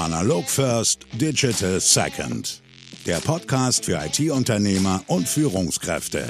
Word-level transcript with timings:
Analog 0.00 0.48
First, 0.48 1.00
Digital 1.12 1.78
Second. 1.78 2.62
Der 3.04 3.18
Podcast 3.18 3.84
für 3.84 4.00
IT-Unternehmer 4.02 5.04
und 5.08 5.28
Führungskräfte. 5.28 6.24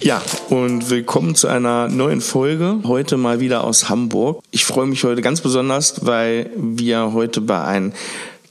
Ja, 0.00 0.20
und 0.50 0.90
willkommen 0.90 1.36
zu 1.36 1.46
einer 1.46 1.86
neuen 1.86 2.20
Folge. 2.20 2.80
Heute 2.82 3.16
mal 3.16 3.38
wieder 3.38 3.62
aus 3.62 3.88
Hamburg. 3.88 4.42
Ich 4.50 4.64
freue 4.64 4.86
mich 4.86 5.04
heute 5.04 5.22
ganz 5.22 5.40
besonders, 5.40 6.04
weil 6.04 6.50
wir 6.56 7.12
heute 7.12 7.42
bei 7.42 7.62
einem 7.62 7.92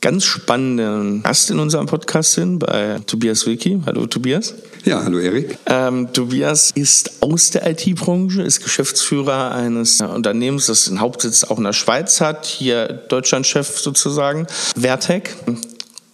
ganz 0.02 0.24
spannenden 0.24 1.24
Gast 1.24 1.50
in 1.50 1.60
unserem 1.60 1.86
Podcast 1.86 2.34
sind, 2.34 2.60
bei 2.60 3.00
Tobias 3.06 3.46
Wilki. 3.46 3.82
Hallo 3.86 4.06
Tobias. 4.06 4.54
Ja, 4.84 5.04
hallo 5.04 5.20
Erik. 5.20 5.58
Ähm, 5.66 6.14
Tobias 6.14 6.72
ist 6.72 7.24
aus 7.24 7.50
der 7.50 7.70
IT-Branche, 7.70 8.44
ist 8.44 8.64
Geschäftsführer 8.64 9.52
eines 9.54 10.02
Unternehmens, 10.02 10.68
das 10.68 10.86
den 10.86 11.00
Hauptsitz 11.00 11.44
auch 11.44 11.58
in 11.58 11.64
der 11.64 11.74
Schweiz 11.74 12.22
hat, 12.22 12.46
hier 12.46 12.88
Deutschlandchef 13.10 13.80
sozusagen, 13.80 14.46
Vertec. 14.80 15.36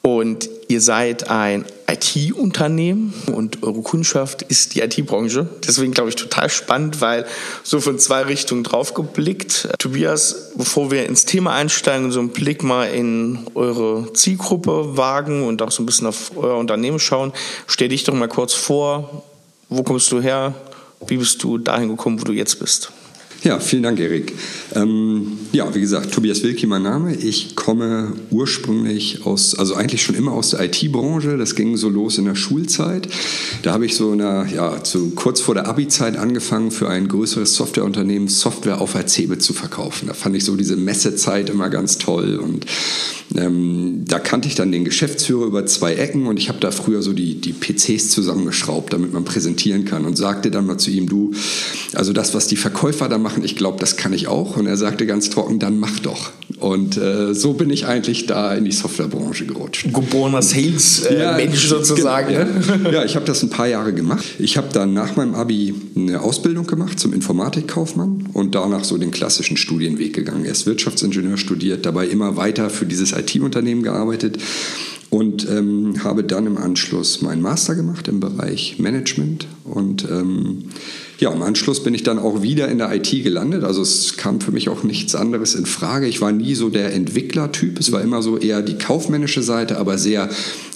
Und 0.02 0.50
ihr 0.68 0.82
seid 0.82 1.30
ein 1.30 1.66
IT-Unternehmen 1.92 3.14
und 3.28 3.64
eure 3.64 3.82
Kundschaft 3.82 4.42
ist 4.44 4.76
die 4.76 4.82
IT-Branche. 4.82 5.48
Deswegen 5.66 5.94
glaube 5.94 6.10
ich 6.10 6.16
total 6.16 6.50
spannend, 6.50 7.02
weil 7.02 7.26
so 7.64 7.80
von 7.80 8.00
zwei 8.00 8.22
Richtungen 8.22 8.64
drauf 8.64 8.94
geblickt. 8.94 9.70
Tobias, 9.80 10.52
bevor 10.56 10.92
wir 10.92 11.06
ins 11.06 11.26
Thema 11.26 11.54
einsteigen, 11.54 12.12
so 12.12 12.20
einen 12.20 12.30
Blick 12.30 12.64
mal 12.64 12.86
in 12.86 13.40
eure 13.56 14.14
Zielgruppe 14.14 14.98
wagen 14.98 15.44
und 15.44 15.62
auch 15.62 15.72
so 15.72 15.84
ein 15.84 15.86
bisschen 15.86 16.08
auf 16.08 16.32
euer 16.36 16.58
Unternehmen 16.58 17.00
schauen, 17.00 17.34
stell 17.68 17.90
dich 17.90 18.04
doch 18.04 18.14
mal 18.14 18.28
kurz 18.28 18.54
vor. 18.54 19.24
Wo 19.70 19.84
kommst 19.84 20.12
du 20.12 20.22
her? 20.22 20.54
Wie 21.08 21.18
bist 21.18 21.42
du 21.44 21.58
dahin 21.58 21.90
gekommen, 21.90 22.20
wo 22.20 22.26
du 22.26 22.34
jetzt 22.34 22.60
bist? 22.60 22.92
Ja, 23.44 23.60
vielen 23.60 23.82
Dank, 23.82 24.00
Erik. 24.00 24.34
Ähm, 24.76 25.40
ja, 25.52 25.74
wie 25.74 25.82
gesagt, 25.82 26.14
Tobias 26.14 26.44
Wilki 26.44 26.68
mein 26.68 26.84
Name. 26.84 27.16
Ich 27.16 27.56
komme 27.56 28.14
ursprünglich 28.30 29.26
aus, 29.26 29.56
also 29.56 29.74
eigentlich 29.74 30.04
schon 30.04 30.14
immer 30.14 30.34
aus 30.34 30.52
der 30.52 30.64
IT-Branche. 30.64 31.38
Das 31.38 31.56
ging 31.56 31.76
so 31.76 31.90
los 31.90 32.20
in 32.20 32.26
der 32.26 32.36
Schulzeit. 32.36 33.08
Da 33.64 33.74
habe 33.74 33.88
ich 33.88 33.96
so 33.96 34.12
eine, 34.12 34.48
ja, 34.54 34.84
zu, 34.84 35.10
kurz 35.16 35.42
vor 35.42 35.56
der 35.56 35.68
Abi-Zeit 35.68 36.18
angefangen, 36.18 36.70
für 36.70 36.88
ein 36.88 37.08
größeres 37.08 37.56
Softwareunternehmen 37.56 38.28
Software 38.28 38.80
auf 38.80 38.94
Erzebe 38.94 39.40
zu 39.40 39.54
verkaufen. 39.54 40.08
Da 40.08 40.14
fand 40.14 40.36
ich 40.36 40.46
so 40.46 40.56
diese 40.56 40.76
Messezeit 40.76 41.50
immer 41.50 41.72
ganz 41.72 41.98
toll 41.98 42.36
und 42.36 42.68
ähm, 43.36 44.04
da 44.08 44.20
kannte 44.20 44.48
ich 44.48 44.56
dann 44.56 44.72
den 44.72 44.84
Geschäftsführer 44.84 45.46
über 45.46 45.66
zwei 45.66 45.96
Ecken 45.96 46.28
und 46.28 46.38
ich 46.38 46.50
habe 46.50 46.60
da 46.60 46.72
früher 46.72 47.02
so 47.02 47.14
die, 47.14 47.40
die 47.40 47.54
PCs 47.54 48.10
zusammengeschraubt, 48.10 48.94
damit 48.94 49.14
man 49.14 49.24
präsentieren 49.24 49.86
kann 49.86 50.06
und 50.06 50.18
sagte 50.18 50.52
dann 50.52 50.66
mal 50.66 50.78
zu 50.78 50.92
ihm, 50.92 51.08
du, 51.08 51.32
also 51.94 52.14
das, 52.14 52.34
was 52.34 52.48
die 52.48 52.58
Verkäufer 52.58 53.08
da 53.08 53.18
machen, 53.18 53.31
machen, 53.32 53.44
ich 53.44 53.56
glaube, 53.56 53.80
das 53.80 53.96
kann 53.96 54.14
ich 54.14 54.28
auch. 54.28 54.58
Und 54.58 54.68
er 54.68 54.78
sagte 54.78 55.06
ganz 55.06 55.30
trocken, 55.30 55.60
dann 55.60 55.80
mach 55.80 56.00
doch. 56.00 56.32
Und 56.60 56.98
äh, 56.98 57.34
so 57.34 57.54
bin 57.54 57.70
ich 57.70 57.86
eigentlich 57.86 58.28
da 58.28 58.54
in 58.54 58.66
die 58.66 58.72
Softwarebranche 58.72 59.46
gerutscht. 59.46 59.92
Geborener 59.94 60.42
Sales-Mensch 60.42 61.10
äh, 61.10 61.70
ja, 61.70 61.84
sozusagen. 61.84 62.32
Ja, 62.32 62.92
ja 62.92 63.06
ich 63.06 63.16
habe 63.16 63.26
das 63.26 63.42
ein 63.42 63.50
paar 63.50 63.68
Jahre 63.68 63.94
gemacht. 63.94 64.24
Ich 64.38 64.58
habe 64.58 64.68
dann 64.72 64.94
nach 64.94 65.16
meinem 65.16 65.34
Abi 65.34 65.74
eine 65.96 66.22
Ausbildung 66.22 66.68
gemacht 66.68 67.00
zum 67.00 67.14
Informatikkaufmann 67.14 68.30
und 68.34 68.54
danach 68.54 68.84
so 68.84 68.98
den 68.98 69.12
klassischen 69.12 69.58
Studienweg 69.58 70.14
gegangen. 70.14 70.46
Erst 70.46 70.66
Wirtschaftsingenieur 70.66 71.38
studiert, 71.38 71.86
dabei 71.86 72.08
immer 72.08 72.36
weiter 72.36 72.70
für 72.70 72.86
dieses 72.86 73.14
IT-Unternehmen 73.14 73.84
gearbeitet 73.84 74.38
und 75.10 75.48
ähm, 75.50 75.96
habe 76.04 76.24
dann 76.24 76.48
im 76.48 76.58
Anschluss 76.58 77.22
meinen 77.22 77.42
Master 77.42 77.76
gemacht 77.76 78.08
im 78.08 78.20
Bereich 78.20 78.78
Management 78.78 79.48
und 79.64 80.06
ähm, 80.10 80.66
ja, 81.22 81.32
im 81.32 81.44
Anschluss 81.44 81.84
bin 81.84 81.94
ich 81.94 82.02
dann 82.02 82.18
auch 82.18 82.42
wieder 82.42 82.68
in 82.68 82.80
der 82.80 82.92
IT 82.96 83.12
gelandet. 83.12 83.64
Also 83.64 83.84
es 83.84 84.18
kam 84.18 84.42
für 84.42 84.52
mich 84.52 84.70
auch 84.70 84.82
nichts 84.82 85.14
anderes 85.14 85.54
in 85.54 85.68
Frage. 85.68 86.08
Ich 86.08 86.20
war 86.20 86.32
nie 86.32 86.56
so 86.56 86.70
der 86.70 86.96
Entwicklertyp. 86.96 87.80
Es 87.80 87.92
war 87.92 88.02
immer 88.02 88.24
so 88.24 88.40
eher 88.40 88.64
die 88.64 88.80
kaufmännische 88.80 89.44
Seite, 89.44 89.78
aber 89.78 90.00
sehr 90.00 90.32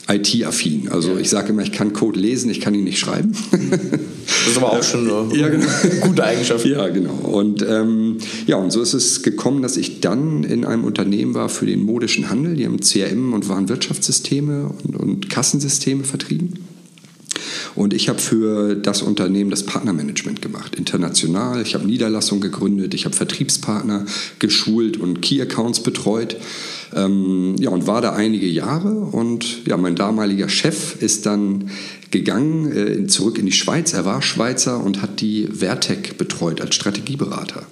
IT-affin. 0.08 0.90
Also 0.92 1.18
ich 1.18 1.32
sage 1.32 1.50
immer, 1.50 1.64
ich 1.64 1.72
kann 1.72 1.94
Code 1.94 2.20
lesen, 2.20 2.52
ich 2.52 2.62
kann 2.62 2.76
ihn 2.76 2.84
nicht 2.84 3.00
schreiben. 3.00 3.32
Das 3.52 4.52
ist 4.52 4.58
aber 4.58 4.74
auch 4.74 4.84
schon 4.84 5.10
eine 5.10 5.36
ja, 5.42 5.50
genau. 5.50 5.66
gute 6.02 6.24
Eigenschaft. 6.24 6.64
Ja, 6.64 6.90
genau. 6.90 7.14
Und 7.14 7.66
ähm, 7.68 8.18
ja, 8.46 8.58
und 8.58 8.72
so 8.72 8.84
ist 8.84 8.94
es 8.94 9.24
gekommen, 9.24 9.64
dass 9.64 9.78
ich 9.78 10.00
dann 10.02 10.44
in 10.44 10.64
einem 10.64 10.84
Unternehmen 10.84 11.34
war 11.34 11.50
für 11.50 11.66
den 11.66 11.82
modischen 11.82 12.30
Handel. 12.30 12.56
Die 12.56 12.68
haben 12.68 12.80
CRM 12.82 13.34
und 13.34 13.50
Warenwirtschaftssysteme 13.50 14.70
und, 14.84 14.96
und 14.96 15.30
Kassensysteme 15.32 16.04
vertrieben. 16.04 16.65
Und 17.76 17.94
ich 17.94 18.10
habe 18.10 18.20
für 18.20 18.76
das 18.76 19.02
Unternehmen 19.02 19.50
das 19.50 19.64
Partnermanagement 19.64 20.42
gemacht, 20.42 20.76
international. 20.76 21.62
Ich 21.62 21.76
habe 21.76 21.86
Niederlassungen 21.86 22.42
gegründet, 22.42 22.94
ich 22.94 23.06
habe 23.06 23.16
Vertriebspartner 23.16 24.06
geschult 24.40 24.98
und 24.98 25.22
Key-Accounts 25.22 25.82
betreut. 25.82 26.38
Ähm, 26.94 27.56
ja, 27.60 27.70
und 27.70 27.88
war 27.88 28.02
da 28.02 28.14
einige 28.14 28.48
Jahre. 28.48 28.90
Und 28.90 29.66
ja, 29.68 29.76
mein 29.78 29.96
damaliger 29.96 30.50
Chef 30.50 31.02
ist 31.02 31.26
dann 31.26 31.70
gegangen, 32.12 32.72
äh, 32.72 33.08
zurück 33.08 33.38
in 33.38 33.46
die 33.46 33.52
Schweiz. 33.52 33.94
Er 33.94 34.06
war 34.06 34.22
Schweizer 34.22 34.82
und 34.82 35.02
hat 35.02 35.20
die 35.20 35.48
Vertec 35.48 36.18
betreut 36.18 36.62
als 36.62 36.76
Strategieberater. 36.76 37.64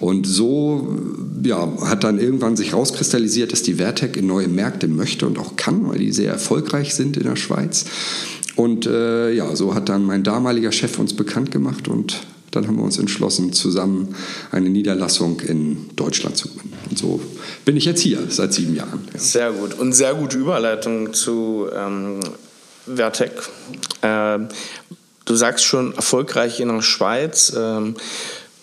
Und 0.00 0.26
so 0.26 0.98
ja, 1.44 1.72
hat 1.82 2.02
dann 2.02 2.18
irgendwann 2.18 2.56
sich 2.56 2.72
rauskristallisiert, 2.72 3.52
dass 3.52 3.62
die 3.62 3.74
Vertec 3.74 4.16
in 4.16 4.26
neue 4.26 4.48
Märkte 4.48 4.88
möchte 4.88 5.26
und 5.26 5.38
auch 5.38 5.56
kann, 5.56 5.88
weil 5.88 5.98
die 5.98 6.12
sehr 6.12 6.32
erfolgreich 6.32 6.94
sind 6.94 7.16
in 7.16 7.24
der 7.24 7.36
Schweiz. 7.36 7.84
Und 8.56 8.86
äh, 8.86 9.32
ja, 9.32 9.54
so 9.56 9.74
hat 9.74 9.88
dann 9.88 10.04
mein 10.04 10.22
damaliger 10.22 10.72
Chef 10.72 10.98
uns 10.98 11.14
bekannt 11.14 11.50
gemacht 11.50 11.88
und 11.88 12.24
dann 12.54 12.68
haben 12.68 12.76
wir 12.76 12.84
uns 12.84 12.98
entschlossen, 12.98 13.52
zusammen 13.52 14.14
eine 14.52 14.70
Niederlassung 14.70 15.40
in 15.40 15.90
Deutschland 15.96 16.36
zu 16.36 16.48
gründen. 16.48 16.72
Und 16.88 16.98
so 16.98 17.20
bin 17.64 17.76
ich 17.76 17.84
jetzt 17.84 18.00
hier 18.00 18.20
seit 18.28 18.52
sieben 18.52 18.76
Jahren. 18.76 19.08
Ja. 19.12 19.18
Sehr 19.18 19.52
gut. 19.52 19.74
Und 19.74 19.92
sehr 19.92 20.14
gute 20.14 20.38
Überleitung 20.38 21.12
zu 21.12 21.66
ähm, 21.74 22.20
Vertec. 22.86 23.32
Ähm, 24.02 24.48
du 25.24 25.34
sagst 25.34 25.64
schon 25.64 25.94
erfolgreich 25.94 26.60
in 26.60 26.68
der 26.68 26.82
Schweiz. 26.82 27.52
Ähm, 27.56 27.96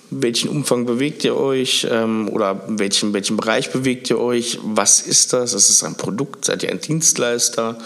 welchen 0.09 0.49
Umfang 0.49 0.85
bewegt 0.85 1.23
ihr 1.23 1.37
euch 1.37 1.87
ähm, 1.89 2.29
oder 2.29 2.63
welchen, 2.67 3.13
welchen 3.13 3.37
Bereich 3.37 3.71
bewegt 3.71 4.09
ihr 4.09 4.19
euch? 4.19 4.59
Was 4.61 5.01
ist 5.01 5.33
das? 5.33 5.53
Ist 5.53 5.69
es 5.69 5.83
ein 5.83 5.95
Produkt? 5.95 6.45
Seid 6.45 6.63
ihr 6.63 6.69
ein 6.69 6.81
Dienstleister? 6.81 7.77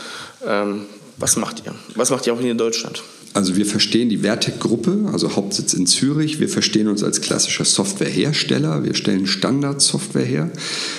Was 1.18 1.38
macht 1.38 1.66
ihr? 1.66 1.74
Was 1.96 2.10
macht 2.10 2.28
ihr 2.28 2.34
auch 2.34 2.40
hier 2.40 2.52
in 2.52 2.58
Deutschland? 2.58 3.02
Also 3.36 3.58
wir 3.58 3.66
verstehen 3.66 4.08
die 4.08 4.20
Vertec-Gruppe, 4.20 5.10
also 5.12 5.36
Hauptsitz 5.36 5.74
in 5.74 5.86
Zürich. 5.88 6.40
Wir 6.40 6.48
verstehen 6.48 6.88
uns 6.88 7.04
als 7.04 7.20
klassischer 7.20 7.66
Softwarehersteller. 7.66 8.86
Wir 8.86 8.94
stellen 8.94 9.28
Standardsoftware 9.28 10.24
her 10.24 10.52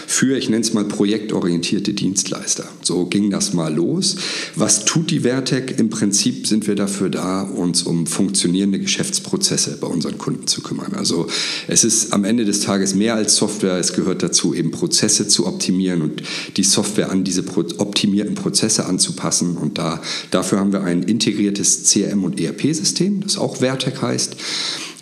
für, 0.07 0.37
ich 0.37 0.51
nenne 0.51 0.61
es 0.61 0.75
mal, 0.75 0.85
projektorientierte 0.85 1.95
Dienstleister. 1.95 2.65
So 2.83 3.07
ging 3.07 3.31
das 3.31 3.55
mal 3.55 3.75
los. 3.75 4.17
Was 4.55 4.85
tut 4.85 5.11
die 5.11 5.21
Vertec? 5.21 5.79
Im 5.79 5.89
Prinzip 5.89 6.47
sind 6.47 6.67
wir 6.67 6.75
dafür 6.75 7.09
da, 7.09 7.41
uns 7.41 7.85
um 7.85 8.07
funktionierende 8.07 8.81
Geschäftsprozesse 8.81 9.79
bei 9.81 9.87
unseren 9.87 10.19
Kunden 10.19 10.47
zu 10.47 10.61
kümmern. 10.61 10.93
Also 10.93 11.29
es 11.69 11.85
ist 11.85 12.13
am 12.13 12.25
Ende 12.25 12.45
des 12.45 12.61
Tages 12.61 12.95
mehr 12.95 13.15
als 13.15 13.37
Software. 13.37 13.79
Es 13.79 13.95
gehört 13.95 14.23
dazu, 14.23 14.53
eben 14.53 14.73
Prozesse 14.73 15.27
zu 15.27 15.47
optimieren 15.47 16.03
und 16.03 16.23
die 16.59 16.65
Software 16.65 17.11
an 17.11 17.25
diese 17.25 17.43
optimierten 17.79 18.35
Prozesse 18.35 18.85
anzupassen. 18.85 19.57
Und 19.57 19.79
da, 19.79 20.03
dafür 20.31 20.59
haben 20.59 20.75
wir 20.75 20.83
ein 20.83 21.03
integriertes 21.03 21.85
CRM 21.85 22.26
und 22.27 22.41
ERP-System, 22.41 23.21
das 23.23 23.39
auch 23.39 23.57
Vertec 23.57 24.03
heißt, 24.03 24.37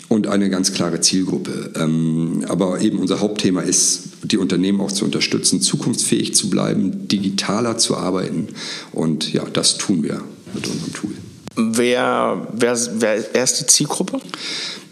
und 0.09 0.27
eine 0.27 0.51
ganz 0.51 0.73
klare 0.73 1.01
Zielgruppe. 1.01 1.73
Ähm, 1.77 2.45
aber 2.49 2.81
eben 2.81 2.99
unser 2.99 3.21
Hauptthema 3.21 3.63
ist, 3.63 4.11
die 4.23 4.37
Unternehmen 4.39 4.81
auch 4.81 4.93
zu 4.93 5.05
unterstützen, 5.05 5.61
zukunftsfähig 5.61 6.35
zu 6.35 6.51
bleiben, 6.51 7.09
digitaler 7.09 7.79
zu 7.79 7.97
arbeiten. 7.97 8.49
Und 8.93 9.33
ja, 9.33 9.45
das 9.53 9.79
tun 9.79 10.03
wir 10.03 10.23
mit 10.55 10.67
unserem 10.69 10.93
Tool. 10.93 11.15
Wer, 11.57 12.49
wer, 12.53 12.79
wer 13.01 13.45
ist 13.45 13.61
die 13.61 13.67
Zielgruppe? 13.67 14.21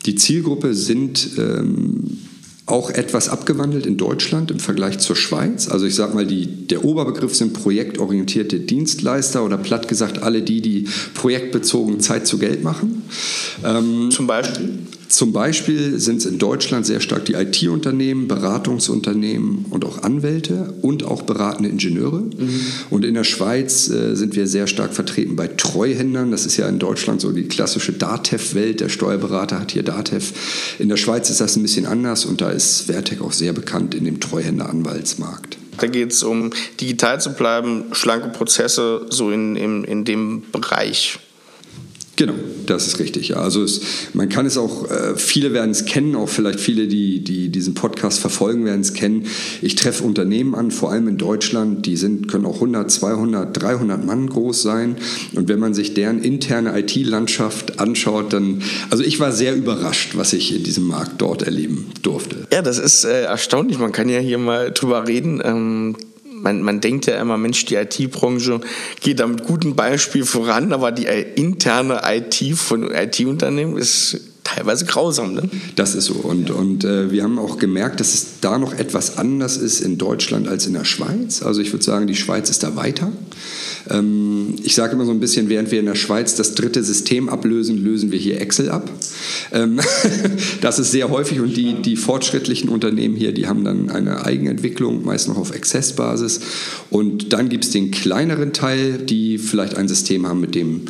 Die 0.06 0.14
Zielgruppe 0.16 0.74
sind 0.74 1.30
ähm, 1.38 2.18
auch 2.66 2.90
etwas 2.90 3.28
abgewandelt 3.28 3.86
in 3.86 3.96
Deutschland 3.96 4.50
im 4.50 4.60
Vergleich 4.60 4.98
zur 4.98 5.16
Schweiz. 5.16 5.68
Also 5.68 5.84
ich 5.84 5.94
sage 5.94 6.14
mal, 6.14 6.26
die, 6.26 6.46
der 6.46 6.84
Oberbegriff 6.84 7.34
sind 7.34 7.54
projektorientierte 7.54 8.60
Dienstleister 8.60 9.44
oder 9.44 9.58
platt 9.58 9.88
gesagt 9.88 10.22
alle 10.22 10.42
die, 10.42 10.60
die 10.60 10.88
projektbezogen 11.14 12.00
Zeit 12.00 12.26
zu 12.26 12.38
Geld 12.38 12.62
machen. 12.62 13.02
Ähm, 13.64 14.10
Zum 14.10 14.28
Beispiel? 14.28 14.78
Zum 15.12 15.34
Beispiel 15.34 16.00
sind 16.00 16.20
es 16.20 16.24
in 16.24 16.38
Deutschland 16.38 16.86
sehr 16.86 17.00
stark 17.00 17.26
die 17.26 17.34
IT-Unternehmen, 17.34 18.28
Beratungsunternehmen 18.28 19.66
und 19.68 19.84
auch 19.84 20.02
Anwälte 20.02 20.72
und 20.80 21.04
auch 21.04 21.20
beratende 21.20 21.68
Ingenieure. 21.68 22.22
Mhm. 22.22 22.60
Und 22.88 23.04
in 23.04 23.12
der 23.12 23.24
Schweiz 23.24 23.90
äh, 23.90 24.14
sind 24.14 24.36
wir 24.36 24.46
sehr 24.46 24.66
stark 24.66 24.94
vertreten 24.94 25.36
bei 25.36 25.48
Treuhändern. 25.48 26.30
Das 26.30 26.46
ist 26.46 26.56
ja 26.56 26.66
in 26.66 26.78
Deutschland 26.78 27.20
so 27.20 27.30
die 27.30 27.44
klassische 27.44 27.92
DATEV-Welt. 27.92 28.80
Der 28.80 28.88
Steuerberater 28.88 29.60
hat 29.60 29.72
hier 29.72 29.82
DATEV. 29.82 30.32
In 30.78 30.88
der 30.88 30.96
Schweiz 30.96 31.28
ist 31.28 31.42
das 31.42 31.56
ein 31.56 31.62
bisschen 31.62 31.84
anders 31.84 32.24
und 32.24 32.40
da 32.40 32.50
ist 32.50 32.86
Vertec 32.86 33.20
auch 33.20 33.32
sehr 33.32 33.52
bekannt 33.52 33.94
in 33.94 34.06
dem 34.06 34.18
Treuhänder-Anwaltsmarkt. 34.18 35.58
Da 35.76 35.88
geht 35.88 36.12
es 36.12 36.22
um 36.22 36.52
digital 36.80 37.20
zu 37.20 37.34
bleiben, 37.34 37.84
schlanke 37.92 38.30
Prozesse 38.30 39.04
so 39.10 39.30
in, 39.30 39.56
in, 39.56 39.84
in 39.84 40.06
dem 40.06 40.44
Bereich. 40.52 41.18
Genau, 42.16 42.34
das 42.66 42.86
ist 42.86 42.98
richtig. 42.98 43.36
Also 43.38 43.62
es, 43.62 43.80
man 44.12 44.28
kann 44.28 44.44
es 44.44 44.58
auch, 44.58 44.90
äh, 44.90 45.16
viele 45.16 45.54
werden 45.54 45.70
es 45.70 45.86
kennen, 45.86 46.14
auch 46.14 46.28
vielleicht 46.28 46.60
viele, 46.60 46.86
die, 46.86 47.20
die 47.24 47.48
diesen 47.48 47.72
Podcast 47.72 48.18
verfolgen, 48.18 48.66
werden 48.66 48.82
es 48.82 48.92
kennen. 48.92 49.26
Ich 49.62 49.76
treffe 49.76 50.04
Unternehmen 50.04 50.54
an, 50.54 50.70
vor 50.70 50.92
allem 50.92 51.08
in 51.08 51.16
Deutschland, 51.16 51.86
die 51.86 51.96
sind, 51.96 52.28
können 52.28 52.44
auch 52.44 52.56
100, 52.56 52.90
200, 52.90 53.62
300 53.62 54.04
Mann 54.04 54.28
groß 54.28 54.60
sein. 54.60 54.96
Und 55.34 55.48
wenn 55.48 55.58
man 55.58 55.72
sich 55.72 55.94
deren 55.94 56.22
interne 56.22 56.78
IT-Landschaft 56.78 57.80
anschaut, 57.80 58.34
dann, 58.34 58.62
also 58.90 59.02
ich 59.02 59.18
war 59.18 59.32
sehr 59.32 59.56
überrascht, 59.56 60.14
was 60.14 60.34
ich 60.34 60.54
in 60.54 60.64
diesem 60.64 60.86
Markt 60.86 61.22
dort 61.22 61.42
erleben 61.42 61.86
durfte. 62.02 62.46
Ja, 62.52 62.60
das 62.60 62.78
ist 62.78 63.04
äh, 63.04 63.22
erstaunlich. 63.22 63.78
Man 63.78 63.92
kann 63.92 64.10
ja 64.10 64.18
hier 64.18 64.38
mal 64.38 64.70
drüber 64.70 65.08
reden. 65.08 65.40
Ähm 65.42 65.96
man, 66.42 66.62
man 66.62 66.80
denkt 66.80 67.06
ja 67.06 67.20
immer, 67.20 67.38
Mensch, 67.38 67.64
die 67.64 67.76
IT-Branche 67.76 68.60
geht 69.00 69.20
da 69.20 69.26
mit 69.26 69.44
gutem 69.44 69.76
Beispiel 69.76 70.24
voran, 70.24 70.72
aber 70.72 70.92
die 70.92 71.06
interne 71.06 72.02
IT 72.04 72.56
von 72.56 72.90
IT-Unternehmen 72.90 73.76
ist 73.76 74.31
teilweise 74.54 74.84
grausam. 74.84 75.34
Ne? 75.34 75.43
Das 75.76 75.94
ist 75.94 76.06
so. 76.06 76.14
Und, 76.14 76.50
und 76.50 76.84
äh, 76.84 77.10
wir 77.10 77.22
haben 77.22 77.38
auch 77.38 77.58
gemerkt, 77.58 78.00
dass 78.00 78.14
es 78.14 78.26
da 78.40 78.58
noch 78.58 78.75
etwas 78.75 79.19
anders 79.19 79.56
ist 79.56 79.81
in 79.81 79.99
Deutschland 79.99 80.49
als 80.49 80.66
in 80.66 80.75
der 80.75 80.84
Schweiz. 80.84 81.43
Also 81.43 81.60
ich 81.60 81.72
würde 81.72 81.84
sagen, 81.84 82.06
die 82.06 82.14
Schweiz 82.14 82.50
ist 82.50 82.62
da 82.62 82.76
weiter. 82.76 83.10
Ähm, 83.90 84.54
ich 84.62 84.75
sage 84.75 84.93
immer 84.94 85.04
so 85.04 85.10
ein 85.10 85.20
bisschen, 85.20 85.49
während 85.49 85.70
wir 85.70 85.81
in 85.81 85.87
der 85.87 85.94
Schweiz 85.94 86.34
das 86.34 86.54
dritte 86.54 86.82
System 86.82 87.28
ablösen, 87.28 87.82
lösen 87.82 88.12
wir 88.12 88.19
hier 88.19 88.40
Excel 88.40 88.70
ab. 88.70 88.90
Ähm, 89.52 89.81
das 90.60 90.78
ist 90.78 90.93
sehr 90.93 91.10
häufig 91.10 91.40
und 91.40 91.56
die, 91.56 91.75
die 91.82 91.96
fortschrittlichen 91.96 92.69
Unternehmen 92.69 93.16
hier, 93.16 93.32
die 93.32 93.46
haben 93.46 93.64
dann 93.64 93.90
eine 93.90 94.25
Eigenentwicklung, 94.25 95.05
meist 95.05 95.28
noch 95.28 95.37
auf 95.37 95.52
Access-Basis. 95.52 96.40
Und 96.90 97.32
dann 97.32 97.48
gibt 97.48 97.64
es 97.64 97.70
den 97.70 97.90
kleineren 97.90 98.52
Teil, 98.52 98.98
die 98.98 99.38
vielleicht 99.38 99.76
ein 99.76 99.88
System 99.88 100.26
haben, 100.26 100.40
mit 100.40 100.55
dem 100.55 100.82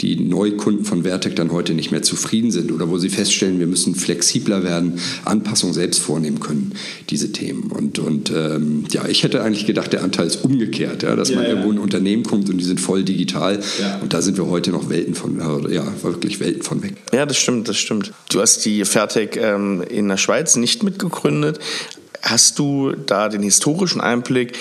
die 0.00 0.16
Neukunden 0.16 0.84
von 0.84 1.02
Vertec 1.02 1.36
dann 1.36 1.52
heute 1.52 1.74
nicht 1.74 1.90
mehr 1.90 2.02
zufrieden 2.02 2.50
sind 2.50 2.72
oder 2.72 2.88
wo 2.88 2.98
sie 2.98 3.10
feststellen, 3.10 3.58
wir 3.58 3.66
müssen 3.66 3.94
flexibler 3.94 4.62
werden, 4.62 4.98
Anpassungen 5.24 5.74
selbst 5.74 6.00
vornehmen 6.00 6.40
können, 6.40 6.72
diese 7.10 7.32
Themen. 7.32 7.70
Und, 7.70 7.98
und 7.98 8.30
ähm, 8.30 8.84
ja, 8.90 9.06
ich 9.06 9.22
hätte 9.22 9.42
eigentlich 9.42 9.66
gedacht, 9.66 9.92
der 9.92 10.02
Anteil 10.02 10.26
ist 10.26 10.42
umgekehrt, 10.44 11.02
ja, 11.02 11.16
dass 11.16 11.28
ja, 11.28 11.36
man 11.36 11.44
ja. 11.44 11.50
irgendwo 11.50 11.70
in 11.70 11.76
ein 11.76 11.82
Unternehmen 11.82 12.22
kommt 12.22 12.48
und 12.48 12.58
die 12.58 12.64
sind 12.64 12.80
voll 12.80 13.04
digital 13.04 13.60
ja. 13.78 13.98
und 13.98 14.14
da 14.14 14.22
sind 14.22 14.38
wir 14.38 14.46
heute 14.46 14.70
noch 14.70 14.88
Welten 14.88 15.14
von, 15.14 15.38
äh, 15.38 15.74
ja, 15.74 15.86
wirklich 16.02 16.40
Welten 16.40 16.62
von 16.62 16.82
weg. 16.82 16.94
Ja, 17.12 17.26
das 17.26 17.36
stimmt, 17.36 17.68
das 17.68 17.76
stimmt. 17.76 18.12
Du 18.30 18.40
hast 18.40 18.64
die 18.64 18.84
Vertec 18.84 19.36
ähm, 19.36 19.82
in 19.82 20.08
der 20.08 20.16
Schweiz 20.16 20.56
nicht 20.56 20.82
mitgegründet. 20.82 21.58
Hast 22.22 22.58
du 22.58 22.92
da 22.92 23.28
den 23.28 23.42
historischen 23.42 24.00
Einblick, 24.00 24.52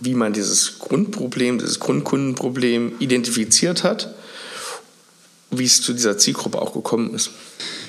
wie 0.00 0.14
man 0.14 0.32
dieses 0.32 0.78
Grundproblem, 0.78 1.58
dieses 1.58 1.78
Grundkundenproblem 1.78 2.92
identifiziert 2.98 3.84
hat 3.84 4.14
wie 5.50 5.64
es 5.64 5.82
zu 5.82 5.92
dieser 5.92 6.18
Zielgruppe 6.18 6.60
auch 6.60 6.72
gekommen 6.72 7.14
ist. 7.14 7.30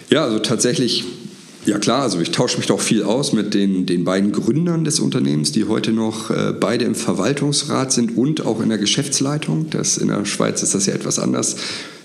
Ja, 0.09 0.23
also 0.23 0.39
tatsächlich 0.39 1.05
ja 1.65 1.77
klar, 1.77 2.01
also 2.01 2.19
ich 2.19 2.31
tausche 2.31 2.57
mich 2.57 2.65
doch 2.65 2.79
viel 2.79 3.03
aus 3.03 3.33
mit 3.33 3.53
den, 3.53 3.85
den 3.85 4.03
beiden 4.03 4.31
Gründern 4.31 4.83
des 4.83 4.99
Unternehmens, 4.99 5.51
die 5.51 5.65
heute 5.65 5.91
noch 5.91 6.31
äh, 6.31 6.53
beide 6.59 6.85
im 6.85 6.95
Verwaltungsrat 6.95 7.91
sind 7.91 8.17
und 8.17 8.45
auch 8.45 8.61
in 8.61 8.69
der 8.69 8.79
Geschäftsleitung. 8.79 9.69
Das, 9.69 9.97
in 9.97 10.07
der 10.07 10.25
Schweiz 10.25 10.63
ist 10.63 10.73
das 10.73 10.87
ja 10.87 10.95
etwas 10.95 11.19
anders 11.19 11.57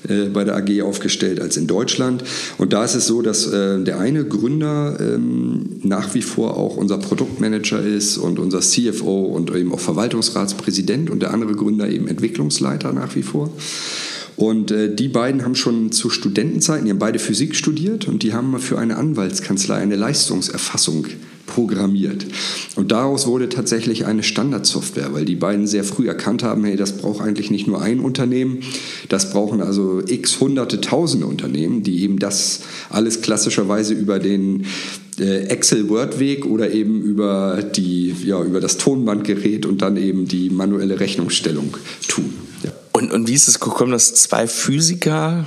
äh, 0.09 0.27
bei 0.27 0.45
der 0.45 0.57
AG 0.57 0.83
aufgestellt 0.83 1.41
als 1.41 1.57
in 1.57 1.67
Deutschland. 1.67 2.23
Und 2.59 2.75
da 2.75 2.85
ist 2.85 2.95
es 2.95 3.07
so, 3.07 3.23
dass 3.23 3.47
äh, 3.47 3.83
der 3.83 3.99
eine 3.99 4.27
Gründer 4.27 4.99
ähm, 5.01 5.81
nach 5.83 6.15
wie 6.15 6.23
vor 6.23 6.59
auch 6.59 6.77
unser 6.77 6.99
Produktmanager 6.99 7.81
ist 7.81 8.19
und 8.19 8.39
unser 8.39 8.61
CFO 8.61 9.25
und 9.25 9.55
eben 9.55 9.73
auch 9.73 9.81
Verwaltungsratspräsident 9.81 11.09
und 11.09 11.23
der 11.23 11.33
andere 11.33 11.55
Gründer 11.55 11.89
eben 11.89 12.09
Entwicklungsleiter 12.09 12.93
nach 12.93 13.15
wie 13.17 13.23
vor. 13.23 13.51
Und 14.37 14.71
äh, 14.71 14.95
die 14.95 15.09
beiden 15.09 15.45
haben 15.45 15.55
schon 15.55 15.93
zu 15.93 16.11
Studentenzeiten, 16.11 16.85
die 16.85 16.91
haben 16.91 16.99
beide 16.99 17.19
Physik 17.19 17.57
studiert 17.57 18.07
und 18.07 18.23
die 18.23 18.35
haben 18.35 18.59
für 18.59 18.79
eine 18.79 18.97
Anwaltskanzlei 18.97 19.77
eine 19.77 19.97
Leistungserfassung 19.97 21.07
programmiert. 21.47 22.27
Und 22.75 22.93
daraus 22.93 23.27
wurde 23.27 23.49
tatsächlich 23.49 24.05
eine 24.05 24.23
Standardsoftware, 24.23 25.15
weil 25.15 25.25
die 25.25 25.37
beiden 25.37 25.67
sehr 25.67 25.85
früh 25.85 26.09
erkannt 26.09 26.43
haben, 26.43 26.65
hey, 26.65 26.77
das 26.77 26.99
braucht 26.99 27.23
eigentlich 27.23 27.51
nicht 27.51 27.67
nur 27.67 27.81
ein 27.81 28.01
Unternehmen, 28.01 28.59
das 29.09 29.31
brauchen 29.31 29.63
also 29.63 30.03
x 30.07 30.41
hunderte, 30.41 30.81
tausende 30.81 31.27
Unternehmen, 31.27 31.83
die 31.83 32.03
eben 32.03 32.19
das 32.19 32.63
alles 32.91 33.23
klassischerweise 33.23 33.95
über 33.95 34.19
den 34.19 34.67
äh, 35.19 35.47
Excel-Word-Weg 35.47 36.45
oder 36.47 36.73
eben 36.73 37.01
über, 37.01 37.63
die, 37.63 38.15
ja, 38.25 38.43
über 38.43 38.61
das 38.61 38.77
Tonbandgerät 38.77 39.65
und 39.65 39.83
dann 39.83 39.97
eben 39.97 40.27
die 40.27 40.51
manuelle 40.51 41.01
Rechnungsstellung 41.01 41.77
tun. 42.07 42.35
Und, 42.97 43.13
und 43.13 43.29
wie 43.29 43.35
ist 43.35 43.47
es 43.47 43.61
gekommen, 43.61 43.93
dass 43.93 44.15
zwei 44.15 44.47
Physiker 44.47 45.45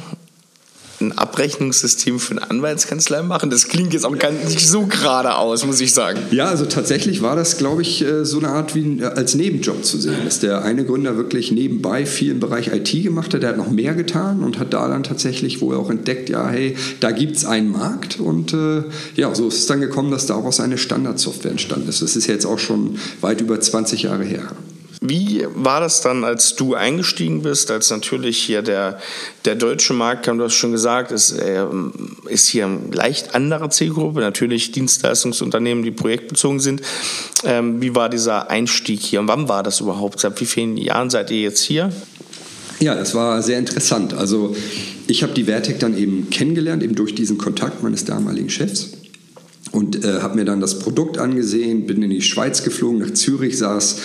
ein 1.01 1.18
Abrechnungssystem 1.18 2.19
für 2.19 2.34
eine 2.34 2.48
Anwaltskanzlei 2.48 3.24
machen? 3.24 3.50
Das 3.50 3.68
klingt 3.68 3.92
jetzt 3.92 4.06
auch 4.06 4.16
gar 4.19 4.30
nicht 4.30 4.69
so 4.69 4.86
gerade 4.86 5.34
aus, 5.34 5.66
muss 5.66 5.81
ich 5.81 5.92
sagen. 5.92 6.19
Ja, 6.30 6.46
also 6.46 6.66
tatsächlich 6.66 7.24
war 7.24 7.36
das, 7.36 7.57
glaube 7.57 7.81
ich, 7.81 8.04
äh, 8.04 8.24
so 8.24 8.38
eine 8.38 8.50
Art 8.50 8.75
wie 8.75 9.04
als 9.04 9.34
Nebenjob 9.34 9.84
zu 9.84 10.00
sehen. 10.00 10.25
Dass 10.25 10.40
der 10.40 10.62
eine 10.62 10.86
Gründer 10.86 11.18
wirklich 11.18 11.51
nebenbei 11.51 12.06
viel 12.06 12.34
im 12.34 12.40
Bereich 12.40 12.68
IT 12.68 12.92
gemacht 12.92 13.34
hat, 13.34 13.42
der 13.42 13.50
hat 13.50 13.57
noch 13.57 13.72
mehr 13.72 13.96
getan 13.96 14.44
und 14.44 14.60
hat 14.60 14.72
da 14.72 14.88
dann 14.88 15.01
tatsächlich 15.01 15.60
wohl 15.60 15.75
auch 15.75 15.90
entdeckt, 15.90 16.30
ja, 16.30 16.48
hey, 16.48 16.75
da 17.00 17.10
gibt 17.10 17.36
es 17.36 17.46
einen 17.46 17.72
Markt. 17.72 18.19
Und 18.19 18.54
äh, 18.54 18.84
ja, 19.16 19.34
so 19.34 19.48
ist 19.48 19.57
es 19.57 19.66
dann 19.66 19.81
gekommen, 19.81 20.12
dass 20.12 20.28
daraus 20.28 20.60
eine 20.60 20.78
Standardsoftware 20.78 21.50
entstanden 21.50 21.90
ist. 21.90 22.04
Das 22.04 22.16
ist 22.16 22.28
jetzt 22.28 22.46
auch 22.46 22.60
schon 22.60 23.00
weit 23.22 23.42
über 23.42 23.60
20 23.60 24.04
Jahre 24.04 24.24
her. 24.24 24.51
Wie 25.01 25.46
war 25.56 25.80
das 25.80 26.01
dann, 26.01 26.25
als 26.25 26.57
du 26.57 26.75
eingestiegen 26.75 27.42
bist, 27.42 27.72
als 27.72 27.90
natürlich 27.90 28.38
hier 28.38 28.62
der, 28.62 29.00
der 29.46 29.56
deutsche 29.56 29.94
Markt 29.94 30.25
kam, 30.25 30.38
du 30.38 30.44
hast 30.44 30.56
schon 30.56 30.74
gesagt, 30.74 31.12
ist, 31.13 31.31
äh, 31.31 31.63
ist 32.28 32.50
hier 32.50 32.66
eine 32.66 32.80
leicht 32.92 33.34
andere 33.34 33.69
Zielgruppe, 33.69 34.19
natürlich 34.19 34.72
Dienstleistungsunternehmen, 34.74 35.86
die 35.86 35.92
projektbezogen 35.92 36.60
sind. 36.60 36.81
Ähm, 37.46 37.81
wie 37.81 37.96
war 37.96 38.10
dieser 38.10 38.50
Einstieg 38.50 39.00
hier 39.00 39.22
und 39.22 39.30
wann 39.30 39.48
war 39.48 39.63
das 39.63 39.80
überhaupt? 39.80 40.19
Seit 40.19 40.40
wie 40.42 40.46
vielen 40.46 40.75
Jahren 40.75 41.10
seid 41.10 41.31
ihr 41.31 41.42
jetzt 41.42 41.62
hier? 41.62 41.94
Ja, 42.81 42.94
das 42.96 43.16
war 43.16 43.42
sehr 43.42 43.57
interessant. 43.60 44.13
Also 44.13 44.54
ich 45.07 45.24
habe 45.24 45.34
die 45.34 45.46
Vertec 45.46 45.80
dann 45.80 45.98
eben 45.98 46.30
kennengelernt, 46.30 46.84
eben 46.84 46.96
durch 46.96 47.16
diesen 47.16 47.38
Kontakt 47.38 47.84
meines 47.84 48.04
damaligen 48.04 48.50
Chefs 48.50 48.92
und 49.71 50.04
äh, 50.04 50.19
habe 50.21 50.36
mir 50.36 50.45
dann 50.45 50.62
das 50.62 50.80
Produkt 50.80 51.18
angesehen, 51.18 51.86
bin 51.86 52.01
in 52.01 52.10
die 52.10 52.21
Schweiz 52.21 52.63
geflogen, 52.63 53.00
nach 53.00 53.13
Zürich, 53.13 53.57
saß 53.57 53.98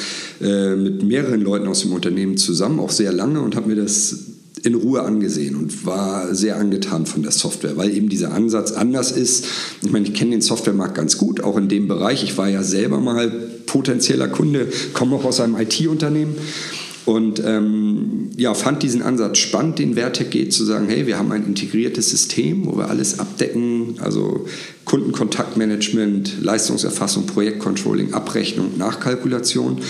äh, 0.43 0.77
mit 0.77 1.03
mehreren 1.03 1.41
Leuten 1.41 1.69
aus 1.69 1.81
dem 1.81 1.93
Unternehmen 1.93 2.37
zusammen, 2.37 2.81
auch 2.81 2.91
sehr 2.91 3.13
lange 3.13 3.41
und 3.41 3.57
habe 3.57 3.69
mir 3.69 3.77
das 3.77 4.17
in 4.63 4.75
Ruhe 4.75 5.03
angesehen 5.03 5.57
und 5.57 5.85
war 5.85 6.35
sehr 6.35 6.57
angetan 6.57 7.05
von 7.05 7.23
der 7.23 7.33
Software, 7.33 7.77
weil 7.77 7.95
eben 7.95 8.09
dieser 8.09 8.33
Ansatz 8.33 8.73
anders 8.73 9.13
ist. 9.13 9.45
Ich 9.83 9.91
meine, 9.91 10.07
ich 10.07 10.15
kenne 10.15 10.31
den 10.31 10.41
Softwaremarkt 10.41 10.95
ganz 10.95 11.19
gut, 11.19 11.43
auch 11.43 11.59
in 11.59 11.69
dem 11.69 11.87
Bereich. 11.87 12.25
Ich 12.25 12.39
war 12.39 12.49
ja 12.49 12.63
selber 12.63 12.99
mal 12.99 13.31
potenzieller 13.67 14.29
Kunde, 14.29 14.69
komme 14.95 15.17
auch 15.17 15.25
aus 15.25 15.41
einem 15.41 15.57
IT-Unternehmen 15.57 16.35
und 17.07 17.43
ähm, 17.45 18.31
ja, 18.37 18.55
fand 18.55 18.83
diesen 18.83 19.03
Ansatz 19.03 19.39
spannend, 19.39 19.79
den 19.79 19.95
Vertec 19.95 20.31
geht, 20.31 20.53
zu 20.55 20.65
sagen, 20.65 20.89
hey, 20.89 21.07
wir 21.07 21.19
haben 21.19 21.31
ein 21.33 21.45
integriertes 21.45 22.09
System, 22.09 22.67
wo 22.67 22.79
wir 22.79 22.89
alles 22.89 23.19
abdecken, 23.19 23.97
also 24.01 24.47
Kundenkontaktmanagement, 24.87 26.43
Leistungserfassung, 26.43 27.27
Projektcontrolling, 27.27 28.15
Abrechnung, 28.15 28.79
Nachkalkulation. 28.79 29.83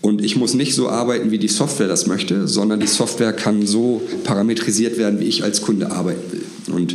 Und 0.00 0.24
ich 0.24 0.36
muss 0.36 0.54
nicht 0.54 0.74
so 0.74 0.88
arbeiten, 0.88 1.32
wie 1.32 1.38
die 1.38 1.48
Software 1.48 1.88
das 1.88 2.06
möchte, 2.06 2.46
sondern 2.46 2.78
die 2.78 2.86
Software 2.86 3.32
kann 3.32 3.66
so 3.66 4.02
parametrisiert 4.22 4.96
werden, 4.96 5.18
wie 5.18 5.24
ich 5.24 5.42
als 5.42 5.62
Kunde 5.62 5.90
arbeiten 5.90 6.30
will. 6.30 6.44
Und 6.74 6.94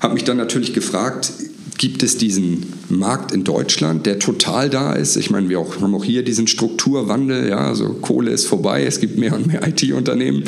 habe 0.00 0.14
mich 0.14 0.24
dann 0.24 0.36
natürlich 0.36 0.74
gefragt, 0.74 1.32
gibt 1.80 2.02
es 2.02 2.18
diesen 2.18 2.66
Markt 2.90 3.32
in 3.32 3.42
Deutschland, 3.42 4.04
der 4.04 4.18
total 4.18 4.68
da 4.68 4.92
ist. 4.92 5.16
Ich 5.16 5.30
meine, 5.30 5.48
wir 5.48 5.58
auch, 5.58 5.80
haben 5.80 5.94
auch 5.94 6.04
hier 6.04 6.22
diesen 6.22 6.46
Strukturwandel, 6.46 7.48
ja, 7.48 7.68
also 7.68 7.88
Kohle 8.02 8.32
ist 8.32 8.44
vorbei, 8.44 8.84
es 8.84 9.00
gibt 9.00 9.16
mehr 9.16 9.34
und 9.34 9.46
mehr 9.46 9.66
IT-Unternehmen. 9.66 10.44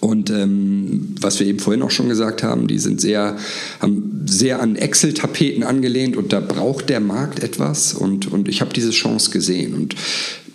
Und 0.00 0.30
ähm, 0.30 1.14
was 1.20 1.38
wir 1.38 1.46
eben 1.46 1.58
vorhin 1.58 1.82
auch 1.82 1.90
schon 1.90 2.08
gesagt 2.08 2.42
haben, 2.42 2.66
die 2.66 2.78
sind 2.78 2.98
sehr, 2.98 3.36
haben 3.80 4.22
sehr 4.24 4.62
an 4.62 4.74
Excel-Tapeten 4.74 5.64
angelehnt 5.64 6.16
und 6.16 6.32
da 6.32 6.40
braucht 6.40 6.88
der 6.88 7.00
Markt 7.00 7.44
etwas 7.44 7.92
und, 7.92 8.32
und 8.32 8.48
ich 8.48 8.62
habe 8.62 8.72
diese 8.72 8.90
Chance 8.90 9.32
gesehen. 9.32 9.74
Und 9.74 9.96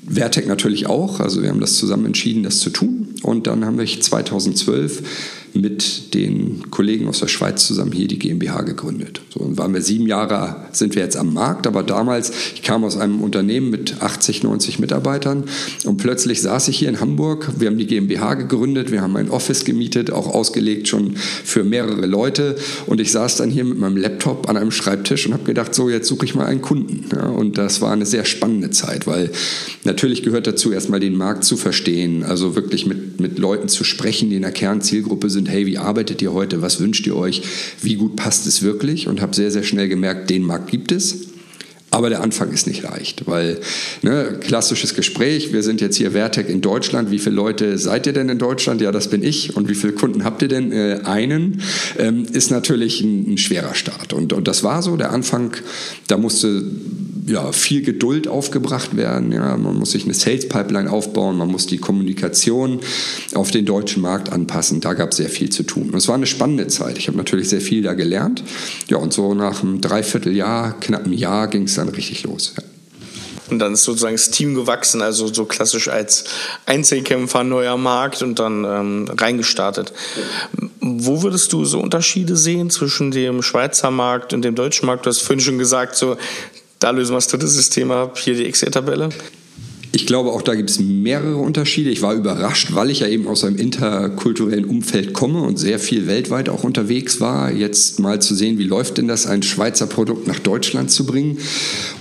Vertec 0.09 0.47
natürlich 0.47 0.87
auch, 0.87 1.19
also 1.19 1.43
wir 1.43 1.49
haben 1.49 1.59
das 1.59 1.75
zusammen 1.75 2.07
entschieden, 2.07 2.41
das 2.41 2.61
zu 2.61 2.71
tun. 2.71 3.09
Und 3.21 3.45
dann 3.45 3.63
haben 3.63 3.77
wir 3.77 3.85
2012 3.85 5.03
mit 5.61 6.13
den 6.13 6.69
Kollegen 6.71 7.07
aus 7.07 7.19
der 7.19 7.27
Schweiz 7.27 7.65
zusammen 7.65 7.91
hier 7.91 8.07
die 8.07 8.19
GmbH 8.19 8.61
gegründet. 8.61 9.21
So, 9.29 9.39
und 9.41 9.57
waren 9.57 9.73
wir 9.73 9.81
sieben 9.81 10.07
Jahre, 10.07 10.67
sind 10.71 10.95
wir 10.95 11.03
jetzt 11.03 11.17
am 11.17 11.33
Markt, 11.33 11.67
aber 11.67 11.83
damals, 11.83 12.31
ich 12.53 12.61
kam 12.61 12.83
aus 12.83 12.97
einem 12.97 13.21
Unternehmen 13.21 13.69
mit 13.69 14.01
80, 14.01 14.43
90 14.43 14.79
Mitarbeitern 14.79 15.43
und 15.85 15.97
plötzlich 15.97 16.41
saß 16.41 16.67
ich 16.67 16.77
hier 16.77 16.89
in 16.89 16.99
Hamburg, 16.99 17.51
wir 17.59 17.67
haben 17.67 17.77
die 17.77 17.87
GmbH 17.87 18.35
gegründet, 18.35 18.91
wir 18.91 19.01
haben 19.01 19.15
ein 19.17 19.29
Office 19.29 19.65
gemietet, 19.65 20.11
auch 20.11 20.33
ausgelegt 20.33 20.87
schon 20.87 21.15
für 21.15 21.63
mehrere 21.63 22.05
Leute 22.05 22.55
und 22.85 22.99
ich 22.99 23.11
saß 23.11 23.37
dann 23.37 23.49
hier 23.49 23.63
mit 23.63 23.79
meinem 23.79 23.97
Laptop 23.97 24.49
an 24.49 24.57
einem 24.57 24.71
Schreibtisch 24.71 25.25
und 25.25 25.33
habe 25.33 25.43
gedacht, 25.43 25.73
so 25.73 25.89
jetzt 25.89 26.07
suche 26.07 26.25
ich 26.25 26.35
mal 26.35 26.45
einen 26.45 26.61
Kunden. 26.61 27.05
Ja, 27.11 27.27
und 27.27 27.57
das 27.57 27.81
war 27.81 27.91
eine 27.91 28.05
sehr 28.05 28.25
spannende 28.25 28.71
Zeit, 28.71 29.07
weil 29.07 29.31
natürlich 29.83 30.23
gehört 30.23 30.47
dazu, 30.47 30.71
erstmal 30.71 30.99
den 30.99 31.15
Markt 31.15 31.43
zu 31.43 31.57
verstehen, 31.57 32.23
also 32.23 32.55
wirklich 32.55 32.85
mit, 32.85 33.19
mit 33.19 33.39
Leuten 33.39 33.67
zu 33.67 33.83
sprechen, 33.83 34.29
die 34.29 34.35
in 34.35 34.41
der 34.41 34.51
Kernzielgruppe 34.51 35.29
sind, 35.29 35.46
sind, 35.47 35.53
hey, 35.53 35.65
wie 35.65 35.77
arbeitet 35.77 36.21
ihr 36.21 36.33
heute, 36.33 36.61
was 36.61 36.79
wünscht 36.79 37.05
ihr 37.07 37.15
euch, 37.15 37.41
wie 37.81 37.95
gut 37.95 38.15
passt 38.15 38.45
es 38.47 38.61
wirklich 38.61 39.07
und 39.07 39.21
habe 39.21 39.35
sehr, 39.35 39.51
sehr 39.51 39.63
schnell 39.63 39.87
gemerkt, 39.87 40.29
den 40.29 40.43
Markt 40.43 40.69
gibt 40.69 40.91
es. 40.91 41.27
Aber 41.89 42.09
der 42.09 42.21
Anfang 42.21 42.51
ist 42.51 42.67
nicht 42.67 42.83
leicht, 42.83 43.27
weil 43.27 43.61
ne, 44.01 44.37
klassisches 44.41 44.93
Gespräch, 44.93 45.53
wir 45.53 45.63
sind 45.63 45.79
jetzt 45.79 45.95
hier 45.95 46.11
Vertec 46.11 46.49
in 46.49 46.59
Deutschland, 46.59 47.11
wie 47.11 47.17
viele 47.17 47.35
Leute 47.35 47.77
seid 47.77 48.05
ihr 48.05 48.11
denn 48.11 48.27
in 48.27 48.37
Deutschland? 48.37 48.81
Ja, 48.81 48.91
das 48.91 49.09
bin 49.09 49.23
ich. 49.23 49.55
Und 49.55 49.69
wie 49.69 49.73
viele 49.73 49.93
Kunden 49.93 50.25
habt 50.25 50.41
ihr 50.41 50.49
denn? 50.49 50.73
Äh, 50.73 50.99
einen, 51.05 51.61
ähm, 51.97 52.25
ist 52.29 52.51
natürlich 52.51 52.99
ein, 52.99 53.33
ein 53.33 53.37
schwerer 53.37 53.73
Start. 53.73 54.11
Und, 54.11 54.33
und 54.33 54.49
das 54.49 54.63
war 54.63 54.83
so, 54.83 54.97
der 54.97 55.11
Anfang, 55.11 55.55
da 56.07 56.17
musste 56.17 56.61
ja, 57.27 57.51
viel 57.51 57.81
Geduld 57.81 58.27
aufgebracht 58.27 58.95
werden. 58.95 59.31
Ja, 59.31 59.57
man 59.57 59.75
muss 59.75 59.91
sich 59.91 60.05
eine 60.05 60.13
Sales 60.13 60.47
Pipeline 60.47 60.89
aufbauen, 60.89 61.37
man 61.37 61.49
muss 61.49 61.67
die 61.67 61.77
Kommunikation 61.77 62.79
auf 63.35 63.51
den 63.51 63.65
deutschen 63.65 64.01
Markt 64.01 64.31
anpassen. 64.31 64.79
Da 64.79 64.93
gab 64.93 65.11
es 65.11 65.17
sehr 65.17 65.29
viel 65.29 65.49
zu 65.49 65.63
tun. 65.63 65.89
Und 65.89 65.95
es 65.95 66.07
war 66.07 66.15
eine 66.15 66.25
spannende 66.25 66.67
Zeit. 66.67 66.97
Ich 66.97 67.07
habe 67.07 67.17
natürlich 67.17 67.49
sehr 67.49 67.61
viel 67.61 67.83
da 67.83 67.93
gelernt. 67.93 68.43
Ja, 68.87 68.97
und 68.97 69.11
so 69.11 69.33
nach 69.33 69.61
einem 69.61 69.81
Dreivierteljahr, 69.81 70.79
knapp 70.79 71.03
einem 71.03 71.13
Jahr 71.13 71.47
ging 71.47 71.63
es 71.63 71.75
dann 71.75 71.89
richtig 71.89 72.23
los. 72.23 72.53
Ja. 72.57 72.63
Und 73.49 73.59
dann 73.59 73.73
ist 73.73 73.83
sozusagen 73.83 74.15
das 74.15 74.29
Team 74.29 74.55
gewachsen, 74.55 75.01
also 75.01 75.33
so 75.33 75.45
klassisch 75.45 75.87
als 75.87 76.25
Einzelkämpfer, 76.65 77.43
neuer 77.43 77.77
Markt 77.77 78.21
und 78.21 78.39
dann 78.39 78.65
ähm, 78.65 79.09
reingestartet. 79.17 79.93
Wo 80.81 81.23
würdest 81.23 81.53
du 81.53 81.63
so 81.63 81.79
Unterschiede 81.79 82.35
sehen 82.35 82.69
zwischen 82.69 83.11
dem 83.11 83.41
Schweizer 83.41 83.89
Markt 83.89 84.33
und 84.33 84.41
dem 84.41 84.55
deutschen 84.55 84.85
Markt? 84.85 85.05
Du 85.05 85.09
hast 85.09 85.21
vorhin 85.21 85.39
schon 85.39 85.57
gesagt, 85.57 85.95
so 85.95 86.17
da 86.79 86.91
lösen 86.91 87.11
wir 87.11 87.17
das 87.17 87.27
dritte 87.27 87.47
System 87.47 87.91
ab, 87.91 88.17
hier 88.17 88.35
die 88.35 88.45
Excel-Tabelle. 88.45 89.09
Ich 89.93 90.05
glaube, 90.05 90.31
auch 90.31 90.41
da 90.41 90.53
gibt 90.53 90.69
es 90.69 90.79
mehrere 90.79 91.37
Unterschiede. 91.37 91.89
Ich 91.89 92.01
war 92.01 92.13
überrascht, 92.13 92.75
weil 92.75 92.91
ich 92.91 92.99
ja 92.99 93.07
eben 93.07 93.27
aus 93.27 93.43
einem 93.43 93.55
interkulturellen 93.55 94.65
Umfeld 94.65 95.13
komme 95.13 95.41
und 95.41 95.57
sehr 95.57 95.79
viel 95.79 96.07
weltweit 96.07 96.49
auch 96.49 96.63
unterwegs 96.63 97.21
war, 97.21 97.51
jetzt 97.51 97.99
mal 97.99 98.21
zu 98.21 98.35
sehen, 98.35 98.59
wie 98.59 98.65
läuft 98.65 98.97
denn 98.97 99.07
das, 99.07 99.25
ein 99.25 99.43
Schweizer 99.43 99.87
Produkt 99.87 100.27
nach 100.27 100.39
Deutschland 100.39 100.91
zu 100.91 101.05
bringen. 101.05 101.39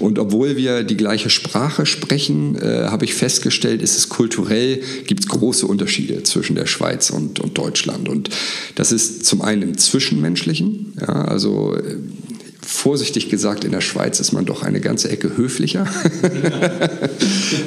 Und 0.00 0.18
obwohl 0.18 0.56
wir 0.56 0.82
die 0.82 0.96
gleiche 0.96 1.30
Sprache 1.30 1.86
sprechen, 1.86 2.56
äh, 2.56 2.88
habe 2.88 3.04
ich 3.04 3.14
festgestellt, 3.14 3.80
ist 3.80 3.96
es 3.96 4.08
kulturell, 4.08 4.82
gibt 5.06 5.20
es 5.20 5.28
große 5.28 5.66
Unterschiede 5.66 6.22
zwischen 6.24 6.56
der 6.56 6.66
Schweiz 6.66 7.10
und, 7.10 7.38
und 7.38 7.56
Deutschland. 7.56 8.08
Und 8.08 8.30
das 8.74 8.90
ist 8.90 9.24
zum 9.24 9.42
einen 9.42 9.62
im 9.62 9.78
Zwischenmenschlichen, 9.78 10.92
ja, 11.00 11.24
also 11.24 11.74
äh, 11.74 11.96
vorsichtig 12.66 13.28
gesagt, 13.28 13.64
in 13.64 13.70
der 13.70 13.80
Schweiz 13.80 14.18
ist 14.18 14.32
man 14.32 14.44
doch 14.44 14.64
eine 14.64 14.80
ganze 14.80 15.08
Ecke 15.08 15.36
höflicher. 15.36 15.86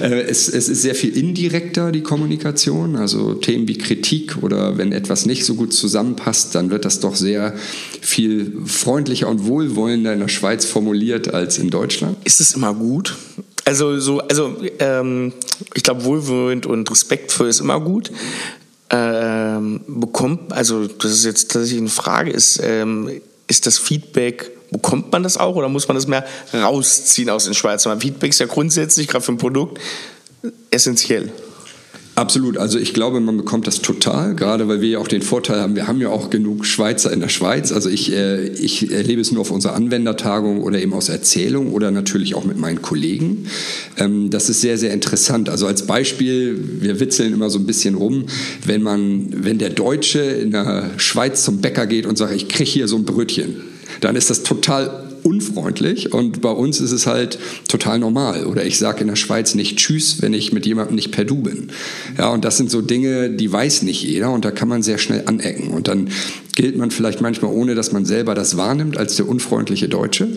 Äh, 0.01 0.21
es, 0.23 0.47
es, 0.49 0.69
ist 0.69 0.81
sehr 0.81 0.95
viel 0.95 1.15
indirekter, 1.17 1.91
die 1.91 2.01
Kommunikation. 2.01 2.95
Also 2.95 3.33
Themen 3.33 3.67
wie 3.67 3.77
Kritik 3.77 4.37
oder 4.41 4.77
wenn 4.77 4.91
etwas 4.91 5.25
nicht 5.25 5.45
so 5.45 5.55
gut 5.55 5.73
zusammenpasst, 5.73 6.53
dann 6.53 6.69
wird 6.69 6.85
das 6.85 6.99
doch 6.99 7.15
sehr 7.15 7.55
viel 8.01 8.53
freundlicher 8.65 9.27
und 9.27 9.45
wohlwollender 9.45 10.13
in 10.13 10.19
der 10.19 10.27
Schweiz 10.27 10.65
formuliert 10.65 11.33
als 11.33 11.57
in 11.57 11.69
Deutschland. 11.69 12.17
Ist 12.25 12.39
es 12.39 12.53
immer 12.53 12.73
gut? 12.73 13.15
Also, 13.65 13.99
so, 13.99 14.19
also 14.19 14.57
ähm, 14.79 15.33
ich 15.73 15.83
glaube, 15.83 16.03
wohlwollend 16.03 16.65
und 16.65 16.89
respektvoll 16.91 17.47
ist 17.47 17.61
immer 17.61 17.79
gut. 17.79 18.11
Ähm, 18.89 19.81
bekommt, 19.87 20.51
also 20.51 20.87
das 20.87 21.11
ist 21.11 21.25
jetzt 21.25 21.51
tatsächlich 21.51 21.79
eine 21.79 21.89
Frage, 21.89 22.31
ist, 22.31 22.59
ähm, 22.63 23.09
ist 23.47 23.65
das 23.65 23.77
Feedback 23.77 24.51
Bekommt 24.71 25.11
man 25.11 25.23
das 25.23 25.37
auch 25.37 25.55
oder 25.55 25.69
muss 25.69 25.87
man 25.87 25.95
das 25.95 26.07
mehr 26.07 26.25
rausziehen 26.53 27.29
aus 27.29 27.45
den 27.45 27.53
Schweizer? 27.53 27.99
Feedback 27.99 28.29
ist 28.31 28.39
ja 28.39 28.45
grundsätzlich, 28.45 29.07
gerade 29.07 29.23
für 29.23 29.31
ein 29.31 29.37
Produkt, 29.37 29.79
essentiell. 30.71 31.31
Absolut. 32.19 32.57
Also 32.57 32.77
ich 32.79 32.93
glaube, 32.93 33.21
man 33.21 33.37
bekommt 33.37 33.65
das 33.65 33.81
total, 33.81 34.35
gerade 34.35 34.67
weil 34.67 34.81
wir 34.81 34.89
ja 34.89 34.99
auch 34.99 35.07
den 35.07 35.21
Vorteil 35.21 35.61
haben, 35.61 35.77
wir 35.77 35.87
haben 35.87 36.01
ja 36.01 36.09
auch 36.09 36.29
genug 36.29 36.65
Schweizer 36.65 37.13
in 37.13 37.21
der 37.21 37.29
Schweiz. 37.29 37.71
Also 37.71 37.89
ich, 37.89 38.11
äh, 38.11 38.45
ich 38.45 38.91
erlebe 38.91 39.21
es 39.21 39.31
nur 39.31 39.39
auf 39.39 39.51
unserer 39.51 39.73
Anwendertagung 39.73 40.61
oder 40.61 40.81
eben 40.81 40.93
aus 40.93 41.07
Erzählung 41.07 41.71
oder 41.71 41.91
natürlich 41.91 42.35
auch 42.35 42.43
mit 42.43 42.57
meinen 42.57 42.81
Kollegen. 42.81 43.47
Ähm, 43.95 44.29
das 44.31 44.49
ist 44.49 44.59
sehr, 44.59 44.77
sehr 44.77 44.93
interessant. 44.93 45.47
Also 45.47 45.65
als 45.65 45.87
Beispiel, 45.87 46.59
wir 46.81 46.99
witzeln 46.99 47.31
immer 47.31 47.49
so 47.49 47.57
ein 47.57 47.65
bisschen 47.65 47.95
rum, 47.95 48.25
wenn 48.65 48.83
man, 48.83 49.27
wenn 49.31 49.57
der 49.57 49.69
Deutsche 49.69 50.19
in 50.19 50.51
der 50.51 50.89
Schweiz 50.97 51.45
zum 51.45 51.61
Bäcker 51.61 51.87
geht 51.87 52.05
und 52.05 52.17
sagt, 52.17 52.35
ich 52.35 52.49
kriege 52.49 52.69
hier 52.69 52.89
so 52.89 52.97
ein 52.97 53.05
Brötchen 53.05 53.61
dann 54.01 54.15
ist 54.15 54.29
das 54.29 54.43
total 54.43 55.09
unfreundlich 55.23 56.13
und 56.13 56.41
bei 56.41 56.51
uns 56.51 56.79
ist 56.79 56.91
es 56.91 57.05
halt 57.05 57.39
total 57.67 57.99
normal. 57.99 58.45
Oder 58.45 58.65
ich 58.65 58.77
sage 58.77 59.01
in 59.01 59.07
der 59.07 59.15
Schweiz 59.15 59.55
nicht 59.55 59.77
Tschüss, 59.77 60.21
wenn 60.21 60.33
ich 60.33 60.53
mit 60.53 60.65
jemandem 60.65 60.95
nicht 60.95 61.11
per 61.11 61.25
Du 61.25 61.41
bin. 61.41 61.71
Ja, 62.17 62.29
und 62.29 62.45
das 62.45 62.57
sind 62.57 62.71
so 62.71 62.81
Dinge, 62.81 63.29
die 63.29 63.51
weiß 63.51 63.83
nicht 63.83 64.03
jeder 64.03 64.31
und 64.31 64.45
da 64.45 64.51
kann 64.51 64.67
man 64.67 64.81
sehr 64.81 64.97
schnell 64.97 65.23
anecken. 65.25 65.69
Und 65.71 65.87
dann 65.87 66.09
gilt 66.55 66.77
man 66.77 66.91
vielleicht 66.91 67.21
manchmal, 67.21 67.51
ohne 67.51 67.75
dass 67.75 67.91
man 67.91 68.05
selber 68.05 68.35
das 68.35 68.57
wahrnimmt, 68.57 68.97
als 68.97 69.15
der 69.15 69.27
unfreundliche 69.27 69.87
Deutsche. 69.87 70.27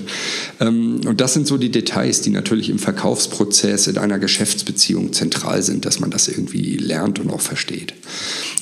Ähm, 0.61 1.01
und 1.07 1.21
das 1.21 1.35
sind 1.35 1.47
so 1.47 1.59
die 1.59 1.71
Details, 1.71 2.21
die 2.21 2.31
natürlich 2.31 2.71
im 2.71 2.79
Verkaufsprozess 2.79 3.87
in 3.87 3.99
einer 3.99 4.19
Geschäftsbeziehung 4.19 5.13
zentral 5.13 5.63
sind, 5.63 5.85
dass 5.85 6.01
man 6.01 6.11
das 6.11 6.29
irgendwie 6.29 6.77
lernt 6.77 7.19
und 7.19 7.31
auch 7.31 7.41
versteht. 7.41 7.95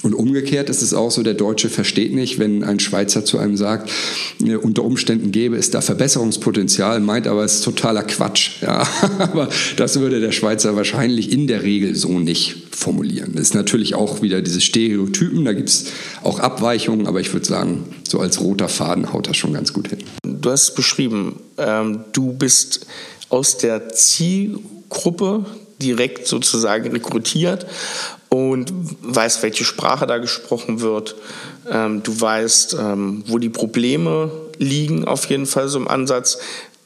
Und 0.02 0.14
umgekehrt 0.14 0.70
ist 0.70 0.82
es 0.82 0.94
auch 0.94 1.10
so, 1.10 1.22
der 1.22 1.34
Deutsche 1.34 1.68
versteht 1.68 2.14
nicht, 2.14 2.38
wenn 2.38 2.64
ein 2.64 2.80
Schweizer 2.80 3.24
zu 3.24 3.38
einem 3.38 3.56
sagt, 3.56 3.90
unter 4.62 4.84
Umständen 4.84 5.30
gäbe 5.30 5.56
es 5.56 5.70
da 5.70 5.80
Verbesserungspotenzial, 5.80 7.00
meint 7.00 7.26
aber, 7.26 7.44
es 7.44 7.56
ist 7.56 7.64
totaler 7.64 8.02
Quatsch. 8.02 8.50
Ja, 8.60 8.86
aber 9.18 9.48
das 9.76 9.98
würde 10.00 10.20
der 10.20 10.32
Schweizer 10.32 10.76
wahrscheinlich 10.76 11.32
in 11.32 11.46
der 11.46 11.62
Regel 11.62 11.94
so 11.96 12.18
nicht 12.18 12.56
formulieren. 12.70 13.32
Das 13.32 13.42
ist 13.42 13.54
natürlich 13.54 13.94
auch 13.94 14.22
wieder 14.22 14.42
diese 14.42 14.60
Stereotypen, 14.60 15.44
da 15.44 15.54
gibt 15.54 15.70
es 15.70 15.86
auch 16.22 16.38
Abweichungen, 16.38 17.06
aber 17.06 17.20
ich 17.20 17.32
würde 17.32 17.39
sagen, 17.44 17.84
so 18.08 18.20
als 18.20 18.40
roter 18.40 18.68
Faden 18.68 19.12
haut 19.12 19.28
das 19.28 19.36
schon 19.36 19.52
ganz 19.52 19.72
gut 19.72 19.88
hin. 19.88 19.98
Du 20.24 20.50
hast 20.50 20.74
beschrieben, 20.74 21.40
ähm, 21.58 22.04
du 22.12 22.32
bist 22.32 22.86
aus 23.28 23.58
der 23.58 23.90
Zielgruppe 23.90 25.44
direkt 25.80 26.26
sozusagen 26.26 26.90
rekrutiert 26.90 27.66
und 28.28 28.72
weißt, 29.02 29.42
welche 29.42 29.64
Sprache 29.64 30.06
da 30.06 30.18
gesprochen 30.18 30.80
wird. 30.80 31.16
Ähm, 31.70 32.02
du 32.02 32.20
weißt, 32.20 32.76
ähm, 32.78 33.24
wo 33.26 33.38
die 33.38 33.48
Probleme 33.48 34.30
liegen, 34.58 35.04
auf 35.06 35.24
jeden 35.26 35.46
Fall 35.46 35.68
so 35.68 35.78
im 35.78 35.88
Ansatz. 35.88 36.38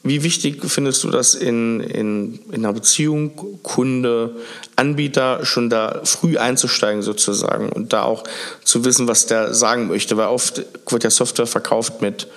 Wie 0.05 0.21
wichtig 0.21 0.63
findest 0.67 1.03
du 1.03 1.09
das 1.09 1.33
in, 1.33 1.79
in, 1.79 2.39
in 2.51 2.63
einer 2.63 2.73
Beziehung, 2.73 3.59
Kunde, 3.63 4.35
Anbieter, 4.75 5.43
schon 5.43 5.71
da 5.71 6.01
früh 6.03 6.37
einzusteigen 6.37 7.01
sozusagen 7.01 7.69
und 7.69 7.91
da 7.91 8.03
auch 8.03 8.23
zu 8.63 8.85
wissen, 8.85 9.07
was 9.07 9.25
der 9.25 9.55
sagen 9.55 9.87
möchte? 9.87 10.15
Weil 10.15 10.27
oft 10.27 10.63
wird 10.87 11.03
ja 11.03 11.09
Software 11.09 11.47
verkauft 11.47 12.03
mit 12.03 12.27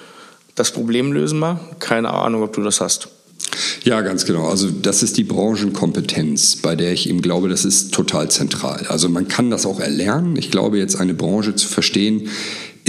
das 0.54 0.72
Problem 0.72 1.12
lösen 1.12 1.38
wir. 1.40 1.60
Keine 1.78 2.10
Ahnung, 2.10 2.42
ob 2.42 2.54
du 2.54 2.62
das 2.62 2.80
hast. 2.80 3.08
Ja, 3.84 4.00
ganz 4.00 4.24
genau. 4.24 4.48
Also 4.48 4.70
das 4.70 5.02
ist 5.02 5.16
die 5.16 5.24
Branchenkompetenz, 5.24 6.56
bei 6.56 6.74
der 6.74 6.92
ich 6.92 7.08
eben 7.08 7.22
glaube, 7.22 7.48
das 7.48 7.64
ist 7.64 7.94
total 7.94 8.30
zentral. 8.30 8.86
Also 8.88 9.08
man 9.08 9.28
kann 9.28 9.50
das 9.50 9.66
auch 9.66 9.78
erlernen. 9.78 10.36
Ich 10.36 10.50
glaube, 10.50 10.78
jetzt 10.78 10.96
eine 10.96 11.14
Branche 11.14 11.54
zu 11.54 11.68
verstehen, 11.68 12.28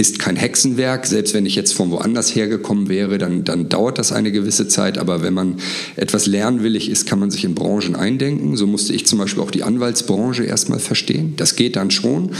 ist 0.00 0.18
kein 0.18 0.36
Hexenwerk. 0.36 1.06
Selbst 1.06 1.34
wenn 1.34 1.44
ich 1.44 1.54
jetzt 1.54 1.74
von 1.74 1.90
woanders 1.90 2.34
hergekommen 2.34 2.88
wäre, 2.88 3.18
dann, 3.18 3.44
dann 3.44 3.68
dauert 3.68 3.98
das 3.98 4.12
eine 4.12 4.32
gewisse 4.32 4.66
Zeit. 4.66 4.96
Aber 4.96 5.22
wenn 5.22 5.34
man 5.34 5.56
etwas 5.94 6.26
lernwillig 6.26 6.88
ist, 6.88 7.06
kann 7.06 7.18
man 7.18 7.30
sich 7.30 7.44
in 7.44 7.54
Branchen 7.54 7.94
eindenken. 7.94 8.56
So 8.56 8.66
musste 8.66 8.94
ich 8.94 9.06
zum 9.06 9.18
Beispiel 9.18 9.42
auch 9.42 9.50
die 9.50 9.62
Anwaltsbranche 9.62 10.44
erstmal 10.44 10.78
verstehen. 10.78 11.34
Das 11.36 11.54
geht 11.54 11.76
dann 11.76 11.90
schon. 11.90 12.30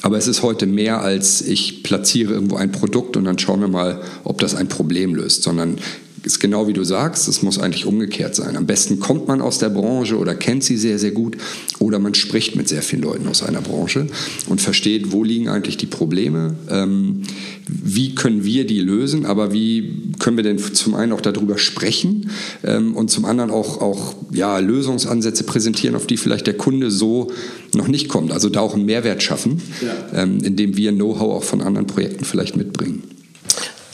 Aber 0.00 0.16
es 0.16 0.26
ist 0.28 0.42
heute 0.42 0.66
mehr 0.66 1.02
als 1.02 1.42
ich 1.42 1.82
platziere 1.82 2.32
irgendwo 2.32 2.56
ein 2.56 2.72
Produkt 2.72 3.18
und 3.18 3.24
dann 3.24 3.38
schauen 3.38 3.60
wir 3.60 3.68
mal, 3.68 4.00
ob 4.24 4.38
das 4.38 4.54
ein 4.54 4.68
Problem 4.68 5.14
löst, 5.14 5.42
sondern 5.42 5.76
ist 6.22 6.40
genau 6.40 6.68
wie 6.68 6.72
du 6.72 6.84
sagst, 6.84 7.28
es 7.28 7.42
muss 7.42 7.58
eigentlich 7.58 7.86
umgekehrt 7.86 8.34
sein. 8.34 8.56
Am 8.56 8.66
besten 8.66 9.00
kommt 9.00 9.28
man 9.28 9.40
aus 9.40 9.58
der 9.58 9.70
Branche 9.70 10.18
oder 10.18 10.34
kennt 10.34 10.64
sie 10.64 10.76
sehr, 10.76 10.98
sehr 10.98 11.12
gut 11.12 11.36
oder 11.78 11.98
man 11.98 12.14
spricht 12.14 12.56
mit 12.56 12.68
sehr 12.68 12.82
vielen 12.82 13.02
Leuten 13.02 13.26
aus 13.26 13.42
einer 13.42 13.60
Branche 13.60 14.06
und 14.48 14.60
versteht, 14.60 15.12
wo 15.12 15.24
liegen 15.24 15.48
eigentlich 15.48 15.76
die 15.76 15.86
Probleme, 15.86 16.56
ähm, 16.68 17.22
wie 17.66 18.14
können 18.14 18.44
wir 18.44 18.66
die 18.66 18.80
lösen, 18.80 19.24
aber 19.24 19.52
wie 19.52 20.12
können 20.18 20.36
wir 20.36 20.44
denn 20.44 20.58
zum 20.58 20.94
einen 20.94 21.12
auch 21.12 21.20
darüber 21.20 21.58
sprechen 21.58 22.30
ähm, 22.64 22.94
und 22.94 23.10
zum 23.10 23.24
anderen 23.24 23.50
auch, 23.50 23.80
auch 23.80 24.14
ja, 24.32 24.58
Lösungsansätze 24.58 25.44
präsentieren, 25.44 25.96
auf 25.96 26.06
die 26.06 26.16
vielleicht 26.16 26.46
der 26.46 26.56
Kunde 26.56 26.90
so 26.90 27.30
noch 27.74 27.88
nicht 27.88 28.08
kommt. 28.08 28.32
Also 28.32 28.48
da 28.48 28.60
auch 28.60 28.74
einen 28.74 28.84
Mehrwert 28.84 29.22
schaffen, 29.22 29.62
ja. 29.80 30.22
ähm, 30.22 30.38
indem 30.42 30.76
wir 30.76 30.92
Know-how 30.92 31.36
auch 31.36 31.44
von 31.44 31.62
anderen 31.62 31.86
Projekten 31.86 32.24
vielleicht 32.24 32.56
mitbringen. 32.56 33.02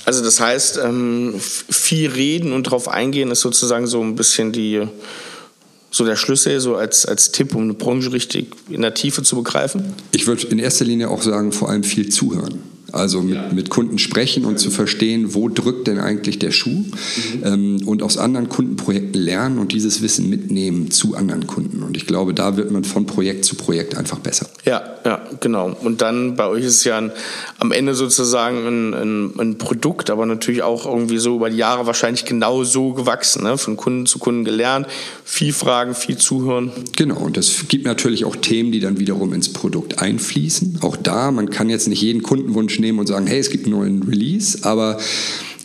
Also 0.06 0.22
das 0.22 0.38
heißt, 0.38 0.78
ähm, 0.84 1.34
viel 1.38 2.10
reden 2.10 2.52
und 2.52 2.68
darauf 2.68 2.88
eingehen 2.88 3.32
ist 3.32 3.40
sozusagen 3.40 3.88
so 3.88 4.00
ein 4.00 4.14
bisschen 4.14 4.52
die, 4.52 4.86
so 5.90 6.04
der 6.04 6.14
Schlüssel, 6.14 6.60
so 6.60 6.76
als, 6.76 7.06
als 7.06 7.32
Tipp, 7.32 7.56
um 7.56 7.62
eine 7.62 7.74
Branche 7.74 8.12
richtig 8.12 8.54
in 8.70 8.82
der 8.82 8.94
Tiefe 8.94 9.24
zu 9.24 9.34
begreifen? 9.34 9.94
Ich 10.12 10.28
würde 10.28 10.46
in 10.46 10.60
erster 10.60 10.84
Linie 10.84 11.10
auch 11.10 11.22
sagen, 11.22 11.50
vor 11.50 11.70
allem 11.70 11.82
viel 11.82 12.08
zuhören. 12.08 12.62
Also 12.92 13.20
mit, 13.20 13.34
ja. 13.34 13.52
mit 13.52 13.68
Kunden 13.68 13.98
sprechen 13.98 14.44
und 14.44 14.58
zu 14.58 14.70
verstehen, 14.70 15.34
wo 15.34 15.48
drückt 15.48 15.88
denn 15.88 15.98
eigentlich 15.98 16.38
der 16.38 16.52
Schuh 16.52 16.70
mhm. 16.70 17.42
ähm, 17.42 17.80
und 17.84 18.02
aus 18.02 18.16
anderen 18.16 18.48
Kundenprojekten 18.48 19.20
lernen 19.20 19.58
und 19.58 19.72
dieses 19.72 20.02
Wissen 20.02 20.30
mitnehmen 20.30 20.90
zu 20.90 21.16
anderen 21.16 21.46
Kunden. 21.46 21.82
Und 21.82 21.96
ich 21.96 22.06
glaube, 22.06 22.32
da 22.32 22.56
wird 22.56 22.70
man 22.70 22.84
von 22.84 23.06
Projekt 23.06 23.44
zu 23.44 23.56
Projekt 23.56 23.96
einfach 23.96 24.20
besser. 24.20 24.48
Ja, 24.64 24.82
ja, 25.04 25.20
genau. 25.40 25.76
Und 25.82 26.00
dann 26.00 26.36
bei 26.36 26.46
euch 26.46 26.64
ist 26.64 26.76
es 26.76 26.84
ja 26.84 26.98
ein, 26.98 27.12
am 27.58 27.72
Ende 27.72 27.94
sozusagen 27.94 28.66
ein, 28.66 28.94
ein, 28.94 29.32
ein, 29.38 29.58
Produkt, 29.58 30.10
aber 30.10 30.26
natürlich 30.26 30.62
auch 30.62 30.86
irgendwie 30.86 31.18
so 31.18 31.36
über 31.36 31.50
die 31.50 31.56
Jahre 31.56 31.86
wahrscheinlich 31.86 32.24
genau 32.24 32.64
so 32.64 32.92
gewachsen, 32.92 33.44
ne? 33.44 33.58
von 33.58 33.76
Kunden 33.76 34.06
zu 34.06 34.18
Kunden 34.18 34.44
gelernt, 34.44 34.86
viel 35.24 35.52
Fragen, 35.52 35.94
viel 35.94 36.16
zuhören. 36.16 36.72
Genau, 36.96 37.18
und 37.18 37.36
das 37.36 37.68
gibt 37.68 37.84
natürlich 37.84 38.24
auch 38.24 38.36
Themen, 38.36 38.72
die 38.72 38.80
dann 38.80 38.98
wiederum 38.98 39.32
ins 39.32 39.52
Produkt 39.52 40.00
einfließen. 40.00 40.78
Auch 40.82 40.96
da, 40.96 41.30
man 41.30 41.50
kann 41.50 41.70
jetzt 41.70 41.88
nicht 41.88 42.02
jeden 42.02 42.22
Kundenwunsch 42.22 42.75
nehmen 42.78 42.98
und 42.98 43.06
sagen, 43.06 43.26
hey, 43.26 43.38
es 43.38 43.50
gibt 43.50 43.66
einen 43.66 43.74
neuen 43.74 44.02
Release, 44.02 44.58
aber 44.62 44.98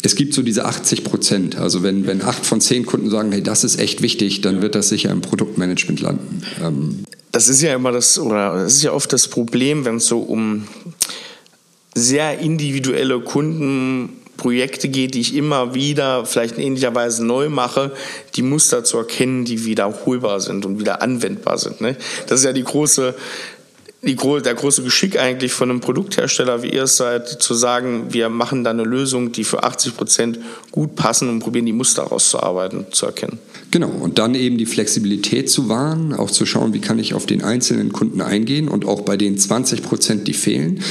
es 0.03 0.15
gibt 0.15 0.33
so 0.33 0.41
diese 0.41 0.65
80 0.65 1.03
Prozent. 1.03 1.57
Also 1.57 1.83
wenn, 1.83 2.07
wenn 2.07 2.21
acht 2.21 2.45
von 2.45 2.61
zehn 2.61 2.85
Kunden 2.85 3.09
sagen, 3.09 3.31
hey, 3.31 3.43
das 3.43 3.63
ist 3.63 3.79
echt 3.79 4.01
wichtig, 4.01 4.41
dann 4.41 4.61
wird 4.61 4.75
das 4.75 4.89
sicher 4.89 5.11
im 5.11 5.21
Produktmanagement 5.21 6.01
landen. 6.01 6.43
Ähm 6.61 7.03
das 7.31 7.47
ist 7.47 7.61
ja 7.61 7.73
immer 7.75 7.91
das, 7.91 8.19
oder 8.19 8.53
das 8.63 8.73
ist 8.73 8.83
ja 8.83 8.91
oft 8.91 9.11
das 9.13 9.27
Problem, 9.27 9.85
wenn 9.85 9.97
es 9.97 10.07
so 10.07 10.19
um 10.19 10.67
sehr 11.95 12.39
individuelle 12.39 13.19
Kundenprojekte 13.21 14.89
geht, 14.89 15.13
die 15.13 15.21
ich 15.21 15.35
immer 15.35 15.73
wieder 15.73 16.25
vielleicht 16.25 16.57
in 16.57 16.63
ähnlicher 16.63 16.93
Weise 16.95 17.25
neu 17.25 17.49
mache, 17.49 17.91
die 18.35 18.41
Muster 18.41 18.83
zu 18.83 18.97
erkennen, 18.97 19.45
die 19.45 19.65
wiederholbar 19.65 20.39
sind 20.39 20.65
und 20.65 20.79
wieder 20.79 21.01
anwendbar 21.01 21.57
sind. 21.57 21.81
Ne? 21.81 21.95
Das 22.27 22.39
ist 22.39 22.45
ja 22.45 22.53
die 22.53 22.63
große 22.63 23.15
die, 24.03 24.15
der 24.15 24.55
große 24.55 24.83
Geschick 24.83 25.19
eigentlich 25.19 25.53
von 25.53 25.69
einem 25.69 25.79
Produkthersteller, 25.79 26.63
wie 26.63 26.71
ihr 26.71 26.83
es 26.83 26.97
seid, 26.97 27.27
zu 27.27 27.53
sagen, 27.53 28.11
wir 28.13 28.29
machen 28.29 28.63
da 28.63 28.71
eine 28.71 28.83
Lösung, 28.83 29.31
die 29.31 29.43
für 29.43 29.63
80 29.63 29.95
Prozent 29.95 30.39
gut 30.71 30.95
passen 30.95 31.29
und 31.29 31.39
probieren 31.39 31.67
die 31.67 31.73
Muster 31.73 32.03
rauszuarbeiten, 32.03 32.91
zu 32.91 33.05
erkennen. 33.05 33.39
Genau, 33.71 33.87
und 33.87 34.19
dann 34.19 34.35
eben 34.35 34.57
die 34.57 34.65
Flexibilität 34.65 35.49
zu 35.49 35.69
wahren, 35.69 36.11
auch 36.11 36.29
zu 36.29 36.45
schauen, 36.45 36.73
wie 36.73 36.81
kann 36.81 36.99
ich 36.99 37.13
auf 37.13 37.25
den 37.25 37.41
einzelnen 37.41 37.93
Kunden 37.93 38.19
eingehen 38.19 38.67
und 38.67 38.85
auch 38.85 39.01
bei 39.01 39.15
den 39.15 39.37
20 39.37 39.81
Prozent, 39.81 40.27
die 40.27 40.33
fehlen, 40.33 40.81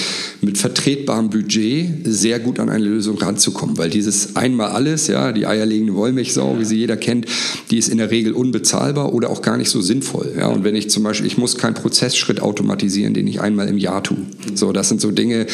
mit 0.41 0.57
vertretbarem 0.57 1.29
Budget 1.29 1.91
sehr 2.05 2.41
gut 2.41 2.59
an 2.59 2.71
eine 2.71 2.83
Lösung 2.83 3.19
ranzukommen, 3.19 3.77
weil 3.77 3.91
dieses 3.91 4.35
einmal 4.35 4.71
alles, 4.71 5.09
ja, 5.09 5.33
die 5.33 5.47
eierlegende 5.47 5.95
Wollmilchsau, 5.95 6.59
wie 6.59 6.65
sie 6.65 6.79
jeder 6.79 6.97
kennt, 6.97 7.27
die 7.71 7.77
ist 7.77 7.91
in 7.91 7.99
der 7.99 8.11
Regel 8.11 8.33
unbezahlbar 8.33 9.13
oder 9.13 9.29
auch 9.29 9.43
gar 9.43 9.59
nicht 9.59 9.69
so 9.69 9.83
sinnvoll. 9.83 10.33
Ja, 10.39 10.49
und 10.49 10.65
wenn 10.65 10.75
ich 10.75 10.89
zum 10.89 11.03
Beispiel, 11.03 11.27
ich 11.27 11.37
muss 11.37 11.59
keinen 11.59 11.75
Prozessschritt 11.75 12.41
automatisieren, 12.41 13.13
den 13.13 13.27
ich 13.27 13.43
einmal 13.43 13.69
im 13.69 13.77
Jahr 13.77 14.03
tue. 14.03 14.17
So, 14.55 14.73
das 14.73 14.89
sind 14.89 15.03
so 15.03 15.11
Dinge. 15.11 15.47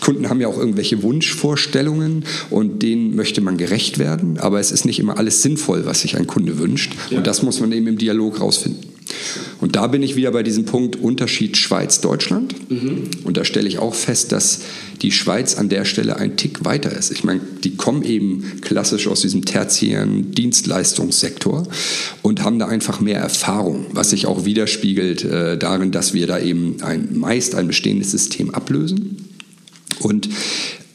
Kunden 0.00 0.28
haben 0.28 0.40
ja 0.40 0.48
auch 0.48 0.58
irgendwelche 0.58 1.02
Wunschvorstellungen 1.02 2.24
und 2.50 2.82
denen 2.82 3.14
möchte 3.14 3.40
man 3.40 3.56
gerecht 3.56 3.98
werden, 3.98 4.38
aber 4.38 4.60
es 4.60 4.70
ist 4.70 4.84
nicht 4.84 4.98
immer 4.98 5.18
alles 5.18 5.42
sinnvoll, 5.42 5.86
was 5.86 6.02
sich 6.02 6.16
ein 6.16 6.26
Kunde 6.26 6.58
wünscht. 6.58 6.92
Ja. 7.10 7.18
Und 7.18 7.26
das 7.26 7.42
muss 7.42 7.60
man 7.60 7.72
eben 7.72 7.86
im 7.86 7.98
Dialog 7.98 8.40
rausfinden. 8.40 8.94
Und 9.60 9.76
da 9.76 9.86
bin 9.86 10.02
ich 10.02 10.16
wieder 10.16 10.30
bei 10.30 10.42
diesem 10.42 10.64
Punkt 10.64 10.96
Unterschied 10.96 11.56
Schweiz-Deutschland. 11.56 12.54
Mhm. 12.70 13.10
Und 13.24 13.36
da 13.36 13.44
stelle 13.44 13.68
ich 13.68 13.78
auch 13.78 13.94
fest, 13.94 14.32
dass 14.32 14.60
die 15.02 15.12
Schweiz 15.12 15.56
an 15.56 15.68
der 15.68 15.84
Stelle 15.84 16.16
ein 16.16 16.36
Tick 16.36 16.64
weiter 16.64 16.92
ist. 16.92 17.10
Ich 17.10 17.24
meine, 17.24 17.40
die 17.62 17.76
kommen 17.76 18.02
eben 18.02 18.60
klassisch 18.60 19.06
aus 19.06 19.20
diesem 19.20 19.44
tertiären 19.44 20.32
Dienstleistungssektor 20.32 21.66
und 22.22 22.42
haben 22.42 22.58
da 22.58 22.66
einfach 22.66 23.00
mehr 23.00 23.18
Erfahrung, 23.18 23.86
was 23.92 24.10
sich 24.10 24.26
auch 24.26 24.44
widerspiegelt 24.44 25.24
äh, 25.24 25.58
darin, 25.58 25.90
dass 25.90 26.14
wir 26.14 26.26
da 26.26 26.38
eben 26.38 26.82
ein, 26.82 27.16
meist 27.16 27.54
ein 27.54 27.66
bestehendes 27.66 28.10
System 28.10 28.54
ablösen. 28.54 29.23
Und 30.04 30.28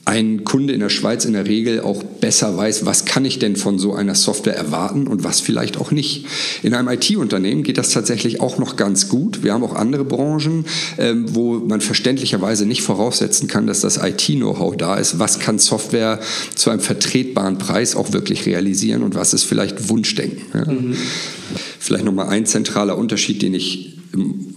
ein 0.10 0.44
Kunde 0.44 0.74
in 0.74 0.80
der 0.80 0.90
Schweiz 0.90 1.24
in 1.26 1.34
der 1.34 1.46
Regel 1.46 1.82
auch 1.82 2.02
besser 2.02 2.58
weiß, 2.58 2.84
was 2.88 3.06
kann 3.06 3.26
ich 3.26 3.38
denn 3.38 3.56
von 3.56 3.78
so 3.78 3.94
einer 3.94 4.16
Software 4.16 4.56
erwarten 4.56 5.08
und 5.08 5.24
was 5.24 5.40
vielleicht 5.40 5.78
auch 5.78 5.92
nicht. 5.92 6.26
In 6.64 6.74
einem 6.74 6.90
IT-Unternehmen 6.90 7.62
geht 7.62 7.78
das 7.78 7.92
tatsächlich 7.92 8.42
auch 8.42 8.58
noch 8.58 8.76
ganz 8.76 9.08
gut. 9.08 9.44
Wir 9.44 9.54
haben 9.54 9.64
auch 9.64 9.76
andere 9.76 10.06
Branchen, 10.06 10.66
ähm, 10.98 11.26
wo 11.36 11.60
man 11.60 11.80
verständlicherweise 11.80 12.66
nicht 12.66 12.82
voraussetzen 12.82 13.48
kann, 13.48 13.68
dass 13.68 13.82
das 13.82 13.98
IT-Know-how 13.98 14.76
da 14.76 14.96
ist. 14.96 15.20
Was 15.20 15.38
kann 15.38 15.60
Software 15.60 16.20
zu 16.56 16.72
einem 16.72 16.80
vertretbaren 16.80 17.60
Preis 17.60 17.96
auch 17.96 18.12
wirklich 18.12 18.48
realisieren 18.48 19.04
und 19.04 19.14
was 19.14 19.36
ist 19.36 19.44
vielleicht 19.44 19.90
Wunschdenken. 19.90 20.42
Ja? 20.56 20.72
Mhm. 20.72 20.98
Vielleicht 21.78 22.06
nochmal 22.06 22.30
ein 22.30 22.48
zentraler 22.48 22.98
Unterschied, 22.98 23.44
den 23.44 23.54
ich 23.54 23.99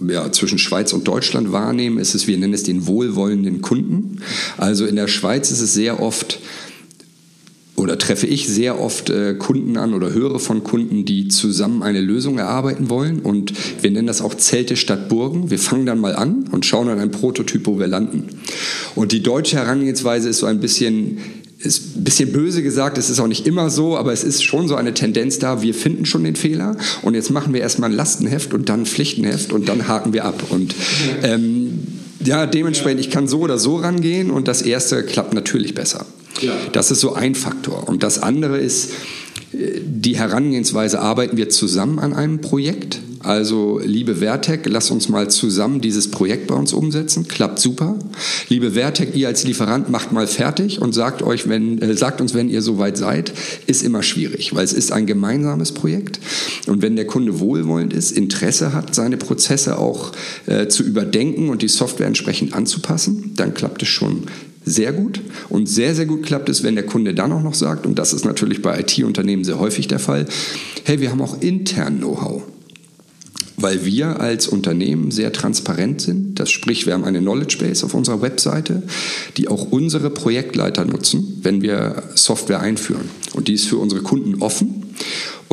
ja, 0.07 0.31
zwischen 0.31 0.57
Schweiz 0.57 0.93
und 0.93 1.07
Deutschland 1.07 1.51
wahrnehmen, 1.51 1.97
ist 1.97 2.15
es, 2.15 2.27
wir 2.27 2.37
nennen 2.37 2.53
es 2.53 2.63
den 2.63 2.87
wohlwollenden 2.87 3.61
Kunden. 3.61 4.21
Also 4.57 4.85
in 4.85 4.95
der 4.95 5.07
Schweiz 5.07 5.51
ist 5.51 5.61
es 5.61 5.73
sehr 5.73 6.01
oft 6.01 6.39
oder 7.75 7.97
treffe 7.97 8.27
ich 8.27 8.47
sehr 8.47 8.79
oft 8.79 9.09
äh, 9.09 9.33
Kunden 9.33 9.77
an 9.77 9.93
oder 9.93 10.13
höre 10.13 10.39
von 10.39 10.63
Kunden, 10.63 11.05
die 11.05 11.27
zusammen 11.27 11.81
eine 11.81 12.01
Lösung 12.01 12.37
erarbeiten 12.37 12.89
wollen. 12.89 13.19
Und 13.19 13.53
wir 13.81 13.91
nennen 13.91 14.07
das 14.07 14.21
auch 14.21 14.35
Zelte 14.35 14.75
statt 14.75 15.09
Burgen. 15.09 15.49
Wir 15.49 15.59
fangen 15.59 15.85
dann 15.85 15.99
mal 15.99 16.15
an 16.15 16.45
und 16.51 16.65
schauen 16.65 16.87
an 16.89 16.99
ein 16.99 17.11
Prototyp, 17.11 17.65
wo 17.65 17.79
wir 17.79 17.87
landen. 17.87 18.27
Und 18.95 19.11
die 19.11 19.23
deutsche 19.23 19.57
Herangehensweise 19.57 20.29
ist 20.29 20.37
so 20.37 20.45
ein 20.45 20.59
bisschen, 20.59 21.17
ist 21.65 21.97
ein 21.97 22.03
bisschen 22.03 22.31
böse 22.31 22.61
gesagt, 22.61 22.97
es 22.97 23.09
ist 23.09 23.19
auch 23.19 23.27
nicht 23.27 23.47
immer 23.47 23.69
so, 23.69 23.97
aber 23.97 24.11
es 24.11 24.23
ist 24.23 24.43
schon 24.43 24.67
so 24.67 24.75
eine 24.75 24.93
Tendenz 24.93 25.39
da, 25.39 25.61
wir 25.61 25.73
finden 25.73 26.05
schon 26.05 26.23
den 26.23 26.35
Fehler 26.35 26.77
und 27.01 27.13
jetzt 27.13 27.31
machen 27.31 27.53
wir 27.53 27.61
erstmal 27.61 27.89
ein 27.89 27.95
Lastenheft 27.95 28.53
und 28.53 28.69
dann 28.69 28.81
ein 28.81 28.85
Pflichtenheft 28.85 29.53
und 29.53 29.69
dann 29.69 29.87
haken 29.87 30.13
wir 30.13 30.25
ab. 30.25 30.43
Und 30.49 30.75
ähm, 31.23 31.79
ja, 32.23 32.45
dementsprechend, 32.45 32.99
ich 32.99 33.09
kann 33.09 33.27
so 33.27 33.39
oder 33.39 33.57
so 33.57 33.77
rangehen 33.77 34.31
und 34.31 34.47
das 34.47 34.61
erste 34.61 35.03
klappt 35.03 35.33
natürlich 35.33 35.73
besser. 35.73 36.05
Ja. 36.41 36.53
Das 36.71 36.91
ist 36.91 36.99
so 36.99 37.13
ein 37.13 37.35
Faktor. 37.35 37.87
Und 37.87 38.03
das 38.03 38.21
andere 38.21 38.57
ist, 38.57 38.91
äh, 39.53 39.81
die 39.83 40.17
Herangehensweise, 40.17 40.99
arbeiten 40.99 41.37
wir 41.37 41.49
zusammen 41.49 41.99
an 41.99 42.13
einem 42.13 42.41
Projekt? 42.41 42.99
Also, 43.23 43.79
liebe 43.81 44.15
Vertec, 44.15 44.65
lass 44.65 44.91
uns 44.91 45.07
mal 45.07 45.29
zusammen 45.29 45.79
dieses 45.79 46.11
Projekt 46.11 46.47
bei 46.47 46.55
uns 46.55 46.73
umsetzen. 46.73 47.25
Klappt 47.25 47.57
super. 47.57 47.95
Liebe 48.49 48.71
Vertec, 48.71 49.15
ihr 49.15 49.29
als 49.29 49.45
Lieferant 49.45 49.89
macht 49.89 50.11
mal 50.11 50.27
fertig 50.27 50.81
und 50.81 50.93
sagt 50.93 51.21
euch, 51.21 51.47
wenn, 51.47 51.81
äh, 51.81 51.95
sagt 51.95 52.19
uns, 52.19 52.33
wenn 52.33 52.49
ihr 52.49 52.61
soweit 52.61 52.97
seid. 52.97 53.31
Ist 53.65 53.81
immer 53.81 54.03
schwierig, 54.03 54.53
weil 54.53 54.65
es 54.65 54.73
ist 54.73 54.91
ein 54.91 55.05
gemeinsames 55.05 55.71
Projekt. 55.71 56.19
Und 56.67 56.81
wenn 56.81 56.97
der 56.97 57.07
Kunde 57.07 57.39
wohlwollend 57.39 57.93
ist, 57.93 58.11
Interesse 58.11 58.73
hat, 58.73 58.93
seine 58.93 59.15
Prozesse 59.15 59.79
auch 59.79 60.11
äh, 60.45 60.67
zu 60.67 60.83
überdenken 60.83 61.49
und 61.49 61.61
die 61.61 61.69
Software 61.69 62.07
entsprechend 62.07 62.53
anzupassen, 62.53 63.31
dann 63.37 63.53
klappt 63.53 63.83
es 63.83 63.87
schon 63.87 64.23
sehr 64.65 64.91
gut. 64.91 65.21
Und 65.47 65.69
sehr, 65.69 65.95
sehr 65.95 66.07
gut 66.07 66.23
klappt 66.23 66.49
es, 66.49 66.63
wenn 66.63 66.75
der 66.75 66.85
Kunde 66.85 67.13
dann 67.13 67.31
auch 67.31 67.43
noch 67.43 67.55
sagt, 67.55 67.85
und 67.85 67.97
das 67.97 68.11
ist 68.11 68.25
natürlich 68.25 68.61
bei 68.61 68.81
IT-Unternehmen 68.81 69.45
sehr 69.45 69.59
häufig 69.59 69.87
der 69.87 69.99
Fall, 69.99 70.25
hey, 70.83 70.99
wir 70.99 71.09
haben 71.09 71.21
auch 71.21 71.41
intern 71.41 71.99
Know-how 71.99 72.43
weil 73.57 73.85
wir 73.85 74.19
als 74.19 74.47
Unternehmen 74.47 75.11
sehr 75.11 75.31
transparent 75.31 76.01
sind. 76.01 76.39
Das 76.39 76.51
sprich, 76.51 76.85
wir 76.85 76.93
haben 76.93 77.03
eine 77.03 77.19
Knowledge 77.19 77.57
Base 77.59 77.85
auf 77.85 77.93
unserer 77.93 78.21
Webseite, 78.21 78.83
die 79.37 79.47
auch 79.47 79.71
unsere 79.71 80.09
Projektleiter 80.09 80.85
nutzen, 80.85 81.39
wenn 81.43 81.61
wir 81.61 82.03
Software 82.15 82.59
einführen. 82.59 83.09
Und 83.33 83.47
die 83.47 83.53
ist 83.53 83.65
für 83.65 83.77
unsere 83.77 84.01
Kunden 84.01 84.41
offen. 84.41 84.83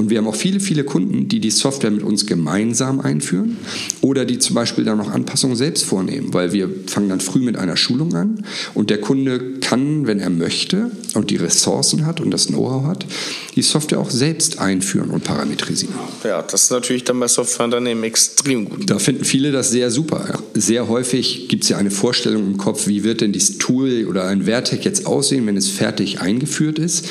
Und 0.00 0.08
wir 0.08 0.16
haben 0.16 0.28
auch 0.28 0.34
viele, 0.34 0.60
viele 0.60 0.84
Kunden, 0.84 1.28
die 1.28 1.40
die 1.40 1.50
Software 1.50 1.90
mit 1.90 2.02
uns 2.02 2.24
gemeinsam 2.24 3.00
einführen 3.00 3.58
oder 4.00 4.24
die 4.24 4.38
zum 4.38 4.54
Beispiel 4.54 4.82
dann 4.82 4.96
noch 4.96 5.10
Anpassungen 5.10 5.56
selbst 5.56 5.84
vornehmen, 5.84 6.32
weil 6.32 6.54
wir 6.54 6.70
fangen 6.86 7.10
dann 7.10 7.20
früh 7.20 7.40
mit 7.40 7.56
einer 7.56 7.76
Schulung 7.76 8.14
an 8.14 8.44
und 8.72 8.88
der 8.88 9.02
Kunde 9.02 9.59
kann, 9.70 10.06
wenn 10.08 10.18
er 10.18 10.30
möchte 10.30 10.90
und 11.14 11.30
die 11.30 11.36
Ressourcen 11.36 12.04
hat 12.04 12.20
und 12.20 12.32
das 12.32 12.48
Know-how 12.48 12.86
hat, 12.86 13.06
die 13.54 13.62
Software 13.62 14.00
auch 14.00 14.10
selbst 14.10 14.58
einführen 14.58 15.10
und 15.10 15.22
parametrisieren. 15.22 15.94
Ja, 16.24 16.42
das 16.42 16.64
ist 16.64 16.70
natürlich 16.70 17.04
dann 17.04 17.20
bei 17.20 17.28
Softwareunternehmen 17.28 18.02
extrem 18.02 18.64
gut. 18.64 18.90
Da 18.90 18.98
finden 18.98 19.24
viele 19.24 19.52
das 19.52 19.70
sehr 19.70 19.92
super. 19.92 20.40
Sehr 20.54 20.88
häufig 20.88 21.48
gibt 21.48 21.62
es 21.62 21.68
ja 21.68 21.76
eine 21.76 21.92
Vorstellung 21.92 22.46
im 22.46 22.56
Kopf, 22.56 22.88
wie 22.88 23.04
wird 23.04 23.20
denn 23.20 23.32
dieses 23.32 23.58
Tool 23.58 24.06
oder 24.08 24.26
ein 24.26 24.42
Vertec 24.42 24.84
jetzt 24.84 25.06
aussehen, 25.06 25.46
wenn 25.46 25.56
es 25.56 25.68
fertig 25.68 26.20
eingeführt 26.20 26.80
ist. 26.80 27.06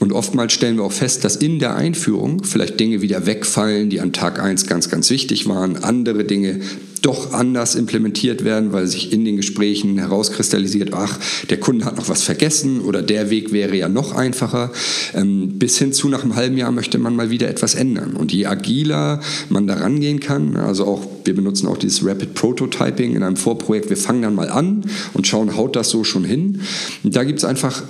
Und 0.00 0.12
oftmals 0.12 0.52
stellen 0.52 0.78
wir 0.78 0.84
auch 0.84 0.92
fest, 0.92 1.22
dass 1.22 1.36
in 1.36 1.60
der 1.60 1.76
Einführung 1.76 2.42
vielleicht 2.42 2.80
Dinge 2.80 3.00
wieder 3.00 3.26
wegfallen, 3.26 3.90
die 3.90 4.00
an 4.00 4.12
Tag 4.12 4.40
1 4.40 4.66
ganz, 4.66 4.90
ganz 4.90 5.08
wichtig 5.10 5.46
waren, 5.46 5.84
andere 5.84 6.24
Dinge 6.24 6.60
doch 7.02 7.32
anders 7.32 7.74
implementiert 7.74 8.44
werden, 8.44 8.72
weil 8.72 8.86
sich 8.86 9.12
in 9.12 9.24
den 9.24 9.36
Gesprächen 9.36 9.98
herauskristallisiert, 9.98 10.94
ach, 10.94 11.18
der 11.50 11.58
Kunde 11.58 11.84
hat 11.84 11.96
noch 11.96 12.08
was 12.08 12.22
vergessen 12.22 12.80
oder 12.80 13.02
der 13.02 13.28
Weg 13.28 13.52
wäre 13.52 13.76
ja 13.76 13.88
noch 13.88 14.14
einfacher. 14.14 14.70
Ähm, 15.12 15.58
bis 15.58 15.78
hin 15.78 15.92
zu 15.92 16.08
nach 16.08 16.22
einem 16.22 16.36
halben 16.36 16.56
Jahr 16.56 16.70
möchte 16.70 16.98
man 16.98 17.16
mal 17.16 17.30
wieder 17.30 17.48
etwas 17.48 17.74
ändern. 17.74 18.14
Und 18.14 18.32
je 18.32 18.46
agiler 18.46 19.20
man 19.48 19.66
da 19.66 19.74
rangehen 19.74 20.20
kann, 20.20 20.56
also 20.56 20.86
auch, 20.86 21.06
wir 21.24 21.34
benutzen 21.34 21.66
auch 21.66 21.76
dieses 21.76 22.06
Rapid 22.06 22.34
Prototyping 22.34 23.16
in 23.16 23.22
einem 23.22 23.36
Vorprojekt, 23.36 23.90
wir 23.90 23.96
fangen 23.96 24.22
dann 24.22 24.34
mal 24.34 24.48
an 24.48 24.84
und 25.12 25.26
schauen, 25.26 25.56
haut 25.56 25.76
das 25.76 25.90
so 25.90 26.04
schon 26.04 26.24
hin. 26.24 26.60
Da 27.02 27.24
gibt 27.24 27.40
es 27.40 27.44
einfach 27.44 27.82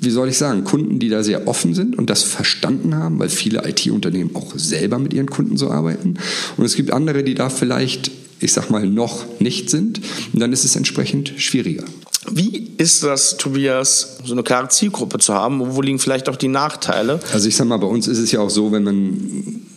wie 0.00 0.10
soll 0.10 0.28
ich 0.28 0.38
sagen, 0.38 0.64
Kunden, 0.64 0.98
die 0.98 1.08
da 1.08 1.22
sehr 1.22 1.48
offen 1.48 1.74
sind 1.74 1.98
und 1.98 2.08
das 2.08 2.22
verstanden 2.22 2.94
haben, 2.94 3.18
weil 3.18 3.28
viele 3.28 3.68
IT-Unternehmen 3.68 4.30
auch 4.34 4.54
selber 4.56 4.98
mit 4.98 5.12
ihren 5.12 5.28
Kunden 5.28 5.56
so 5.56 5.70
arbeiten. 5.70 6.14
Und 6.56 6.64
es 6.64 6.76
gibt 6.76 6.92
andere, 6.92 7.24
die 7.24 7.34
da 7.34 7.50
vielleicht, 7.50 8.10
ich 8.40 8.52
sag 8.52 8.70
mal, 8.70 8.86
noch 8.86 9.24
nicht 9.40 9.70
sind. 9.70 10.00
Dann 10.32 10.52
ist 10.52 10.64
es 10.64 10.76
entsprechend 10.76 11.34
schwieriger. 11.36 11.84
Wie 12.30 12.72
ist 12.76 13.02
das, 13.02 13.36
Tobias, 13.36 14.18
so 14.24 14.32
eine 14.32 14.42
klare 14.42 14.68
Zielgruppe 14.68 15.18
zu 15.18 15.34
haben? 15.34 15.74
Wo 15.74 15.80
liegen 15.80 15.98
vielleicht 15.98 16.28
auch 16.28 16.36
die 16.36 16.48
Nachteile? 16.48 17.20
Also 17.32 17.48
ich 17.48 17.56
sag 17.56 17.66
mal, 17.66 17.78
bei 17.78 17.86
uns 17.86 18.06
ist 18.06 18.18
es 18.18 18.32
ja 18.32 18.40
auch 18.40 18.50
so, 18.50 18.72
wenn 18.72 18.84
man 18.84 19.67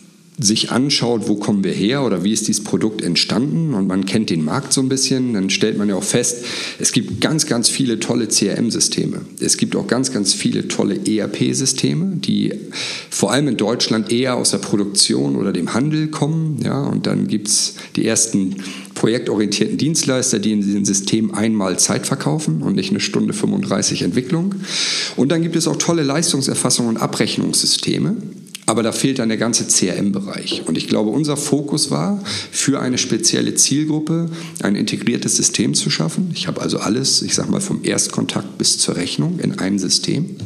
sich 0.42 0.70
anschaut, 0.70 1.28
wo 1.28 1.36
kommen 1.36 1.64
wir 1.64 1.72
her 1.72 2.02
oder 2.02 2.24
wie 2.24 2.32
ist 2.32 2.48
dieses 2.48 2.64
Produkt 2.64 3.02
entstanden 3.02 3.74
und 3.74 3.86
man 3.86 4.06
kennt 4.06 4.30
den 4.30 4.44
Markt 4.44 4.72
so 4.72 4.80
ein 4.80 4.88
bisschen, 4.88 5.34
dann 5.34 5.50
stellt 5.50 5.78
man 5.78 5.88
ja 5.88 5.94
auch 5.94 6.02
fest, 6.02 6.44
es 6.78 6.92
gibt 6.92 7.20
ganz, 7.20 7.46
ganz 7.46 7.68
viele 7.68 8.00
tolle 8.00 8.28
CRM-Systeme. 8.28 9.20
Es 9.40 9.56
gibt 9.56 9.76
auch 9.76 9.86
ganz, 9.86 10.12
ganz 10.12 10.34
viele 10.34 10.68
tolle 10.68 10.98
ERP-Systeme, 11.06 12.16
die 12.16 12.52
vor 13.10 13.32
allem 13.32 13.48
in 13.48 13.56
Deutschland 13.56 14.12
eher 14.12 14.36
aus 14.36 14.50
der 14.50 14.58
Produktion 14.58 15.36
oder 15.36 15.52
dem 15.52 15.74
Handel 15.74 16.08
kommen. 16.08 16.60
Ja, 16.62 16.82
und 16.82 17.06
dann 17.06 17.28
gibt 17.28 17.48
es 17.48 17.74
die 17.96 18.06
ersten 18.06 18.56
projektorientierten 18.94 19.78
Dienstleister, 19.78 20.38
die 20.38 20.52
in 20.52 20.60
diesem 20.60 20.84
System 20.84 21.34
einmal 21.34 21.78
Zeit 21.78 22.06
verkaufen 22.06 22.62
und 22.62 22.74
nicht 22.74 22.90
eine 22.90 23.00
Stunde 23.00 23.32
35 23.32 24.02
Entwicklung. 24.02 24.54
Und 25.16 25.30
dann 25.30 25.42
gibt 25.42 25.56
es 25.56 25.66
auch 25.66 25.76
tolle 25.76 26.02
Leistungserfassung 26.02 26.88
und 26.88 26.96
Abrechnungssysteme 26.98 28.16
aber 28.66 28.82
da 28.82 28.92
fehlt 28.92 29.18
dann 29.18 29.28
der 29.28 29.38
ganze 29.38 29.66
CRM-Bereich. 29.66 30.62
Und 30.66 30.78
ich 30.78 30.86
glaube, 30.86 31.10
unser 31.10 31.36
Fokus 31.36 31.90
war, 31.90 32.22
für 32.50 32.80
eine 32.80 32.96
spezielle 32.96 33.54
Zielgruppe 33.54 34.30
ein 34.62 34.76
integriertes 34.76 35.36
System 35.36 35.74
zu 35.74 35.90
schaffen. 35.90 36.30
Ich 36.34 36.46
habe 36.46 36.60
also 36.60 36.78
alles, 36.78 37.22
ich 37.22 37.34
sage 37.34 37.50
mal, 37.50 37.60
vom 37.60 37.80
Erstkontakt 37.82 38.58
bis 38.58 38.78
zur 38.78 38.96
Rechnung 38.96 39.40
in 39.40 39.58
einem 39.58 39.78
System. 39.78 40.36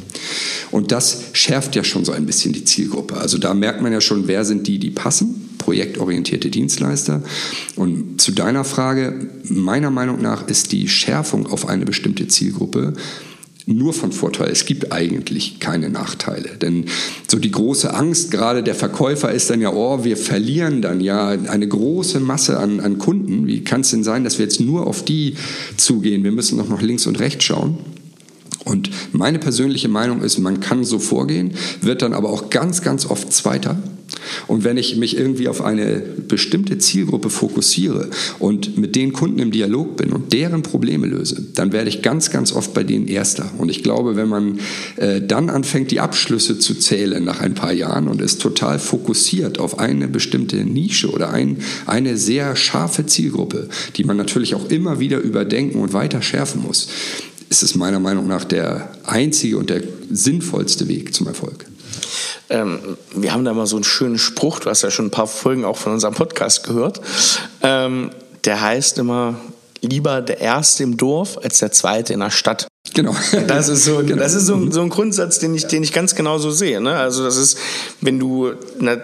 Und 0.71 0.93
das 0.93 1.25
schärft 1.33 1.77
ja 1.77 1.85
schon 1.85 2.05
so 2.05 2.13
ein 2.13 2.27
bisschen 2.27 2.53
die 2.53 2.65
Zielgruppe. 2.65 3.17
Also 3.17 3.39
da 3.39 3.53
merkt 3.53 3.83
man 3.83 3.93
ja 3.93 4.01
schon, 4.01 4.29
wer 4.29 4.45
sind 4.45 4.67
die, 4.67 4.79
die 4.79 4.91
passen 4.91 5.43
projektorientierte 5.59 6.49
Dienstleister. 6.49 7.23
Und 7.75 8.21
zu 8.21 8.31
deiner 8.31 8.63
Frage, 8.63 9.29
meiner 9.49 9.91
Meinung 9.91 10.23
nach 10.23 10.47
ist 10.47 10.71
die 10.71 10.89
Schärfung 10.89 11.47
auf 11.47 11.69
eine 11.69 11.85
bestimmte 11.85 12.29
Zielgruppe 12.29 12.93
nur 13.67 13.93
von 13.93 14.13
Vorteil. 14.13 14.51
Es 14.51 14.65
gibt 14.65 14.93
eigentlich 14.93 15.59
keine 15.59 15.91
Nachteile. 15.91 16.51
Denn 16.57 16.87
so 17.29 17.39
die 17.39 17.51
große 17.51 17.93
Angst 17.93 18.31
gerade 18.31 18.63
der 18.63 18.77
Verkäufer 18.77 19.33
ist 19.33 19.51
dann 19.51 19.61
ja, 19.61 19.73
oh, 19.73 20.05
wir 20.05 20.17
verlieren 20.17 20.83
dann 20.83 21.01
ja 21.01 21.29
eine 21.31 21.67
große 21.67 22.21
Masse 22.21 22.59
an, 22.59 22.79
an 22.79 22.99
Kunden. 22.99 23.47
Wie 23.49 23.65
kann 23.65 23.81
es 23.81 23.91
denn 23.91 24.05
sein, 24.05 24.23
dass 24.23 24.39
wir 24.39 24.45
jetzt 24.45 24.61
nur 24.61 24.87
auf 24.87 25.05
die 25.05 25.35
zugehen? 25.77 26.23
Wir 26.23 26.33
müssen 26.33 26.59
doch 26.59 26.69
noch 26.69 26.81
links 26.81 27.07
und 27.07 27.19
rechts 27.19 27.45
schauen. 27.45 27.79
Und 28.67 28.91
meine 29.13 29.39
persönliche 29.39 29.89
Meinung 29.89 30.23
ist, 30.23 30.39
man 30.39 30.61
kann 30.61 30.85
so 30.85 30.99
vorgehen, 30.99 31.55
wird 31.81 32.03
dann 32.03 32.13
aber 32.13 32.31
auch 32.31 32.51
ganz, 32.51 32.83
ganz 32.83 33.07
oft 33.07 33.33
Zweiter 33.33 33.79
und 34.47 34.65
wenn 34.65 34.77
ich 34.77 34.97
mich 34.97 35.17
irgendwie 35.17 35.49
auf 35.49 35.63
eine 35.63 36.03
bestimmte 36.29 36.79
Zielgruppe 36.79 37.31
fokussiere 37.31 38.11
und 38.39 38.79
mit 38.79 38.95
den 38.95 39.13
Kunden 39.13 39.39
im 39.39 39.51
Dialog 39.51 39.97
bin 39.97 40.13
und 40.13 40.33
deren 40.33 40.63
Probleme 40.63 41.07
löse, 41.07 41.45
dann 41.55 41.73
werde 41.73 41.89
ich 41.89 42.03
ganz, 42.03 42.31
ganz 42.31 42.53
oft 42.53 42.75
bei 42.75 42.85
denen 42.85 43.09
Erster. 43.09 43.51
Und 43.59 43.71
ich 43.71 43.83
glaube, 43.83 44.17
wenn 44.17 44.29
man 44.29 44.61
äh, 44.97 45.21
dann 45.21 45.51
anfängt, 45.51 45.91
die 45.91 46.01
Abschlüsse 46.01 46.59
zu 46.59 46.75
zählen 46.75 47.25
nach 47.25 47.41
ein 47.41 47.55
paar 47.55 47.73
Jahren 47.73 48.09
und 48.09 48.21
ist 48.23 48.41
total 48.41 48.79
fokussiert 48.79 49.59
auf 49.59 49.79
eine 49.79 50.09
bestimmte 50.09 50.57
Nische 50.65 51.11
oder 51.11 51.31
ein, 51.31 51.59
eine 51.87 52.17
sehr 52.17 52.57
scharfe 52.57 53.07
Zielgruppe, 53.07 53.69
die 53.97 54.05
man 54.05 54.17
natürlich 54.17 54.55
auch 54.55 54.71
immer 54.71 55.01
wieder 55.01 55.19
überdenken 55.19 55.81
und 55.81 55.93
weiter 55.93 56.23
schärfen 56.23 56.63
muss, 56.63 56.89
ist 57.49 57.63
es 57.63 57.75
meiner 57.75 58.01
Meinung 58.01 58.27
nach 58.27 58.45
der 58.45 58.91
einzige 59.05 59.59
und 59.59 59.71
der 59.71 59.83
sinnvollste 60.11 60.89
Weg 60.89 61.15
zum 61.15 61.27
Erfolg. 61.27 61.67
Ähm, 62.49 62.97
wir 63.15 63.33
haben 63.33 63.45
da 63.45 63.53
mal 63.55 63.67
so 63.67 63.77
einen 63.77 63.85
schönen 63.85 64.19
Spruch, 64.19 64.61
du 64.61 64.71
hast 64.71 64.83
ja 64.83 64.91
schon 64.91 65.07
ein 65.07 65.11
paar 65.11 65.27
Folgen 65.27 65.65
auch 65.65 65.77
von 65.77 65.93
unserem 65.93 66.15
Podcast 66.15 66.65
gehört. 66.65 67.01
Ähm, 67.63 68.11
der 68.45 68.61
heißt 68.61 68.99
immer, 68.99 69.41
lieber 69.81 70.21
der 70.21 70.41
Erste 70.41 70.83
im 70.83 70.97
Dorf 70.97 71.39
als 71.43 71.59
der 71.59 71.73
Zweite 71.73 72.13
in 72.13 72.21
der 72.21 72.31
Stadt. 72.31 72.69
Genau. 72.95 73.15
Das 73.47 73.69
ist 73.69 73.85
so, 73.85 73.99
genau. 73.99 74.17
das 74.17 74.35
ist 74.35 74.47
so, 74.47 74.71
so, 74.71 74.81
ein 74.81 74.89
Grundsatz, 74.89 75.39
den 75.39 75.55
ich, 75.55 75.67
den 75.67 75.83
ich 75.83 75.93
ganz 75.93 76.15
genau 76.15 76.39
so 76.39 76.51
sehe. 76.51 76.81
Ne? 76.81 76.97
Also 76.97 77.25
das 77.25 77.37
ist, 77.37 77.59
wenn 78.01 78.19
du 78.19 78.53
einer 78.81 79.01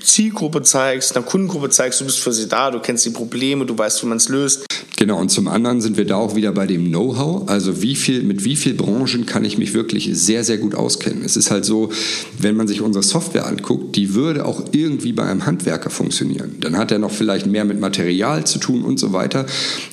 Zielgruppe 0.00 0.62
zeigst, 0.62 1.16
einer 1.16 1.24
Kundengruppe 1.24 1.70
zeigst, 1.70 2.00
du 2.00 2.04
bist 2.04 2.18
für 2.18 2.32
sie 2.32 2.48
da, 2.48 2.70
du 2.70 2.80
kennst 2.80 3.04
die 3.06 3.10
Probleme, 3.10 3.66
du 3.66 3.76
weißt, 3.76 4.02
wie 4.02 4.06
man 4.06 4.18
es 4.18 4.28
löst, 4.28 4.66
Genau, 4.98 5.20
und 5.20 5.30
zum 5.30 5.46
anderen 5.46 5.82
sind 5.82 5.98
wir 5.98 6.06
da 6.06 6.16
auch 6.16 6.36
wieder 6.36 6.52
bei 6.52 6.66
dem 6.66 6.86
Know-how. 6.86 7.50
Also 7.50 7.82
wie 7.82 7.94
viel, 7.94 8.22
mit 8.22 8.44
wie 8.44 8.56
vielen 8.56 8.78
Branchen 8.78 9.26
kann 9.26 9.44
ich 9.44 9.58
mich 9.58 9.74
wirklich 9.74 10.08
sehr, 10.12 10.42
sehr 10.42 10.56
gut 10.56 10.74
auskennen. 10.74 11.22
Es 11.22 11.36
ist 11.36 11.50
halt 11.50 11.66
so, 11.66 11.90
wenn 12.38 12.56
man 12.56 12.66
sich 12.66 12.80
unsere 12.80 13.02
Software 13.02 13.46
anguckt, 13.46 13.94
die 13.94 14.14
würde 14.14 14.46
auch 14.46 14.64
irgendwie 14.72 15.12
bei 15.12 15.24
einem 15.24 15.44
Handwerker 15.44 15.90
funktionieren. 15.90 16.56
Dann 16.60 16.78
hat 16.78 16.92
er 16.92 16.98
noch 16.98 17.10
vielleicht 17.10 17.44
mehr 17.44 17.66
mit 17.66 17.78
Material 17.78 18.46
zu 18.46 18.58
tun 18.58 18.84
und 18.84 18.98
so 18.98 19.12
weiter. 19.12 19.44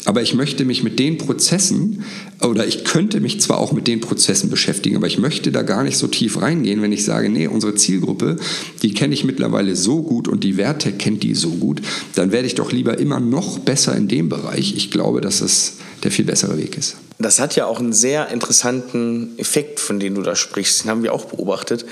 Aber 0.06 0.22
ich 0.22 0.36
möchte 0.36 0.64
mich 0.64 0.84
mit 0.84 1.00
den 1.00 1.18
Prozessen, 1.18 2.06
oder 2.42 2.66
ich 2.66 2.86
könnte 2.86 3.20
mich 3.20 3.42
zwar 3.42 3.58
auch 3.58 3.74
mit 3.74 3.88
den 3.88 4.00
Prozessen 4.00 4.50
beschäftigen, 4.50 4.96
aber 4.96 5.08
ich 5.08 5.18
möchte 5.18 5.52
da 5.52 5.64
gar 5.64 5.84
nicht 5.84 5.98
so 5.98 6.08
tief 6.08 6.42
reingehen, 6.42 6.82
wenn 6.82 6.94
ich 6.94 7.04
sage, 7.04 7.30
nee, 7.30 7.48
unsere 7.48 7.76
Zielgruppe, 7.76 8.38
die 8.82 8.94
kenne 8.94 9.14
ich 9.14 9.26
mittlerweile 9.26 9.76
so 9.76 9.93
gut 10.02 10.28
und 10.28 10.44
die 10.44 10.58
Werte 10.58 10.92
kennt 10.92 11.24
die 11.24 11.36
so 11.36 11.50
gut, 11.50 11.82
dann 12.16 12.32
werde 12.32 12.48
ich 12.48 12.56
doch 12.56 12.72
lieber 12.72 12.98
immer 12.98 13.20
noch 13.20 13.60
besser 13.60 13.96
in 13.96 14.08
dem 14.08 14.30
Bereich. 14.30 14.76
Ich 14.76 14.92
glaube, 14.92 15.22
dass 15.22 15.42
es 15.42 15.74
der 16.04 16.12
viel 16.12 16.26
bessere 16.26 16.58
Weg 16.58 16.78
ist. 16.78 16.98
Das 17.20 17.40
hat 17.40 17.56
ja 17.56 17.66
auch 17.66 17.80
einen 17.80 17.94
sehr 17.94 18.30
interessanten 18.30 19.38
Effekt, 19.38 19.80
von 19.80 20.00
dem 20.00 20.16
du 20.16 20.22
da 20.22 20.36
sprichst. 20.36 20.84
Den 20.84 20.90
haben 20.90 21.04
wir 21.04 21.14
auch 21.14 21.26
beobachtet. 21.26 21.86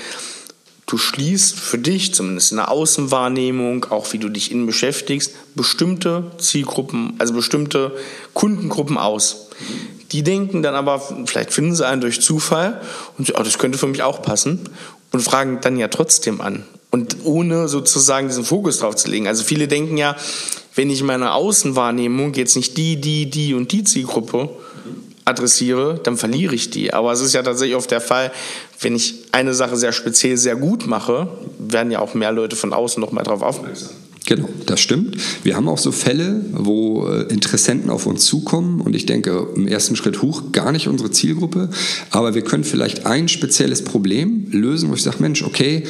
Du 0.86 0.98
schließt 0.98 1.58
für 1.58 1.78
dich, 1.78 2.12
zumindest 2.12 2.50
in 2.50 2.58
der 2.58 2.70
Außenwahrnehmung, 2.70 3.86
auch 3.86 4.12
wie 4.12 4.18
du 4.18 4.28
dich 4.28 4.50
innen 4.50 4.66
beschäftigst, 4.66 5.32
bestimmte 5.54 6.32
Zielgruppen, 6.38 7.14
also 7.18 7.32
bestimmte 7.32 7.96
Kundengruppen 8.34 8.98
aus. 8.98 9.48
Die 10.10 10.22
denken 10.22 10.62
dann 10.62 10.74
aber, 10.74 11.00
vielleicht 11.24 11.52
finden 11.52 11.74
sie 11.74 11.86
einen 11.86 12.02
durch 12.02 12.20
Zufall 12.20 12.82
und 13.16 13.32
oh, 13.34 13.42
das 13.42 13.58
könnte 13.58 13.78
für 13.78 13.86
mich 13.86 14.02
auch 14.02 14.20
passen 14.20 14.68
und 15.12 15.20
fragen 15.20 15.60
dann 15.62 15.78
ja 15.78 15.88
trotzdem 15.88 16.42
an. 16.42 16.64
Und 16.92 17.16
ohne 17.24 17.68
sozusagen 17.68 18.28
diesen 18.28 18.44
Fokus 18.44 18.78
drauf 18.78 18.94
zu 18.96 19.10
legen. 19.10 19.26
Also 19.26 19.42
viele 19.42 19.66
denken 19.66 19.96
ja, 19.96 20.14
wenn 20.74 20.90
ich 20.90 21.02
meine 21.02 21.32
Außenwahrnehmung 21.32 22.34
jetzt 22.34 22.54
nicht 22.54 22.76
die, 22.76 23.00
die, 23.00 23.28
die 23.28 23.54
und 23.54 23.72
die 23.72 23.82
Zielgruppe 23.82 24.50
adressiere, 25.24 26.00
dann 26.02 26.16
verliere 26.16 26.54
ich 26.54 26.70
die. 26.70 26.92
Aber 26.92 27.12
es 27.12 27.20
ist 27.20 27.32
ja 27.32 27.42
tatsächlich 27.42 27.76
oft 27.76 27.90
der 27.90 28.00
Fall, 28.00 28.30
wenn 28.80 28.94
ich 28.94 29.14
eine 29.32 29.54
Sache 29.54 29.76
sehr 29.76 29.92
speziell 29.92 30.36
sehr 30.36 30.56
gut 30.56 30.86
mache, 30.86 31.28
werden 31.58 31.90
ja 31.90 32.00
auch 32.00 32.14
mehr 32.14 32.32
Leute 32.32 32.56
von 32.56 32.72
außen 32.72 33.00
noch 33.00 33.12
mal 33.12 33.22
darauf 33.22 33.42
aufmerksam. 33.42 33.90
Genau, 34.24 34.48
das 34.66 34.80
stimmt. 34.80 35.16
Wir 35.42 35.56
haben 35.56 35.68
auch 35.68 35.78
so 35.78 35.90
Fälle, 35.90 36.44
wo 36.52 37.08
äh, 37.08 37.22
Interessenten 37.22 37.90
auf 37.90 38.06
uns 38.06 38.24
zukommen 38.24 38.80
und 38.80 38.94
ich 38.94 39.04
denke 39.04 39.48
im 39.56 39.66
ersten 39.66 39.96
Schritt 39.96 40.22
hoch 40.22 40.52
gar 40.52 40.70
nicht 40.70 40.86
unsere 40.86 41.10
Zielgruppe, 41.10 41.70
aber 42.10 42.34
wir 42.34 42.42
können 42.42 42.62
vielleicht 42.62 43.04
ein 43.04 43.28
spezielles 43.28 43.82
Problem 43.82 44.46
lösen, 44.50 44.90
wo 44.90 44.94
ich 44.94 45.02
sage, 45.02 45.16
Mensch, 45.20 45.42
okay, 45.42 45.84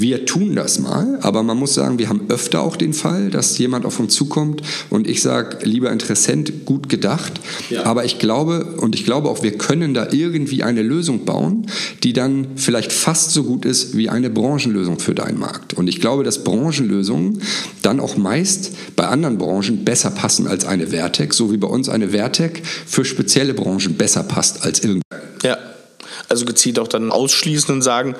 wir 0.00 0.24
tun 0.24 0.56
das 0.56 0.78
mal, 0.78 1.18
aber 1.20 1.42
man 1.42 1.58
muss 1.58 1.74
sagen, 1.74 1.98
wir 1.98 2.08
haben 2.08 2.22
öfter 2.28 2.62
auch 2.62 2.76
den 2.76 2.94
Fall, 2.94 3.28
dass 3.28 3.58
jemand 3.58 3.84
auf 3.84 4.00
uns 4.00 4.14
zukommt 4.14 4.62
und 4.88 5.06
ich 5.06 5.20
sage, 5.20 5.58
lieber 5.64 5.92
Interessent, 5.92 6.64
gut 6.64 6.88
gedacht. 6.88 7.32
Ja. 7.68 7.84
Aber 7.84 8.04
ich 8.04 8.18
glaube, 8.18 8.76
und 8.78 8.94
ich 8.94 9.04
glaube 9.04 9.28
auch, 9.28 9.42
wir 9.42 9.58
können 9.58 9.92
da 9.92 10.08
irgendwie 10.10 10.62
eine 10.62 10.82
Lösung 10.82 11.26
bauen, 11.26 11.66
die 12.02 12.14
dann 12.14 12.46
vielleicht 12.56 12.92
fast 12.92 13.32
so 13.32 13.44
gut 13.44 13.66
ist 13.66 13.96
wie 13.96 14.08
eine 14.08 14.30
Branchenlösung 14.30 14.98
für 14.98 15.14
deinen 15.14 15.38
Markt. 15.38 15.74
Und 15.74 15.88
ich 15.88 16.00
glaube, 16.00 16.24
dass 16.24 16.42
Branchenlösungen 16.42 17.42
dann 17.82 18.00
auch 18.00 18.16
meist 18.16 18.72
bei 18.96 19.06
anderen 19.06 19.36
Branchen 19.36 19.84
besser 19.84 20.10
passen 20.10 20.46
als 20.46 20.64
eine 20.64 20.88
Vertec, 20.88 21.34
so 21.34 21.52
wie 21.52 21.58
bei 21.58 21.68
uns 21.68 21.88
eine 21.88 22.08
Vertec 22.08 22.62
für 22.86 23.04
spezielle 23.04 23.52
Branchen 23.52 23.94
besser 23.94 24.22
passt 24.22 24.64
als 24.64 24.80
irgendeine. 24.80 25.21
Also 26.32 26.46
gezielt 26.46 26.78
auch 26.78 26.88
dann 26.88 27.12
ausschließen 27.12 27.74
und 27.74 27.82
sagen, 27.82 28.16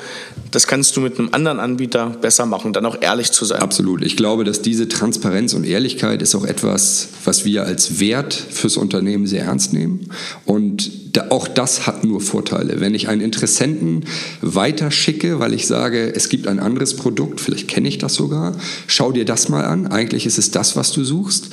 das 0.50 0.66
kannst 0.66 0.94
du 0.94 1.00
mit 1.00 1.18
einem 1.18 1.30
anderen 1.32 1.60
Anbieter 1.60 2.10
besser 2.10 2.44
machen, 2.44 2.74
dann 2.74 2.84
auch 2.84 3.00
ehrlich 3.00 3.32
zu 3.32 3.46
sein. 3.46 3.62
Absolut. 3.62 4.04
Ich 4.04 4.18
glaube, 4.18 4.44
dass 4.44 4.60
diese 4.60 4.86
Transparenz 4.86 5.54
und 5.54 5.64
Ehrlichkeit 5.64 6.20
ist 6.20 6.34
auch 6.34 6.44
etwas, 6.44 7.08
was 7.24 7.46
wir 7.46 7.64
als 7.64 8.00
Wert 8.00 8.34
fürs 8.34 8.76
Unternehmen 8.76 9.26
sehr 9.26 9.44
ernst 9.44 9.72
nehmen. 9.72 10.10
Und 10.44 10.90
auch 11.30 11.48
das 11.48 11.86
hat 11.86 12.04
nur 12.04 12.20
Vorteile. 12.20 12.80
Wenn 12.80 12.94
ich 12.94 13.08
einen 13.08 13.22
Interessenten 13.22 14.04
weiterschicke, 14.42 15.40
weil 15.40 15.54
ich 15.54 15.66
sage, 15.66 16.14
es 16.14 16.28
gibt 16.28 16.46
ein 16.48 16.58
anderes 16.60 16.94
Produkt, 16.96 17.40
vielleicht 17.40 17.66
kenne 17.66 17.88
ich 17.88 17.96
das 17.96 18.12
sogar, 18.12 18.54
schau 18.88 19.10
dir 19.12 19.24
das 19.24 19.48
mal 19.48 19.64
an, 19.64 19.86
eigentlich 19.86 20.26
ist 20.26 20.36
es 20.36 20.50
das, 20.50 20.76
was 20.76 20.92
du 20.92 21.02
suchst 21.02 21.48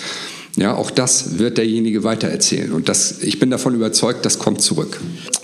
ja, 0.59 0.75
auch 0.75 0.91
das 0.91 1.39
wird 1.39 1.57
derjenige 1.57 2.03
weitererzählen. 2.03 2.73
Und 2.73 2.89
das, 2.89 3.21
ich 3.21 3.39
bin 3.39 3.49
davon 3.49 3.75
überzeugt, 3.75 4.25
das 4.25 4.39
kommt 4.39 4.61
zurück. 4.61 4.99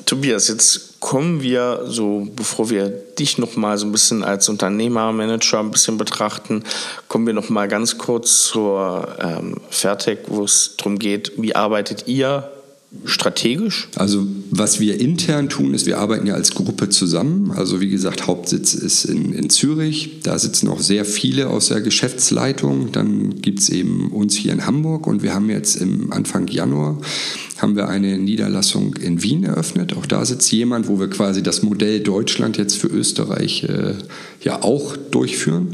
Tobias, 0.05 0.49
jetzt 0.49 0.99
kommen 0.99 1.41
wir 1.41 1.81
so, 1.85 2.27
bevor 2.35 2.69
wir 2.69 2.89
dich 2.89 3.39
noch 3.39 3.55
mal 3.55 3.77
so 3.77 3.87
ein 3.87 3.91
bisschen 3.91 4.23
als 4.23 4.49
Unternehmer, 4.49 5.11
Manager 5.11 5.59
ein 5.59 5.71
bisschen 5.71 5.97
betrachten, 5.97 6.63
kommen 7.07 7.25
wir 7.25 7.33
noch 7.33 7.49
mal 7.49 7.67
ganz 7.67 7.97
kurz 7.97 8.43
zur 8.43 9.15
ähm, 9.19 9.61
Fairtech, 9.69 10.19
wo 10.27 10.43
es 10.43 10.75
darum 10.77 10.99
geht, 10.99 11.31
wie 11.37 11.55
arbeitet 11.55 12.07
ihr 12.07 12.51
strategisch? 13.03 13.89
Also 13.95 14.25
was 14.51 14.79
wir 14.79 14.99
intern 14.99 15.49
tun, 15.49 15.73
ist, 15.73 15.85
wir 15.85 15.97
arbeiten 15.97 16.27
ja 16.27 16.33
als 16.33 16.53
Gruppe 16.53 16.89
zusammen. 16.89 17.51
Also 17.51 17.81
wie 17.81 17.89
gesagt, 17.89 18.27
Hauptsitz 18.27 18.73
ist 18.73 19.05
in, 19.05 19.33
in 19.33 19.49
Zürich. 19.49 20.21
Da 20.23 20.39
sitzen 20.39 20.69
auch 20.69 20.79
sehr 20.79 21.05
viele 21.05 21.47
aus 21.49 21.67
der 21.67 21.81
Geschäftsleitung. 21.81 22.91
Dann 22.91 23.41
gibt 23.41 23.59
es 23.59 23.69
eben 23.69 24.11
uns 24.11 24.35
hier 24.35 24.53
in 24.53 24.65
Hamburg 24.65 25.07
und 25.07 25.23
wir 25.23 25.33
haben 25.33 25.49
jetzt 25.49 25.75
im 25.75 26.13
Anfang 26.13 26.47
Januar 26.47 26.99
haben 27.57 27.75
wir 27.75 27.87
eine 27.87 28.17
Niederlassung 28.17 28.95
in 28.95 29.23
Wien 29.23 29.45
eröffnet. 29.45 29.95
Auch 29.95 30.05
da 30.05 30.25
sitzt 30.25 30.51
jemand, 30.51 30.87
wo 30.87 30.99
wir 30.99 31.09
quasi 31.09 31.41
das 31.41 31.63
Modell 31.63 32.01
Deutschland 32.01 32.57
jetzt 32.57 32.75
für 32.75 32.87
Österreich 32.87 33.63
äh, 33.63 33.93
ja 34.41 34.61
auch 34.61 34.97
durchführen. 34.97 35.69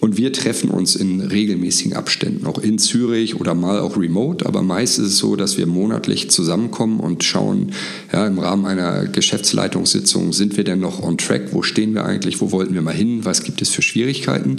Und 0.00 0.16
wir 0.16 0.32
treffen 0.32 0.70
uns 0.70 0.96
in 0.96 1.20
regelmäßigen 1.20 1.92
Abständen, 1.92 2.46
auch 2.46 2.58
in 2.58 2.78
Zürich 2.78 3.38
oder 3.38 3.54
mal 3.54 3.80
auch 3.80 3.98
remote. 3.98 4.46
Aber 4.46 4.62
meist 4.62 4.98
ist 4.98 5.06
es 5.06 5.18
so, 5.18 5.36
dass 5.36 5.58
wir 5.58 5.66
monatlich 5.66 6.30
zusammenkommen 6.30 7.00
und 7.00 7.22
schauen, 7.22 7.72
ja, 8.10 8.26
im 8.26 8.38
Rahmen 8.38 8.64
einer 8.64 9.06
Geschäftsleitungssitzung, 9.06 10.32
sind 10.32 10.56
wir 10.56 10.64
denn 10.64 10.80
noch 10.80 11.02
on 11.02 11.18
track? 11.18 11.52
Wo 11.52 11.62
stehen 11.62 11.92
wir 11.92 12.06
eigentlich? 12.06 12.40
Wo 12.40 12.50
wollten 12.50 12.72
wir 12.72 12.80
mal 12.80 12.94
hin? 12.94 13.24
Was 13.24 13.42
gibt 13.42 13.60
es 13.60 13.68
für 13.68 13.82
Schwierigkeiten? 13.82 14.56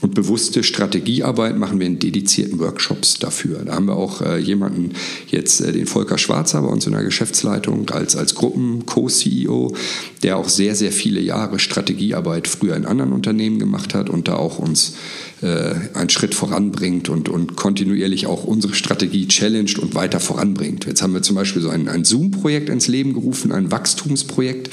Und 0.00 0.14
bewusste 0.14 0.64
Strategiearbeit 0.64 1.56
machen 1.56 1.78
wir 1.78 1.86
in 1.86 2.00
dedizierten 2.00 2.58
Workshops 2.58 3.20
dafür. 3.20 3.60
Da 3.64 3.74
haben 3.74 3.86
wir 3.86 3.96
auch 3.96 4.20
äh, 4.20 4.38
jemanden, 4.38 4.94
jetzt 5.28 5.60
äh, 5.60 5.72
den 5.72 5.86
Volker 5.86 6.18
Schwarzer 6.18 6.60
bei 6.60 6.68
uns 6.68 6.86
in 6.86 6.92
der 6.92 7.04
Geschäftsleitung 7.04 7.88
als, 7.90 8.16
als 8.16 8.34
Gruppen-Co-CEO, 8.34 9.76
der 10.24 10.38
auch 10.38 10.48
sehr, 10.48 10.74
sehr 10.74 10.90
viele 10.90 11.20
Jahre 11.20 11.60
Strategiearbeit 11.60 12.48
früher 12.48 12.74
in 12.74 12.84
anderen 12.84 13.12
Unternehmen 13.12 13.60
gemacht 13.60 13.94
hat 13.94 14.10
und 14.10 14.26
da 14.26 14.34
auch 14.34 14.58
uns 14.72 14.94
äh, 15.42 15.74
einen 15.94 16.08
Schritt 16.08 16.34
voranbringt 16.34 17.10
und, 17.10 17.28
und 17.28 17.56
kontinuierlich 17.56 18.26
auch 18.26 18.44
unsere 18.44 18.74
Strategie 18.74 19.28
challenged 19.28 19.78
und 19.78 19.94
weiter 19.94 20.18
voranbringt. 20.18 20.86
Jetzt 20.86 21.02
haben 21.02 21.12
wir 21.12 21.22
zum 21.22 21.36
Beispiel 21.36 21.60
so 21.60 21.68
ein, 21.68 21.88
ein 21.88 22.04
Zoom-Projekt 22.04 22.70
ins 22.70 22.88
Leben 22.88 23.12
gerufen, 23.12 23.52
ein 23.52 23.70
Wachstumsprojekt 23.70 24.70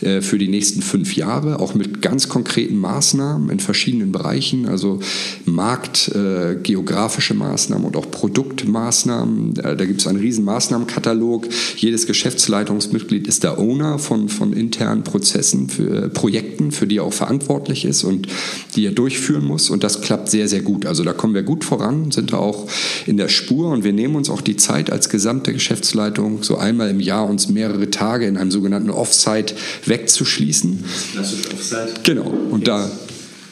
für 0.00 0.38
die 0.38 0.48
nächsten 0.48 0.80
fünf 0.80 1.16
Jahre, 1.16 1.60
auch 1.60 1.74
mit 1.74 2.02
ganz 2.02 2.28
konkreten 2.28 2.78
Maßnahmen 2.78 3.50
in 3.50 3.60
verschiedenen 3.60 4.12
Bereichen, 4.12 4.66
also 4.68 5.00
Markt, 5.44 6.08
äh, 6.14 6.56
geografische 6.62 7.34
Maßnahmen 7.34 7.84
und 7.84 7.96
auch 7.96 8.10
Produktmaßnahmen. 8.10 9.54
Da, 9.54 9.74
da 9.74 9.84
gibt 9.84 10.00
es 10.00 10.06
einen 10.06 10.18
riesen 10.18 10.44
Maßnahmenkatalog. 10.44 11.48
Jedes 11.76 12.06
Geschäftsleitungsmitglied 12.06 13.26
ist 13.26 13.44
der 13.44 13.58
Owner 13.58 13.98
von, 13.98 14.28
von 14.28 14.52
internen 14.52 15.02
Prozessen, 15.02 15.68
für 15.68 16.08
Projekten, 16.08 16.70
für 16.70 16.86
die 16.86 16.98
er 16.98 17.04
auch 17.04 17.12
verantwortlich 17.12 17.84
ist 17.84 18.04
und 18.04 18.28
die 18.76 18.86
er 18.86 18.92
durchführen 18.92 19.44
muss. 19.44 19.70
Und 19.70 19.84
das 19.84 20.00
klappt 20.00 20.30
sehr, 20.30 20.48
sehr 20.48 20.62
gut. 20.62 20.86
Also 20.86 21.04
da 21.04 21.12
kommen 21.12 21.34
wir 21.34 21.42
gut 21.42 21.64
voran, 21.64 22.10
sind 22.10 22.32
da 22.32 22.38
auch 22.38 22.68
in 23.06 23.16
der 23.16 23.28
Spur 23.28 23.70
und 23.70 23.84
wir 23.84 23.92
nehmen 23.92 24.16
uns 24.16 24.30
auch 24.30 24.40
die 24.40 24.56
Zeit 24.56 24.90
als 24.90 25.08
gesamte 25.08 25.52
Geschäftsleitung, 25.52 26.42
so 26.42 26.56
einmal 26.56 26.90
im 26.90 27.00
Jahr 27.00 27.28
uns 27.28 27.48
mehrere 27.48 27.90
Tage 27.90 28.26
in 28.26 28.36
einem 28.36 28.50
sogenannten 28.50 28.90
Offsite 28.90 29.54
wegzuschließen. 29.88 30.84
Klassisch 31.12 31.46
Offsite. 31.52 31.94
Genau. 32.02 32.32
Und 32.50 32.68
da 32.68 32.90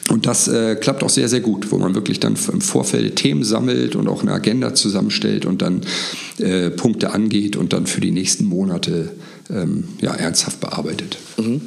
und 0.09 0.25
das 0.25 0.47
äh, 0.47 0.75
klappt 0.75 1.03
auch 1.03 1.09
sehr, 1.09 1.27
sehr 1.27 1.41
gut, 1.41 1.71
wo 1.71 1.77
man 1.77 1.93
wirklich 1.93 2.19
dann 2.19 2.37
im 2.51 2.61
Vorfeld 2.61 3.17
Themen 3.17 3.43
sammelt 3.43 3.95
und 3.95 4.07
auch 4.07 4.21
eine 4.21 4.31
Agenda 4.31 4.73
zusammenstellt 4.73 5.45
und 5.45 5.61
dann 5.61 5.81
äh, 6.39 6.69
Punkte 6.69 7.11
angeht 7.11 7.55
und 7.55 7.73
dann 7.73 7.87
für 7.87 7.99
die 7.99 8.11
nächsten 8.11 8.45
Monate 8.45 9.11
ähm, 9.49 9.89
ja, 9.99 10.13
ernsthaft 10.13 10.59
bearbeitet. 10.61 11.17
Mhm. 11.37 11.61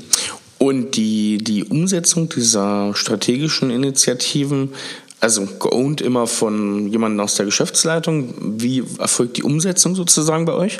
Und 0.58 0.96
die, 0.96 1.38
die 1.38 1.64
Umsetzung 1.64 2.28
dieser 2.28 2.94
strategischen 2.94 3.70
Initiativen, 3.70 4.70
also 5.18 5.46
geowned 5.58 6.00
immer 6.00 6.26
von 6.26 6.88
jemandem 6.88 7.20
aus 7.20 7.34
der 7.34 7.46
Geschäftsleitung, 7.46 8.34
wie 8.58 8.82
erfolgt 8.98 9.36
die 9.36 9.42
Umsetzung 9.42 9.94
sozusagen 9.94 10.44
bei 10.44 10.54
euch? 10.54 10.78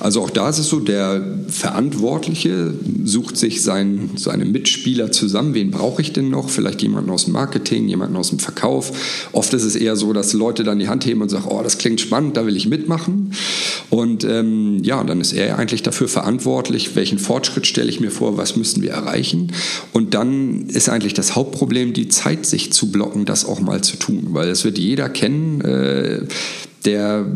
Also 0.00 0.22
auch 0.22 0.30
da 0.30 0.48
ist 0.48 0.58
es 0.58 0.68
so, 0.68 0.80
der 0.80 1.22
Verantwortliche 1.48 2.74
sucht 3.04 3.36
sich 3.36 3.62
sein, 3.62 4.10
seine 4.16 4.44
Mitspieler 4.44 5.12
zusammen. 5.12 5.54
Wen 5.54 5.70
brauche 5.70 6.02
ich 6.02 6.12
denn 6.12 6.30
noch? 6.30 6.48
Vielleicht 6.48 6.82
jemanden 6.82 7.10
aus 7.10 7.24
dem 7.24 7.32
Marketing, 7.32 7.88
jemanden 7.88 8.16
aus 8.16 8.30
dem 8.30 8.38
Verkauf. 8.38 9.28
Oft 9.32 9.52
ist 9.54 9.64
es 9.64 9.76
eher 9.76 9.96
so, 9.96 10.12
dass 10.12 10.32
Leute 10.32 10.64
dann 10.64 10.78
die 10.78 10.88
Hand 10.88 11.06
heben 11.06 11.22
und 11.22 11.28
sagen, 11.28 11.46
oh, 11.48 11.62
das 11.62 11.78
klingt 11.78 12.00
spannend, 12.00 12.36
da 12.36 12.46
will 12.46 12.56
ich 12.56 12.66
mitmachen. 12.66 13.32
Und 13.90 14.24
ähm, 14.24 14.82
ja, 14.82 15.02
dann 15.04 15.20
ist 15.20 15.32
er 15.32 15.58
eigentlich 15.58 15.82
dafür 15.82 16.08
verantwortlich, 16.08 16.96
welchen 16.96 17.18
Fortschritt 17.18 17.66
stelle 17.66 17.88
ich 17.88 18.00
mir 18.00 18.10
vor, 18.10 18.36
was 18.36 18.56
müssen 18.56 18.82
wir 18.82 18.92
erreichen. 18.92 19.52
Und 19.92 20.14
dann 20.14 20.66
ist 20.66 20.88
eigentlich 20.88 21.14
das 21.14 21.34
Hauptproblem, 21.34 21.92
die 21.92 22.08
Zeit 22.08 22.46
sich 22.46 22.72
zu 22.72 22.90
blocken, 22.90 23.24
das 23.24 23.44
auch 23.44 23.60
mal 23.60 23.82
zu 23.82 23.96
tun. 23.96 24.28
Weil 24.30 24.48
es 24.48 24.64
wird 24.64 24.78
jeder 24.78 25.08
kennen, 25.08 25.60
äh, 25.60 26.22
der 26.84 27.26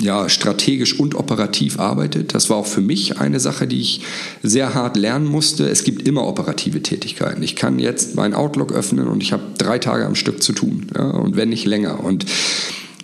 ja, 0.00 0.28
strategisch 0.28 0.98
und 0.98 1.14
operativ 1.14 1.78
arbeitet. 1.78 2.34
Das 2.34 2.50
war 2.50 2.56
auch 2.56 2.66
für 2.66 2.80
mich 2.80 3.18
eine 3.18 3.40
Sache, 3.40 3.66
die 3.66 3.80
ich 3.80 4.00
sehr 4.42 4.74
hart 4.74 4.96
lernen 4.96 5.26
musste. 5.26 5.68
Es 5.68 5.84
gibt 5.84 6.06
immer 6.06 6.26
operative 6.26 6.82
Tätigkeiten. 6.82 7.42
Ich 7.42 7.56
kann 7.56 7.78
jetzt 7.78 8.14
mein 8.14 8.34
Outlook 8.34 8.72
öffnen 8.72 9.08
und 9.08 9.22
ich 9.22 9.32
habe 9.32 9.42
drei 9.58 9.78
Tage 9.78 10.06
am 10.06 10.14
Stück 10.14 10.42
zu 10.42 10.52
tun 10.52 10.86
ja, 10.96 11.10
und 11.10 11.36
wenn 11.36 11.50
nicht 11.50 11.66
länger. 11.66 12.02
Und 12.02 12.26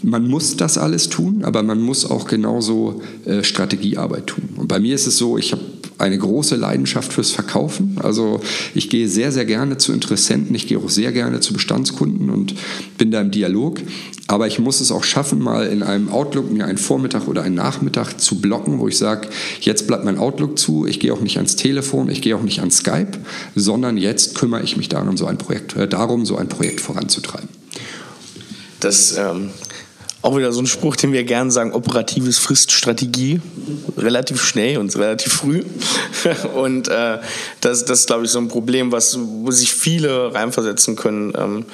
man 0.03 0.29
muss 0.29 0.57
das 0.57 0.79
alles 0.79 1.09
tun, 1.09 1.43
aber 1.45 1.63
man 1.63 1.81
muss 1.81 2.09
auch 2.09 2.27
genauso 2.27 3.03
äh, 3.25 3.43
Strategiearbeit 3.43 4.29
tun. 4.29 4.49
Und 4.57 4.69
bei 4.69 4.79
mir 4.79 4.95
ist 4.95 5.07
es 5.07 5.19
so, 5.19 5.39
ich 5.39 5.53
habe 5.53 5.63
eine 5.99 6.17
große 6.17 6.57
Leidenschaft 6.57 7.13
fürs 7.13 7.33
Verkaufen. 7.33 7.97
Also 8.03 8.41
ich 8.75 8.89
gehe 8.89 9.09
sehr, 9.09 9.33
sehr 9.33 9.45
gerne 9.45 9.79
zu 9.79 9.93
Interessenten, 9.93 10.55
ich 10.55 10.67
gehe 10.67 10.79
auch 10.79 10.89
sehr 10.89 11.13
gerne 11.13 11.41
zu 11.41 11.53
Bestandskunden 11.53 12.31
und 12.31 12.55
bin 12.97 13.11
da 13.11 13.21
im 13.21 13.31
Dialog. 13.31 13.81
Aber 14.29 14.47
ich 14.47 14.59
muss 14.59 14.81
es 14.81 14.93
auch 14.93 15.05
schaffen, 15.05 15.41
mal 15.41 15.67
in 15.67 15.83
einem 15.83 16.11
Outlook 16.11 16.51
mir 16.51 16.67
einen 16.67 16.79
Vormittag 16.79 17.27
oder 17.29 17.43
einen 17.43 17.55
Nachmittag 17.55 18.21
zu 18.21 18.41
blocken, 18.41 18.79
wo 18.79 18.87
ich 18.87 18.97
sage, 18.99 19.29
jetzt 19.61 19.87
bleibt 19.87 20.05
mein 20.05 20.19
Outlook 20.19 20.59
zu, 20.59 20.87
ich 20.87 21.01
gehe 21.01 21.13
auch 21.13 21.21
nicht 21.21 21.39
ans 21.39 21.57
Telefon, 21.57 22.09
ich 22.11 22.23
gehe 22.23 22.37
auch 22.37 22.43
nicht 22.43 22.61
an 22.61 22.71
Skype, 22.71 23.13
sondern 23.55 23.97
jetzt 23.97 24.35
kümmere 24.35 24.63
ich 24.63 24.77
mich 24.77 24.89
darum, 24.89 25.17
so 25.17 25.27
ein 25.27 25.39
Projekt, 25.39 25.77
äh, 25.77 25.89
darum, 25.89 26.27
so 26.27 26.37
ein 26.37 26.49
Projekt 26.49 26.81
voranzutreiben. 26.81 27.49
Das 28.81 29.17
ähm, 29.17 29.51
auch 30.29 30.37
wieder 30.37 30.53
so 30.53 30.61
ein 30.61 30.67
Spruch, 30.67 30.95
den 30.95 31.13
wir 31.13 31.25
gerne 31.25 31.51
sagen, 31.51 31.73
operatives 31.73 32.39
frisst 32.39 32.71
Strategie, 32.71 33.41
relativ 33.97 34.45
schnell 34.45 34.77
und 34.77 34.95
relativ 34.95 35.33
früh. 35.33 35.63
Und 36.55 36.89
äh, 36.89 37.19
das, 37.61 37.85
das 37.87 38.01
ist, 38.01 38.07
glaube 38.09 38.27
ich, 38.27 38.31
so 38.31 38.39
ein 38.39 38.49
Problem, 38.49 38.93
was, 38.93 39.19
wo 39.19 39.51
sich 39.51 39.73
viele 39.73 40.35
reinversetzen 40.35 40.97
können, 40.97 41.33
ähm, 41.37 41.65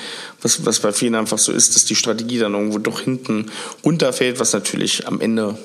was, 0.41 0.65
was 0.65 0.79
bei 0.79 0.93
vielen 0.93 1.17
einfach 1.17 1.39
so 1.39 1.51
ist, 1.51 1.75
dass 1.75 1.85
die 1.85 1.97
Strategie 1.97 2.39
dann 2.39 2.55
irgendwo 2.55 2.79
doch 2.79 3.01
hinten 3.01 3.51
runterfällt, 3.85 4.39
was 4.39 4.53
natürlich 4.53 5.09
am 5.09 5.21
Ende 5.21 5.59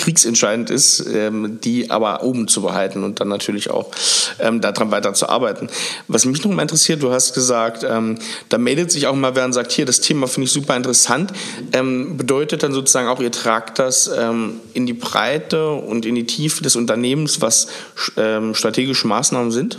kriegsentscheidend 0.00 0.70
ist, 0.70 1.04
ähm, 1.12 1.58
die 1.62 1.90
aber 1.90 2.22
oben 2.22 2.48
zu 2.48 2.62
behalten 2.62 3.04
und 3.04 3.20
dann 3.20 3.28
natürlich 3.28 3.70
auch 3.70 3.90
ähm, 4.38 4.62
daran 4.62 4.90
weiter 4.90 5.12
zu 5.12 5.28
arbeiten. 5.28 5.68
Was 6.08 6.24
mich 6.24 6.42
noch 6.42 6.50
mal 6.50 6.62
interessiert, 6.62 7.02
du 7.02 7.12
hast 7.12 7.34
gesagt, 7.34 7.84
ähm, 7.88 8.18
da 8.48 8.56
meldet 8.56 8.90
sich 8.90 9.06
auch 9.06 9.14
mal 9.14 9.34
wer 9.36 9.44
und 9.44 9.52
sagt, 9.52 9.72
hier, 9.72 9.84
das 9.84 10.00
Thema 10.00 10.26
finde 10.26 10.46
ich 10.46 10.52
super 10.52 10.74
interessant. 10.74 11.32
Ähm, 11.72 12.16
bedeutet 12.16 12.62
dann 12.62 12.72
sozusagen 12.72 13.08
auch, 13.08 13.20
ihr 13.20 13.32
tragt 13.32 13.78
das 13.78 14.10
ähm, 14.16 14.54
in 14.72 14.86
die 14.86 14.94
Breite 14.94 15.70
und 15.70 16.06
in 16.06 16.14
die 16.14 16.26
Tiefe 16.26 16.62
des 16.62 16.76
Unternehmens, 16.76 17.42
was 17.42 17.68
ähm, 18.16 18.54
strategische 18.54 19.06
Maßnahmen 19.06 19.50
sind? 19.50 19.78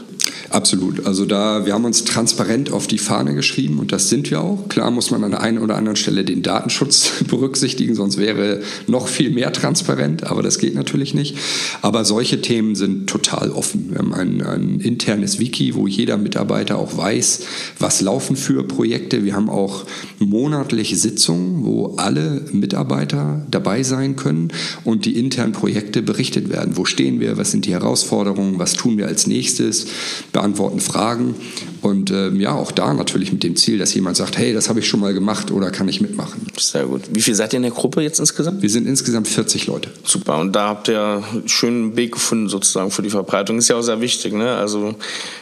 Absolut. 0.49 1.05
Also 1.05 1.25
da, 1.25 1.65
wir 1.65 1.73
haben 1.73 1.86
uns 1.86 2.03
transparent 2.03 2.71
auf 2.71 2.88
die 2.88 2.97
Fahne 2.97 3.34
geschrieben 3.34 3.79
und 3.79 3.91
das 3.91 4.10
sind 4.10 4.29
wir 4.29 4.41
auch. 4.41 4.67
Klar 4.69 4.91
muss 4.91 5.10
man 5.10 5.23
an 5.23 5.31
der 5.31 5.41
einen 5.41 5.60
oder 5.60 5.77
anderen 5.77 5.95
Stelle 5.95 6.25
den 6.25 6.43
Datenschutz 6.43 7.23
berücksichtigen, 7.27 7.95
sonst 7.95 8.17
wäre 8.17 8.62
noch 8.88 9.07
viel 9.07 9.29
mehr 9.29 9.53
transparent, 9.53 10.11
aber 10.24 10.43
das 10.43 10.60
geht 10.60 10.76
natürlich 10.76 11.13
nicht. 11.13 11.38
Aber 11.82 12.06
solche 12.06 12.41
Themen 12.41 12.76
sind 12.76 13.10
total 13.10 13.52
offen. 13.52 13.91
Wir 13.91 14.00
haben 14.00 14.13
ein, 14.13 14.41
ein 14.41 14.80
internes 14.80 15.39
Wiki, 15.39 15.76
wo 15.76 15.88
jeder 15.88 16.17
Mitarbeiter 16.17 16.78
auch 16.78 16.95
weiß, 16.95 17.41
was 17.80 18.02
laufen 18.02 18.36
für 18.36 18.63
Projekte. 18.63 19.24
Wir 19.24 19.36
haben 19.36 19.50
auch 19.50 19.86
monatliche 20.19 20.95
Sitzungen, 20.95 21.65
wo 21.65 21.95
alle 21.97 22.45
Mitarbeiter 22.52 23.45
dabei 23.50 23.84
sein 23.84 24.15
können 24.15 24.50
und 24.84 25.06
die 25.06 25.17
internen 25.17 25.54
Projekte 25.54 26.02
berichtet 26.02 26.50
werden. 26.50 26.78
Wo 26.78 26.86
stehen 26.86 27.19
wir? 27.19 27.38
Was 27.38 27.52
sind 27.52 27.65
die 27.65 27.71
Herausforderungen? 27.71 28.60
Was 28.60 28.74
tun 28.74 28.97
wir 28.97 29.08
als 29.08 29.28
nächstes? 29.28 29.88
beantworten 30.32 30.80
Fragen 30.80 31.36
und 31.82 32.12
ähm, 32.12 32.39
ja, 32.39 32.54
auch 32.54 32.71
da 32.71 32.93
natürlich 32.93 33.32
mit 33.32 33.43
dem 33.43 33.56
Ziel, 33.56 33.78
dass 33.78 33.93
jemand 33.93 34.17
sagt, 34.17 34.38
hey, 34.38 34.54
das 34.54 34.69
habe 34.69 34.80
ich 34.80 34.88
schon 34.88 35.00
mal 35.00 35.13
gemacht 35.13 35.52
oder 35.52 35.71
kann 35.71 35.88
ich 35.88 36.02
mitmachen. 36.02 36.47
Sehr 36.58 36.86
gut. 36.86 37.02
Wie 37.12 37.21
viel 37.21 37.36
seid 37.36 37.54
ihr 37.54 37.58
in 37.58 37.63
der 37.63 37.71
Gruppe 37.71 38.02
jetzt 38.02 38.19
insgesamt? 38.19 38.62
Wir 38.62 38.69
sind 38.69 38.88
insgesamt 38.88 39.28
40 39.28 39.67
Leute. 39.67 39.89
Super. 40.03 40.39
Und 40.39 40.53
da 40.53 40.67
habt 40.69 40.87
ihr 40.87 41.23
einen 41.31 41.47
schönen 41.47 41.95
Weg 41.95 42.13
gefunden 42.13 42.49
sozusagen 42.49 42.91
für 42.91 43.01
die 43.01 43.09
Verbreitung. 43.09 43.57
Ist 43.57 43.69
ja 43.69 43.75
auch 43.75 43.81
sehr 43.81 44.01
wichtig. 44.01 44.33
Ne? 44.33 44.55
Also 44.55 44.95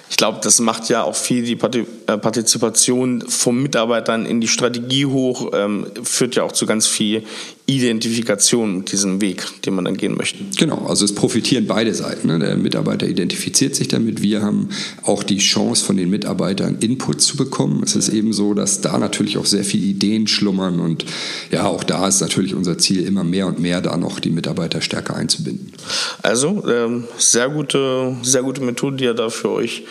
ich 0.09 0.17
glaube, 0.17 0.39
das 0.41 0.59
macht 0.59 0.89
ja 0.89 1.03
auch 1.03 1.15
viel 1.15 1.43
die 1.43 1.53
äh, 1.53 2.17
Partizipation 2.17 3.21
von 3.21 3.61
Mitarbeitern 3.61 4.25
in 4.25 4.41
die 4.41 4.47
Strategie 4.47 5.05
hoch, 5.05 5.51
ähm, 5.53 5.85
führt 6.03 6.35
ja 6.35 6.43
auch 6.43 6.51
zu 6.51 6.65
ganz 6.65 6.87
viel 6.87 7.23
Identifikation 7.67 8.79
mit 8.79 8.91
diesem 8.91 9.21
Weg, 9.21 9.61
den 9.61 9.75
man 9.75 9.85
dann 9.85 9.95
gehen 9.95 10.15
möchte. 10.17 10.39
Genau, 10.57 10.87
also 10.87 11.05
es 11.05 11.13
profitieren 11.13 11.67
beide 11.67 11.93
Seiten. 11.93 12.27
Ne? 12.27 12.39
Der 12.39 12.57
Mitarbeiter 12.57 13.07
identifiziert 13.07 13.75
sich 13.75 13.87
damit, 13.87 14.23
wir 14.23 14.41
haben 14.41 14.49
haben 14.49 14.69
auch 15.03 15.23
die 15.23 15.37
Chance 15.37 15.85
von 15.85 15.95
den 15.95 16.09
Mitarbeitern 16.09 16.77
Input 16.79 17.21
zu 17.21 17.37
bekommen. 17.37 17.83
Es 17.83 17.95
ist 17.95 18.09
eben 18.09 18.33
so, 18.33 18.53
dass 18.53 18.81
da 18.81 18.97
natürlich 18.97 19.37
auch 19.37 19.45
sehr 19.45 19.63
viele 19.63 19.85
Ideen 19.85 20.27
schlummern 20.27 20.79
und 20.79 21.05
ja, 21.51 21.65
auch 21.65 21.83
da 21.83 22.07
ist 22.07 22.21
natürlich 22.21 22.55
unser 22.55 22.77
Ziel, 22.77 23.05
immer 23.05 23.23
mehr 23.23 23.47
und 23.47 23.59
mehr 23.59 23.81
da 23.81 23.95
noch 23.97 24.19
die 24.19 24.31
Mitarbeiter 24.31 24.48
stärker 24.81 25.15
einzubinden. 25.15 25.73
Also 26.21 26.63
ähm, 26.67 27.05
sehr 27.17 27.49
gute, 27.49 28.15
sehr 28.21 28.43
gute 28.43 28.61
Methode, 28.61 28.97
die 28.97 29.05
ihr 29.05 29.13
da 29.13 29.29
für 29.29 29.49
euch 29.49 29.83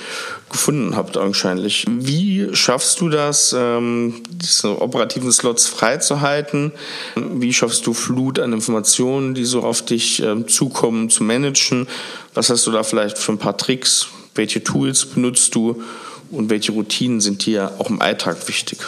gefunden 0.51 0.97
habt 0.97 1.17
anscheinend. 1.17 1.85
Wie 1.89 2.49
schaffst 2.53 3.01
du 3.01 3.09
das, 3.09 3.55
ähm, 3.57 4.23
diese 4.31 4.81
operativen 4.81 5.31
Slots 5.33 5.67
freizuhalten? 5.67 6.73
Wie 7.15 7.53
schaffst 7.53 7.87
du 7.87 7.95
Flut 7.95 8.39
an 8.39 8.53
Informationen, 8.53 9.35
die 9.35 9.45
so 9.45 9.63
auf 9.63 9.85
dich 9.85 10.23
ähm, 10.23 10.49
zukommen, 10.49 11.11
zu 11.11 11.25
managen? 11.25 11.87
Was 12.35 12.51
hast 12.51 12.67
du 12.67 12.71
da 12.71 12.83
vielleicht 12.83 13.19
für 13.19 13.33
ein 13.33 13.39
paar 13.39 13.57
Tricks? 13.57 14.09
Welche 14.35 14.63
Tools 14.63 15.07
benutzt 15.07 15.55
du 15.55 15.83
und 16.31 16.51
welche 16.51 16.73
Routinen 16.73 17.21
sind 17.21 17.45
dir 17.47 17.73
auch 17.79 17.91
im 17.91 18.01
Alltag 18.01 18.49
wichtig? 18.49 18.79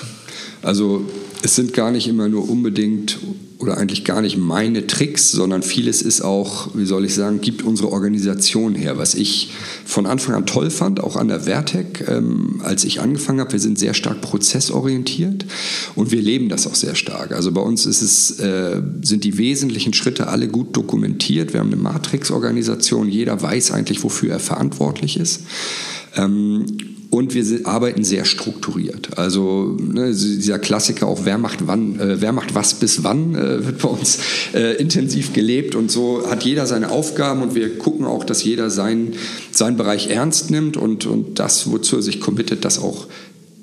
Also 0.63 1.07
es 1.43 1.55
sind 1.55 1.73
gar 1.73 1.91
nicht 1.91 2.07
immer 2.07 2.29
nur 2.29 2.49
unbedingt 2.49 3.19
oder 3.59 3.77
eigentlich 3.77 4.05
gar 4.05 4.23
nicht 4.23 4.39
meine 4.39 4.87
Tricks, 4.87 5.31
sondern 5.31 5.63
vieles 5.63 6.01
ist 6.01 6.23
auch, 6.23 6.75
wie 6.75 6.87
soll 6.87 7.05
ich 7.05 7.15
sagen, 7.15 7.41
gibt 7.41 7.63
unsere 7.63 7.93
Organisation 7.93 8.75
her. 8.75 8.97
Was 8.97 9.15
ich 9.15 9.51
von 9.85 10.07
Anfang 10.07 10.35
an 10.35 10.47
toll 10.47 10.71
fand, 10.71 11.01
auch 11.01 11.17
an 11.17 11.29
der 11.29 11.41
Vertec, 11.41 12.07
ähm, 12.09 12.61
als 12.65 12.85
ich 12.85 13.01
angefangen 13.01 13.41
habe, 13.41 13.53
wir 13.53 13.61
sind 13.61 13.79
sehr 13.79 13.93
stark 13.93 14.23
prozessorientiert 14.23 15.45
und 15.95 16.11
wir 16.11 16.23
leben 16.23 16.49
das 16.49 16.67
auch 16.67 16.75
sehr 16.75 16.95
stark. 16.95 17.33
Also 17.33 17.53
bei 17.53 17.61
uns 17.61 17.85
ist 17.85 18.01
es, 18.01 18.41
äh, 18.41 18.83
sind 19.03 19.25
die 19.25 19.37
wesentlichen 19.37 19.93
Schritte 19.93 20.29
alle 20.29 20.49
gut 20.49 20.75
dokumentiert. 20.75 21.53
Wir 21.53 21.61
haben 21.61 21.73
eine 21.73 21.83
Matrix-Organisation, 21.83 23.09
jeder 23.09 23.41
weiß 23.41 23.73
eigentlich, 23.73 24.03
wofür 24.03 24.33
er 24.33 24.41
verantwortlich 24.41 25.19
ist. 25.19 25.43
Ähm, 26.17 26.67
und 27.11 27.35
wir 27.35 27.67
arbeiten 27.67 28.05
sehr 28.05 28.25
strukturiert. 28.25 29.19
Also 29.19 29.77
ne, 29.81 30.13
dieser 30.13 30.61
Klassiker 30.61 31.09
auch, 31.09 31.25
wer 31.25 31.39
macht 31.39 31.67
wann, 31.67 31.99
äh, 31.99 32.21
wer 32.21 32.33
macht 32.33 32.55
was 32.55 32.75
bis 32.75 33.03
wann, 33.03 33.35
äh, 33.35 33.67
wird 33.67 33.79
bei 33.83 33.89
uns 33.89 34.19
äh, 34.55 34.77
intensiv 34.77 35.33
gelebt. 35.33 35.75
Und 35.75 35.91
so 35.91 36.31
hat 36.31 36.45
jeder 36.45 36.67
seine 36.67 36.91
Aufgaben 36.91 37.43
und 37.43 37.57
wir 37.57 37.79
gucken 37.79 38.07
auch, 38.07 38.23
dass 38.23 38.45
jeder 38.45 38.71
seinen, 38.71 39.15
seinen 39.51 39.77
Bereich 39.77 40.09
ernst 40.09 40.53
nimmt 40.53 40.77
und, 40.77 41.05
und 41.07 41.41
das, 41.41 41.71
wozu 41.71 41.97
er 41.97 42.03
sich 42.03 42.21
committet, 42.21 42.65
das 42.65 42.79
auch 42.79 43.09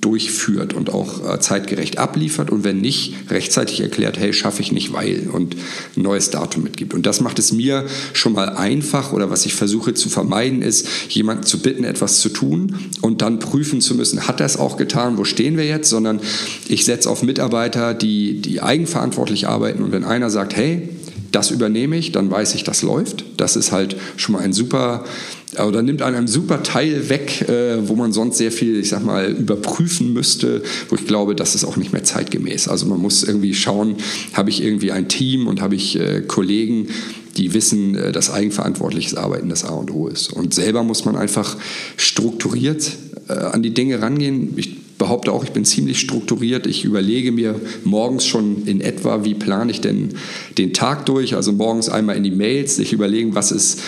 durchführt 0.07 0.73
und 0.73 0.89
auch 0.89 1.33
äh, 1.33 1.37
zeitgerecht 1.41 1.97
abliefert 1.97 2.49
und 2.49 2.63
wenn 2.63 2.79
nicht, 2.79 3.13
rechtzeitig 3.29 3.81
erklärt, 3.81 4.17
hey, 4.17 4.31
schaffe 4.31 4.61
ich 4.61 4.71
nicht, 4.71 4.93
weil 4.93 5.27
und 5.29 5.57
ein 5.97 6.01
neues 6.01 6.29
Datum 6.29 6.63
mitgibt. 6.63 6.93
Und 6.93 7.05
das 7.05 7.19
macht 7.19 7.39
es 7.39 7.51
mir 7.51 7.85
schon 8.13 8.31
mal 8.31 8.47
einfach 8.47 9.11
oder 9.11 9.29
was 9.29 9.45
ich 9.45 9.53
versuche 9.53 9.93
zu 9.93 10.07
vermeiden, 10.07 10.61
ist, 10.61 10.87
jemanden 11.09 11.43
zu 11.43 11.59
bitten, 11.61 11.83
etwas 11.83 12.21
zu 12.21 12.29
tun 12.29 12.73
und 13.01 13.21
dann 13.21 13.39
prüfen 13.39 13.81
zu 13.81 13.95
müssen, 13.95 14.29
hat 14.29 14.39
er 14.39 14.45
es 14.45 14.55
auch 14.55 14.77
getan, 14.77 15.17
wo 15.17 15.25
stehen 15.25 15.57
wir 15.57 15.65
jetzt, 15.65 15.89
sondern 15.89 16.21
ich 16.69 16.85
setze 16.85 17.09
auf 17.09 17.21
Mitarbeiter, 17.21 17.93
die, 17.93 18.39
die 18.39 18.61
eigenverantwortlich 18.61 19.49
arbeiten 19.49 19.83
und 19.83 19.91
wenn 19.91 20.05
einer 20.05 20.29
sagt, 20.29 20.55
hey, 20.55 20.87
das 21.33 21.51
übernehme 21.51 21.97
ich, 21.97 22.13
dann 22.13 22.31
weiß 22.31 22.55
ich, 22.55 22.63
das 22.63 22.81
läuft. 22.81 23.25
Das 23.35 23.57
ist 23.57 23.73
halt 23.73 23.97
schon 24.15 24.33
mal 24.33 24.41
ein 24.41 24.53
super 24.53 25.03
oder 25.55 25.81
nimmt 25.81 26.01
einem 26.01 26.27
super 26.27 26.61
Teil 26.61 27.09
weg, 27.09 27.47
äh, 27.47 27.87
wo 27.87 27.95
man 27.95 28.11
sonst 28.11 28.37
sehr 28.37 28.51
viel, 28.51 28.79
ich 28.79 28.89
sag 28.89 29.03
mal, 29.03 29.31
überprüfen 29.31 30.11
müsste, 30.11 30.61
wo 30.89 30.95
ich 30.95 31.07
glaube, 31.07 31.35
das 31.35 31.55
ist 31.55 31.63
auch 31.63 31.77
nicht 31.77 31.93
mehr 31.93 32.03
zeitgemäß. 32.03 32.67
Also 32.67 32.85
man 32.85 32.99
muss 32.99 33.23
irgendwie 33.23 33.53
schauen, 33.53 33.95
habe 34.33 34.49
ich 34.49 34.61
irgendwie 34.61 34.91
ein 34.91 35.07
Team 35.07 35.47
und 35.47 35.61
habe 35.61 35.75
ich 35.75 35.97
äh, 35.97 36.21
Kollegen, 36.21 36.87
die 37.37 37.53
wissen, 37.53 37.95
äh, 37.95 38.11
dass 38.11 38.29
eigenverantwortliches 38.29 39.15
Arbeiten 39.15 39.47
das 39.47 39.63
A 39.63 39.69
und 39.69 39.89
O 39.91 40.07
ist. 40.07 40.33
Und 40.33 40.53
selber 40.53 40.83
muss 40.83 41.05
man 41.05 41.15
einfach 41.15 41.57
strukturiert 41.95 42.91
an 43.27 43.61
die 43.61 43.73
Dinge 43.73 44.01
rangehen. 44.01 44.53
Ich 44.55 44.77
behaupte 44.97 45.33
auch, 45.33 45.43
ich 45.43 45.51
bin 45.51 45.65
ziemlich 45.65 45.99
strukturiert. 45.99 46.65
Ich 46.65 46.85
überlege 46.85 47.33
mir 47.33 47.59
morgens 47.83 48.25
schon 48.25 48.65
in 48.65 48.79
etwa, 48.79 49.25
wie 49.25 49.33
plane 49.33 49.69
ich 49.69 49.81
denn 49.81 50.13
den 50.57 50.73
Tag 50.73 51.05
durch. 51.05 51.35
Also 51.35 51.51
morgens 51.51 51.89
einmal 51.89 52.15
in 52.15 52.23
die 52.23 52.31
Mails, 52.31 52.77
sich 52.77 52.93
überlegen, 52.93 53.35
was 53.35 53.51
ist 53.51 53.79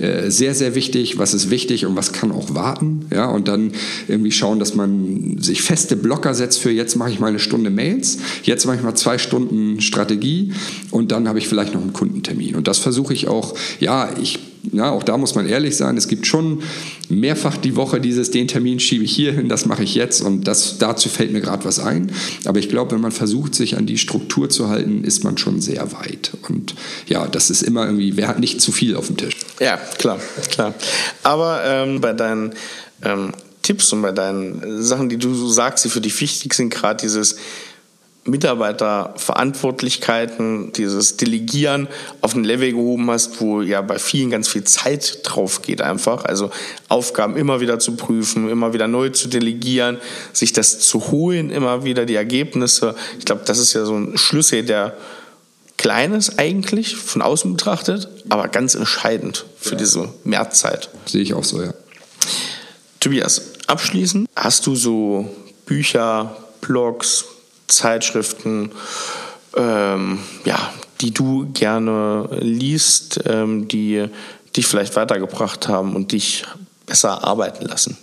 äh, 0.00 0.30
sehr, 0.30 0.54
sehr 0.54 0.74
wichtig, 0.74 1.18
was 1.18 1.34
ist 1.34 1.50
wichtig 1.50 1.86
und 1.86 1.96
was 1.96 2.12
kann 2.12 2.32
auch 2.32 2.54
warten. 2.54 3.06
Ja, 3.12 3.26
und 3.30 3.48
dann 3.48 3.72
irgendwie 4.06 4.32
schauen, 4.32 4.58
dass 4.58 4.74
man 4.74 5.38
sich 5.40 5.62
feste 5.62 5.96
Blocker 5.96 6.34
setzt 6.34 6.60
für 6.60 6.70
jetzt 6.70 6.96
mache 6.96 7.10
ich 7.10 7.20
mal 7.20 7.28
eine 7.28 7.38
Stunde 7.38 7.70
Mails, 7.70 8.18
jetzt 8.42 8.66
mache 8.66 8.76
ich 8.76 8.82
mal 8.82 8.94
zwei 8.94 9.18
Stunden 9.18 9.80
Strategie 9.80 10.52
und 10.90 11.12
dann 11.12 11.28
habe 11.28 11.38
ich 11.38 11.48
vielleicht 11.48 11.74
noch 11.74 11.82
einen 11.82 11.92
Kundentermin. 11.92 12.54
Und 12.54 12.68
das 12.68 12.78
versuche 12.78 13.12
ich 13.12 13.28
auch, 13.28 13.54
ja, 13.80 14.10
ich 14.20 14.38
ja, 14.72 14.90
auch 14.90 15.02
da 15.02 15.16
muss 15.16 15.34
man 15.34 15.46
ehrlich 15.46 15.76
sein, 15.76 15.96
es 15.96 16.08
gibt 16.08 16.26
schon 16.26 16.62
mehrfach 17.08 17.56
die 17.56 17.76
Woche 17.76 18.00
dieses, 18.00 18.30
den 18.30 18.48
Termin 18.48 18.80
schiebe 18.80 19.04
ich 19.04 19.14
hier 19.14 19.32
hin, 19.32 19.48
das 19.48 19.66
mache 19.66 19.82
ich 19.82 19.94
jetzt 19.94 20.20
und 20.20 20.44
das, 20.44 20.78
dazu 20.78 21.08
fällt 21.08 21.32
mir 21.32 21.40
gerade 21.40 21.64
was 21.64 21.78
ein. 21.78 22.12
Aber 22.44 22.58
ich 22.58 22.68
glaube, 22.68 22.92
wenn 22.92 23.00
man 23.00 23.12
versucht, 23.12 23.54
sich 23.54 23.76
an 23.76 23.86
die 23.86 23.98
Struktur 23.98 24.50
zu 24.50 24.68
halten, 24.68 25.04
ist 25.04 25.24
man 25.24 25.38
schon 25.38 25.60
sehr 25.60 25.92
weit. 25.92 26.32
Und 26.48 26.74
ja, 27.06 27.26
das 27.26 27.50
ist 27.50 27.62
immer 27.62 27.86
irgendwie, 27.86 28.16
wer 28.16 28.28
hat 28.28 28.38
nicht 28.38 28.60
zu 28.60 28.72
viel 28.72 28.96
auf 28.96 29.06
dem 29.06 29.16
Tisch? 29.16 29.36
Ja, 29.60 29.76
klar, 29.76 30.20
klar. 30.50 30.74
Aber 31.22 31.62
ähm, 31.64 32.00
bei 32.00 32.12
deinen 32.12 32.52
ähm, 33.02 33.32
Tipps 33.62 33.92
und 33.92 34.02
bei 34.02 34.12
deinen 34.12 34.82
Sachen, 34.82 35.08
die 35.08 35.18
du 35.18 35.48
sagst, 35.48 35.84
die 35.84 35.88
für 35.88 36.00
dich 36.00 36.20
wichtig 36.20 36.54
sind, 36.54 36.70
gerade 36.70 37.00
dieses 37.02 37.36
Mitarbeiterverantwortlichkeiten, 38.28 40.72
dieses 40.72 41.16
Delegieren 41.16 41.88
auf 42.20 42.34
ein 42.34 42.44
Level 42.44 42.72
gehoben 42.72 43.10
hast, 43.10 43.40
wo 43.40 43.62
ja 43.62 43.80
bei 43.82 43.98
vielen 43.98 44.30
ganz 44.30 44.48
viel 44.48 44.64
Zeit 44.64 45.20
drauf 45.24 45.62
geht 45.62 45.80
einfach. 45.80 46.24
Also 46.24 46.50
Aufgaben 46.88 47.36
immer 47.36 47.60
wieder 47.60 47.78
zu 47.78 47.94
prüfen, 47.96 48.48
immer 48.48 48.72
wieder 48.72 48.88
neu 48.88 49.10
zu 49.10 49.28
delegieren, 49.28 49.98
sich 50.32 50.52
das 50.52 50.80
zu 50.80 51.10
holen, 51.10 51.50
immer 51.50 51.84
wieder 51.84 52.06
die 52.06 52.16
Ergebnisse. 52.16 52.94
Ich 53.18 53.24
glaube, 53.24 53.42
das 53.44 53.58
ist 53.58 53.72
ja 53.72 53.84
so 53.84 53.96
ein 53.96 54.18
Schlüssel, 54.18 54.64
der 54.64 54.96
klein 55.76 56.12
ist 56.12 56.38
eigentlich, 56.38 56.96
von 56.96 57.22
außen 57.22 57.52
betrachtet, 57.52 58.08
aber 58.28 58.48
ganz 58.48 58.74
entscheidend 58.74 59.46
für 59.58 59.72
ja. 59.72 59.76
diese 59.76 60.08
Mehrzeit. 60.24 60.90
Sehe 61.06 61.22
ich 61.22 61.34
auch 61.34 61.44
so, 61.44 61.62
ja. 61.62 61.72
Tobias, 63.00 63.42
abschließend, 63.68 64.28
hast 64.34 64.66
du 64.66 64.74
so 64.74 65.32
Bücher, 65.66 66.36
Blogs, 66.60 67.24
Zeitschriften, 67.68 68.72
ähm, 69.56 70.18
ja, 70.44 70.72
die 71.00 71.12
du 71.12 71.50
gerne 71.52 72.28
liest, 72.40 73.20
ähm, 73.26 73.68
die 73.68 74.06
dich 74.56 74.66
vielleicht 74.66 74.96
weitergebracht 74.96 75.68
haben 75.68 75.94
und 75.94 76.12
dich 76.12 76.44
besser 76.86 77.24
arbeiten 77.24 77.66
lassen? 77.66 77.96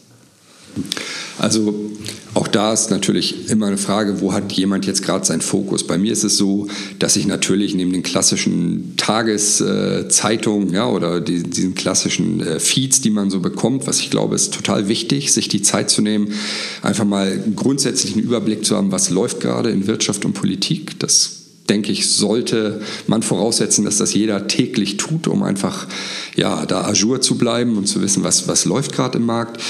Also 1.40 1.74
auch 2.36 2.50
da 2.50 2.74
ist 2.74 2.92
natürlich 2.92 3.50
immer 3.50 3.68
eine 3.68 3.78
Frage, 3.78 4.20
wo 4.20 4.34
hat 4.34 4.52
jemand 4.52 4.86
jetzt 4.86 5.04
gerade 5.04 5.26
seinen 5.26 5.40
Fokus? 5.40 5.88
Bei 5.88 5.98
mir 5.98 6.12
ist 6.12 6.26
es 6.26 6.36
so, 6.36 6.68
dass 7.00 7.16
ich 7.16 7.28
natürlich 7.28 7.76
neben 7.76 7.94
den 7.94 8.04
klassischen 8.04 8.96
Tageszeitungen 8.98 10.74
ja, 10.74 10.86
oder 10.86 11.22
die, 11.22 11.44
diesen 11.44 11.76
klassischen 11.76 12.42
äh, 12.42 12.60
Feeds, 12.60 13.00
die 13.00 13.10
man 13.10 13.30
so 13.30 13.40
bekommt, 13.40 13.88
was 13.88 14.02
ich 14.02 14.10
glaube, 14.12 14.36
ist 14.36 14.54
total 14.54 14.90
wichtig, 14.90 15.32
sich 15.32 15.48
die 15.48 15.62
Zeit 15.62 15.90
zu 15.90 16.02
nehmen, 16.02 16.34
einfach 16.82 17.06
mal 17.06 17.32
einen 17.32 17.56
grundsätzlichen 17.56 18.22
Überblick 18.22 18.66
zu 18.66 18.76
haben, 18.76 18.92
was 18.92 19.10
läuft 19.10 19.40
gerade 19.40 19.70
in 19.70 19.88
Wirtschaft 19.88 20.26
und 20.26 20.34
Politik. 20.34 21.00
Das 21.00 21.45
denke 21.70 21.92
ich, 21.92 22.10
sollte 22.10 22.82
man 23.08 23.24
voraussetzen, 23.24 23.86
dass 23.86 23.98
das 23.98 24.14
jeder 24.14 24.48
täglich 24.48 24.98
tut, 24.98 25.28
um 25.28 25.44
einfach 25.44 25.88
ja, 26.36 26.66
da 26.66 26.82
ajour 26.82 27.22
zu 27.22 27.38
bleiben 27.38 27.78
und 27.78 27.88
zu 27.88 28.02
wissen, 28.02 28.24
was, 28.24 28.48
was 28.48 28.66
läuft 28.66 28.94
gerade 28.94 29.18
im 29.18 29.26
Markt. 29.26 29.62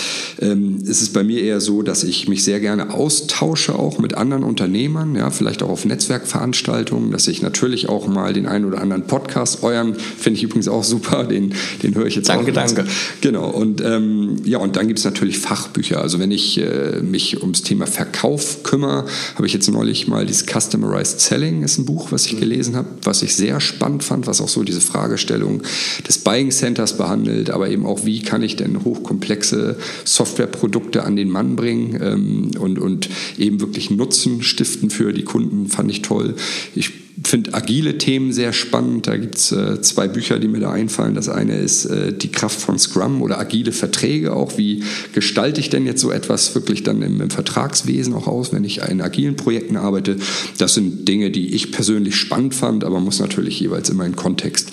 Ähm, 0.41 0.79
es 0.83 1.01
ist 1.01 1.13
bei 1.13 1.23
mir 1.23 1.41
eher 1.41 1.61
so, 1.61 1.83
dass 1.83 2.03
ich 2.03 2.27
mich 2.27 2.43
sehr 2.43 2.59
gerne 2.59 2.93
austausche, 2.93 3.77
auch 3.77 3.99
mit 3.99 4.15
anderen 4.15 4.43
Unternehmern, 4.43 5.15
ja, 5.15 5.29
vielleicht 5.29 5.63
auch 5.63 5.69
auf 5.69 5.85
Netzwerkveranstaltungen, 5.85 7.11
dass 7.11 7.27
ich 7.27 7.41
natürlich 7.41 7.87
auch 7.87 8.07
mal 8.07 8.33
den 8.33 8.47
einen 8.47 8.65
oder 8.65 8.81
anderen 8.81 9.07
Podcast, 9.07 9.63
euren 9.63 9.95
finde 9.95 10.37
ich 10.37 10.43
übrigens 10.43 10.67
auch 10.67 10.83
super, 10.83 11.23
den, 11.23 11.53
den 11.83 11.95
höre 11.95 12.07
ich 12.07 12.15
jetzt 12.15 12.29
danke, 12.29 12.51
auch. 12.51 12.55
Danke, 12.55 12.75
danke. 12.75 12.91
Genau, 13.21 13.49
und 13.49 13.81
ähm, 13.81 14.37
ja, 14.43 14.57
und 14.57 14.75
dann 14.75 14.87
gibt 14.87 14.99
es 14.99 15.05
natürlich 15.05 15.39
Fachbücher. 15.39 16.01
Also 16.01 16.19
wenn 16.19 16.31
ich 16.31 16.59
äh, 16.59 17.01
mich 17.01 17.41
ums 17.41 17.61
Thema 17.61 17.85
Verkauf 17.85 18.63
kümmere, 18.63 19.05
habe 19.35 19.45
ich 19.45 19.53
jetzt 19.53 19.69
neulich 19.69 20.07
mal 20.07 20.25
dieses 20.25 20.45
Customized 20.45 21.19
Selling, 21.19 21.63
ist 21.63 21.77
ein 21.77 21.84
Buch, 21.85 22.11
was 22.11 22.25
ich 22.25 22.39
gelesen 22.39 22.75
habe, 22.75 22.87
was 23.03 23.21
ich 23.21 23.35
sehr 23.35 23.61
spannend 23.61 24.03
fand, 24.03 24.27
was 24.27 24.41
auch 24.41 24.49
so 24.49 24.63
diese 24.63 24.81
Fragestellung 24.81 25.61
des 26.07 26.17
Buying 26.17 26.51
Centers 26.51 26.97
behandelt, 26.97 27.49
aber 27.49 27.69
eben 27.69 27.85
auch, 27.85 28.05
wie 28.05 28.21
kann 28.21 28.43
ich 28.43 28.55
denn 28.55 28.83
hochkomplexe 28.83 29.77
Softwareprodukte 30.03 31.03
an 31.03 31.15
den 31.15 31.29
Mann 31.29 31.55
bringen 31.55 31.99
ähm, 32.01 32.51
und, 32.59 32.79
und 32.79 33.09
eben 33.37 33.61
wirklich 33.61 33.91
Nutzen 33.91 34.43
stiften 34.43 34.89
für 34.89 35.13
die 35.13 35.23
Kunden, 35.23 35.67
fand 35.67 35.91
ich 35.91 36.01
toll. 36.01 36.35
Ich 36.75 37.04
finde 37.23 37.53
agile 37.53 37.97
Themen 37.97 38.33
sehr 38.33 38.51
spannend. 38.51 39.07
Da 39.07 39.17
gibt 39.17 39.35
es 39.35 39.51
äh, 39.51 39.81
zwei 39.81 40.07
Bücher, 40.07 40.39
die 40.39 40.47
mir 40.47 40.59
da 40.59 40.71
einfallen. 40.71 41.15
Das 41.15 41.29
eine 41.29 41.57
ist 41.57 41.85
äh, 41.85 42.13
Die 42.13 42.31
Kraft 42.31 42.59
von 42.59 42.77
Scrum 42.77 43.21
oder 43.21 43.39
agile 43.39 43.71
Verträge. 43.71 44.33
Auch 44.33 44.57
wie 44.57 44.83
gestalte 45.13 45.61
ich 45.61 45.69
denn 45.69 45.85
jetzt 45.85 46.01
so 46.01 46.11
etwas 46.11 46.53
wirklich 46.55 46.83
dann 46.83 47.01
im, 47.01 47.21
im, 47.21 47.29
Vertragswesen 47.29 48.13
auch 48.13 48.27
aus, 48.27 48.51
wenn 48.51 48.63
ich 48.63 48.79
in 48.89 49.01
agilen 49.01 49.35
Projekten 49.35 49.77
arbeite. 49.77 50.17
Das 50.57 50.73
sind 50.73 51.07
Dinge, 51.07 51.31
die 51.31 51.55
ich 51.55 51.71
persönlich 51.71 52.15
spannend 52.15 52.53
fand, 52.53 52.83
aber 52.83 52.99
muss 52.99 53.19
natürlich 53.19 53.59
jeweils 53.59 53.89
immer 53.89 54.05
in 54.05 54.15
Kontext 54.15 54.71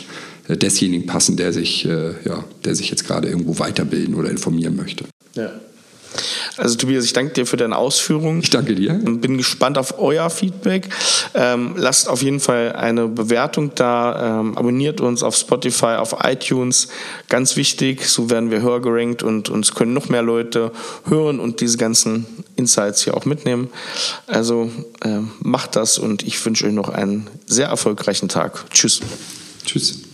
äh, 0.49 0.57
desjenigen 0.57 1.07
passen, 1.07 1.36
der 1.36 1.53
sich, 1.53 1.84
äh, 1.84 2.14
ja, 2.24 2.45
der 2.64 2.74
sich 2.74 2.90
jetzt 2.90 3.07
gerade 3.07 3.28
irgendwo 3.28 3.59
weiterbilden 3.59 4.14
oder 4.14 4.30
informieren 4.30 4.76
möchte. 4.76 5.05
Ja. 5.34 5.51
Also 6.57 6.76
Tobias, 6.76 7.05
ich 7.05 7.12
danke 7.12 7.32
dir 7.32 7.46
für 7.46 7.57
deine 7.57 7.76
Ausführungen. 7.76 8.40
Ich 8.40 8.50
danke 8.50 8.74
dir. 8.74 8.90
Und 8.92 9.20
bin 9.20 9.38
gespannt 9.38 9.78
auf 9.78 9.98
euer 9.98 10.28
Feedback. 10.30 10.88
Ähm, 11.34 11.74
lasst 11.76 12.09
auf 12.09 12.22
jeden 12.22 12.40
Fall 12.40 12.72
eine 12.72 13.09
Bewertung 13.09 13.74
da. 13.74 14.40
Ähm, 14.40 14.57
abonniert 14.57 15.00
uns 15.00 15.22
auf 15.22 15.36
Spotify, 15.36 15.96
auf 15.96 16.16
iTunes. 16.22 16.88
Ganz 17.28 17.57
wichtig, 17.57 18.07
so 18.07 18.30
werden 18.30 18.50
wir 18.50 18.62
höher 18.62 18.80
gerankt 18.80 19.22
und 19.22 19.48
uns 19.48 19.74
können 19.74 19.94
noch 19.94 20.09
mehr 20.09 20.22
Leute 20.22 20.72
hören 21.07 21.40
und 21.40 21.61
diese 21.61 21.78
ganzen 21.78 22.26
Insights 22.57 23.03
hier 23.05 23.16
auch 23.16 23.24
mitnehmen. 23.24 23.70
Also 24.26 24.70
ähm, 25.05 25.30
macht 25.40 25.76
das 25.76 25.98
und 25.98 26.22
ich 26.22 26.44
wünsche 26.44 26.66
euch 26.66 26.72
noch 26.72 26.88
einen 26.88 27.28
sehr 27.46 27.68
erfolgreichen 27.68 28.28
Tag. 28.28 28.64
Tschüss. 28.70 29.00
Tschüss. 29.64 30.12